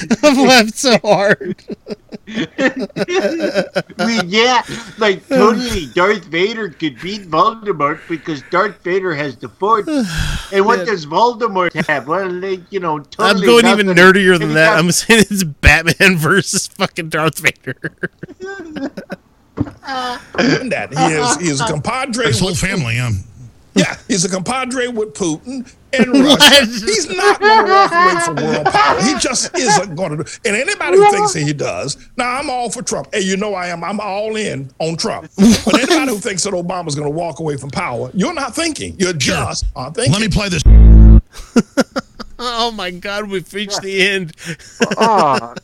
I've 0.22 0.38
laughed 0.38 0.76
so 0.76 0.98
hard. 0.98 1.56
I 2.28 4.06
mean, 4.06 4.22
yeah, 4.26 4.62
like 4.98 5.26
totally, 5.28 5.86
Darth 5.86 6.24
Vader 6.24 6.70
could 6.70 7.00
beat 7.00 7.22
Voldemort 7.22 8.00
because 8.08 8.42
Darth 8.50 8.82
Vader 8.82 9.14
has 9.14 9.36
the 9.36 9.48
Force. 9.48 9.88
And 10.52 10.66
what 10.66 10.86
does 10.86 11.06
Voldemort 11.06 11.72
have? 11.86 12.06
Well, 12.06 12.30
like, 12.30 12.60
you 12.70 12.78
know, 12.78 12.98
totally 12.98 13.30
I'm 13.30 13.46
going 13.46 13.64
nothing. 13.64 13.88
even 13.88 13.96
nerdier 13.96 14.38
than 14.38 14.52
that. 14.52 14.78
I'm 14.78 14.92
saying 14.92 15.24
it's 15.30 15.44
Batman 15.44 16.16
versus 16.18 16.66
fucking 16.66 17.08
Darth 17.08 17.38
Vader. 17.38 17.74
that 19.56 20.88
he 20.90 21.14
is 21.14 21.36
he 21.36 21.48
is 21.48 21.60
a 21.60 21.66
compadre. 21.66 22.26
His 22.26 22.40
whole 22.40 22.54
family, 22.54 22.98
um. 22.98 23.24
Yeah, 23.74 23.96
he's 24.06 24.26
a 24.26 24.28
compadre 24.28 24.88
with 24.88 25.14
Putin 25.14 25.72
and 25.92 26.06
Russia. 26.24 26.66
He's 26.66 27.08
not 27.08 27.40
going 27.40 27.66
to 27.66 27.72
walk 27.72 27.92
away 27.92 28.20
from 28.24 28.36
world 28.44 28.66
power. 28.66 29.02
He 29.02 29.14
just 29.18 29.56
isn't 29.56 29.94
going 29.94 30.16
to 30.16 30.24
do. 30.24 30.30
And 30.44 30.56
anybody 30.56 30.96
who 30.98 31.10
thinks 31.10 31.32
that 31.34 31.42
he 31.42 31.52
does, 31.52 31.96
now 32.16 32.38
I'm 32.38 32.50
all 32.50 32.70
for 32.70 32.82
Trump. 32.82 33.08
And 33.12 33.24
you 33.24 33.36
know 33.36 33.54
I 33.54 33.68
am. 33.68 33.84
I'm 33.84 34.00
all 34.00 34.36
in 34.36 34.70
on 34.78 34.96
Trump. 34.96 35.30
But 35.64 35.74
anybody 35.80 36.12
who 36.12 36.18
thinks 36.18 36.42
that 36.44 36.52
Obama's 36.54 36.94
going 36.94 37.06
to 37.06 37.14
walk 37.16 37.38
away 37.38 37.56
from 37.56 37.70
power, 37.70 38.10
you're 38.14 38.34
not 38.34 38.54
thinking. 38.54 38.96
You're 38.98 39.12
just 39.12 39.64
not 39.76 39.94
thinking. 39.94 40.12
Let 40.12 40.20
me 40.22 40.28
play 40.28 40.48
this. 40.48 40.62
oh 42.38 42.70
my 42.72 42.90
God, 42.90 43.30
we've 43.30 43.52
reached 43.54 43.80
the 43.82 44.02
end. 44.02 44.32
Ah. 44.98 45.54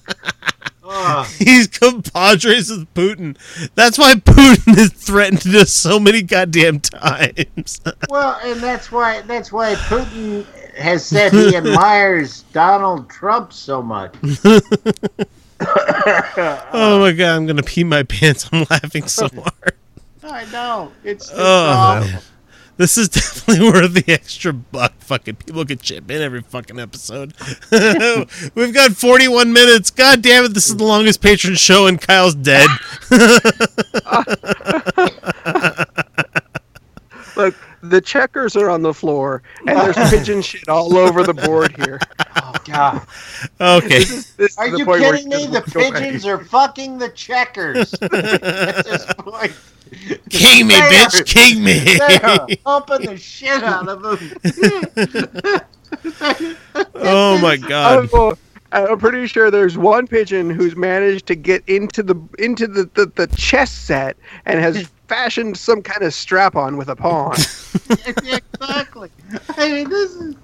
Oh. 0.88 1.34
He's 1.38 1.68
compadres 1.68 2.70
with 2.70 2.92
Putin. 2.94 3.36
That's 3.74 3.98
why 3.98 4.14
Putin 4.14 4.76
has 4.76 4.92
threatened 4.92 5.54
us 5.54 5.70
so 5.70 6.00
many 6.00 6.22
goddamn 6.22 6.80
times. 6.80 7.80
well, 8.08 8.40
and 8.42 8.60
that's 8.60 8.90
why 8.90 9.20
that's 9.22 9.52
why 9.52 9.74
Putin 9.74 10.46
has 10.76 11.04
said 11.04 11.32
he 11.32 11.54
admires 11.56 12.42
Donald 12.52 13.10
Trump 13.10 13.52
so 13.52 13.82
much. 13.82 14.14
oh 14.44 14.60
my 17.00 17.12
god, 17.12 17.36
I'm 17.36 17.46
gonna 17.46 17.62
pee 17.62 17.84
my 17.84 18.02
pants. 18.02 18.48
I'm 18.52 18.66
laughing 18.70 19.06
so 19.06 19.28
hard. 19.28 19.74
I 20.22 20.44
know. 20.50 20.92
It's, 21.04 21.30
it's 21.30 21.38
oh, 21.38 22.20
this 22.78 22.96
is 22.96 23.08
definitely 23.10 23.70
worth 23.70 23.92
the 23.92 24.04
extra 24.10 24.52
buck. 24.52 24.94
Fucking 25.00 25.36
people 25.36 25.64
can 25.66 25.78
chip 25.78 26.10
in 26.10 26.22
every 26.22 26.40
fucking 26.40 26.78
episode. 26.78 27.34
We've 28.54 28.72
got 28.72 28.92
41 28.92 29.52
minutes. 29.52 29.90
God 29.90 30.22
damn 30.22 30.44
it, 30.44 30.54
this 30.54 30.68
is 30.68 30.76
the 30.76 30.84
longest 30.84 31.20
patron 31.20 31.56
show, 31.56 31.86
and 31.86 32.00
Kyle's 32.00 32.34
dead. 32.36 32.68
Look, 37.36 37.54
the 37.82 38.00
checkers 38.00 38.56
are 38.56 38.70
on 38.70 38.82
the 38.82 38.94
floor, 38.94 39.42
and 39.66 39.76
there's 39.76 40.10
pigeon 40.10 40.40
shit 40.40 40.68
all 40.68 40.96
over 40.96 41.22
the 41.24 41.34
board 41.34 41.76
here. 41.76 41.98
God. 42.68 43.06
Okay. 43.60 43.88
This 43.88 44.10
is, 44.10 44.34
this 44.34 44.58
are 44.58 44.68
you 44.68 44.84
kidding 44.84 45.28
me? 45.28 45.46
The 45.46 45.62
pigeons 45.62 46.26
are 46.26 46.44
fucking 46.44 46.98
the 46.98 47.08
checkers 47.10 47.94
at 48.02 48.10
this 48.10 49.04
point. 49.18 49.52
King 50.28 50.66
me, 50.66 50.74
bitch! 50.74 51.24
King 51.26 51.64
me! 51.64 51.78
They're 51.98 52.56
pumping 52.64 53.06
the 53.06 53.16
shit 53.16 53.62
out 53.62 53.88
of 53.88 54.02
them. 54.02 54.18
oh 56.94 57.38
my 57.40 57.56
god! 57.56 58.10
I'm, 58.12 58.20
uh, 58.20 58.34
I'm, 58.70 58.98
pretty 58.98 59.26
sure 59.26 59.50
there's 59.50 59.78
one 59.78 60.06
pigeon 60.06 60.50
who's 60.50 60.76
managed 60.76 61.26
to 61.28 61.34
get 61.34 61.66
into 61.68 62.02
the 62.02 62.16
into 62.38 62.66
the, 62.66 62.90
the, 62.94 63.06
the 63.06 63.26
chess 63.36 63.72
set 63.72 64.18
and 64.44 64.60
has 64.60 64.86
fashioned 65.08 65.56
some 65.56 65.80
kind 65.82 66.02
of 66.02 66.12
strap 66.12 66.54
on 66.54 66.76
with 66.76 66.88
a 66.88 66.96
pawn. 66.96 67.34
exactly. 68.06 69.10
I 69.56 69.72
mean, 69.72 69.88
this 69.88 70.12
is. 70.12 70.36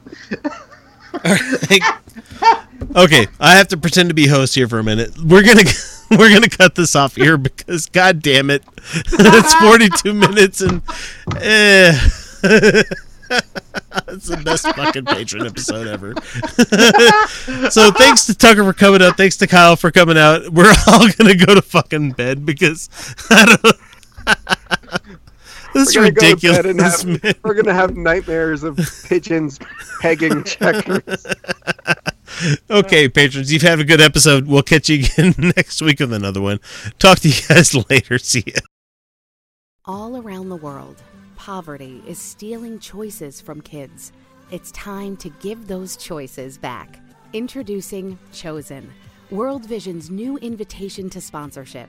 okay, 2.96 3.26
I 3.40 3.54
have 3.54 3.68
to 3.68 3.76
pretend 3.76 4.08
to 4.10 4.14
be 4.14 4.26
host 4.26 4.54
here 4.54 4.68
for 4.68 4.78
a 4.78 4.84
minute. 4.84 5.12
We're 5.18 5.42
gonna 5.42 5.62
we're 6.10 6.32
gonna 6.32 6.48
cut 6.48 6.74
this 6.74 6.96
off 6.96 7.16
here 7.16 7.36
because 7.36 7.86
god 7.86 8.22
damn 8.22 8.50
it, 8.50 8.64
it's 8.94 9.54
42 9.54 10.14
minutes 10.14 10.60
and 10.60 10.82
eh. 11.36 11.98
It's 14.08 14.26
the 14.26 14.36
best 14.44 14.66
fucking 14.74 15.04
patron 15.06 15.46
episode 15.46 15.86
ever. 15.86 16.14
so 17.70 17.90
thanks 17.92 18.26
to 18.26 18.34
Tucker 18.34 18.64
for 18.64 18.72
coming 18.72 19.02
out. 19.02 19.16
Thanks 19.16 19.36
to 19.38 19.46
Kyle 19.46 19.76
for 19.76 19.90
coming 19.90 20.18
out. 20.18 20.50
We're 20.50 20.74
all 20.88 21.08
gonna 21.08 21.36
go 21.36 21.54
to 21.54 21.62
fucking 21.62 22.12
bed 22.12 22.44
because 22.44 22.90
I 23.30 23.56
don't. 24.26 25.16
This 25.74 25.88
is 25.88 25.96
ridiculous. 25.96 27.02
Go 27.02 27.18
have, 27.18 27.38
we're 27.42 27.54
gonna 27.54 27.74
have 27.74 27.96
nightmares 27.96 28.62
of 28.62 28.78
pigeons 29.04 29.58
pegging 30.00 30.44
checkers. 30.44 31.26
okay, 32.70 33.08
patrons, 33.08 33.52
you've 33.52 33.62
had 33.62 33.80
a 33.80 33.84
good 33.84 34.00
episode. 34.00 34.46
We'll 34.46 34.62
catch 34.62 34.88
you 34.88 35.04
again 35.04 35.34
next 35.56 35.82
week 35.82 35.98
with 35.98 36.12
another 36.12 36.40
one. 36.40 36.60
Talk 37.00 37.18
to 37.20 37.28
you 37.28 37.40
guys 37.48 37.74
later. 37.90 38.18
See 38.18 38.44
ya. 38.46 38.60
All 39.84 40.16
around 40.16 40.48
the 40.48 40.56
world, 40.56 41.02
poverty 41.36 42.02
is 42.06 42.18
stealing 42.18 42.78
choices 42.78 43.40
from 43.40 43.60
kids. 43.60 44.12
It's 44.52 44.70
time 44.70 45.16
to 45.18 45.28
give 45.28 45.66
those 45.66 45.96
choices 45.96 46.56
back. 46.56 47.00
Introducing 47.32 48.16
Chosen, 48.32 48.92
World 49.30 49.66
Vision's 49.66 50.08
new 50.08 50.38
invitation 50.38 51.10
to 51.10 51.20
sponsorship. 51.20 51.88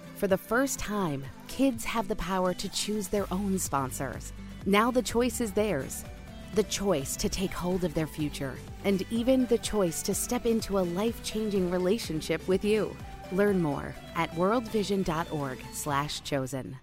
For 0.21 0.27
the 0.27 0.37
first 0.37 0.77
time, 0.77 1.25
kids 1.47 1.83
have 1.83 2.07
the 2.07 2.15
power 2.15 2.53
to 2.53 2.69
choose 2.69 3.07
their 3.07 3.25
own 3.33 3.57
sponsors. 3.57 4.33
Now 4.67 4.91
the 4.91 5.01
choice 5.01 5.41
is 5.41 5.51
theirs. 5.51 6.05
The 6.53 6.61
choice 6.61 7.15
to 7.15 7.27
take 7.27 7.51
hold 7.51 7.83
of 7.83 7.95
their 7.95 8.05
future, 8.05 8.53
and 8.83 9.03
even 9.09 9.47
the 9.47 9.57
choice 9.57 10.03
to 10.03 10.13
step 10.13 10.45
into 10.45 10.77
a 10.77 10.85
life-changing 10.85 11.71
relationship 11.71 12.47
with 12.47 12.63
you. 12.63 12.95
Learn 13.31 13.63
more 13.63 13.95
at 14.13 14.29
worldvision.org/chosen. 14.35 16.77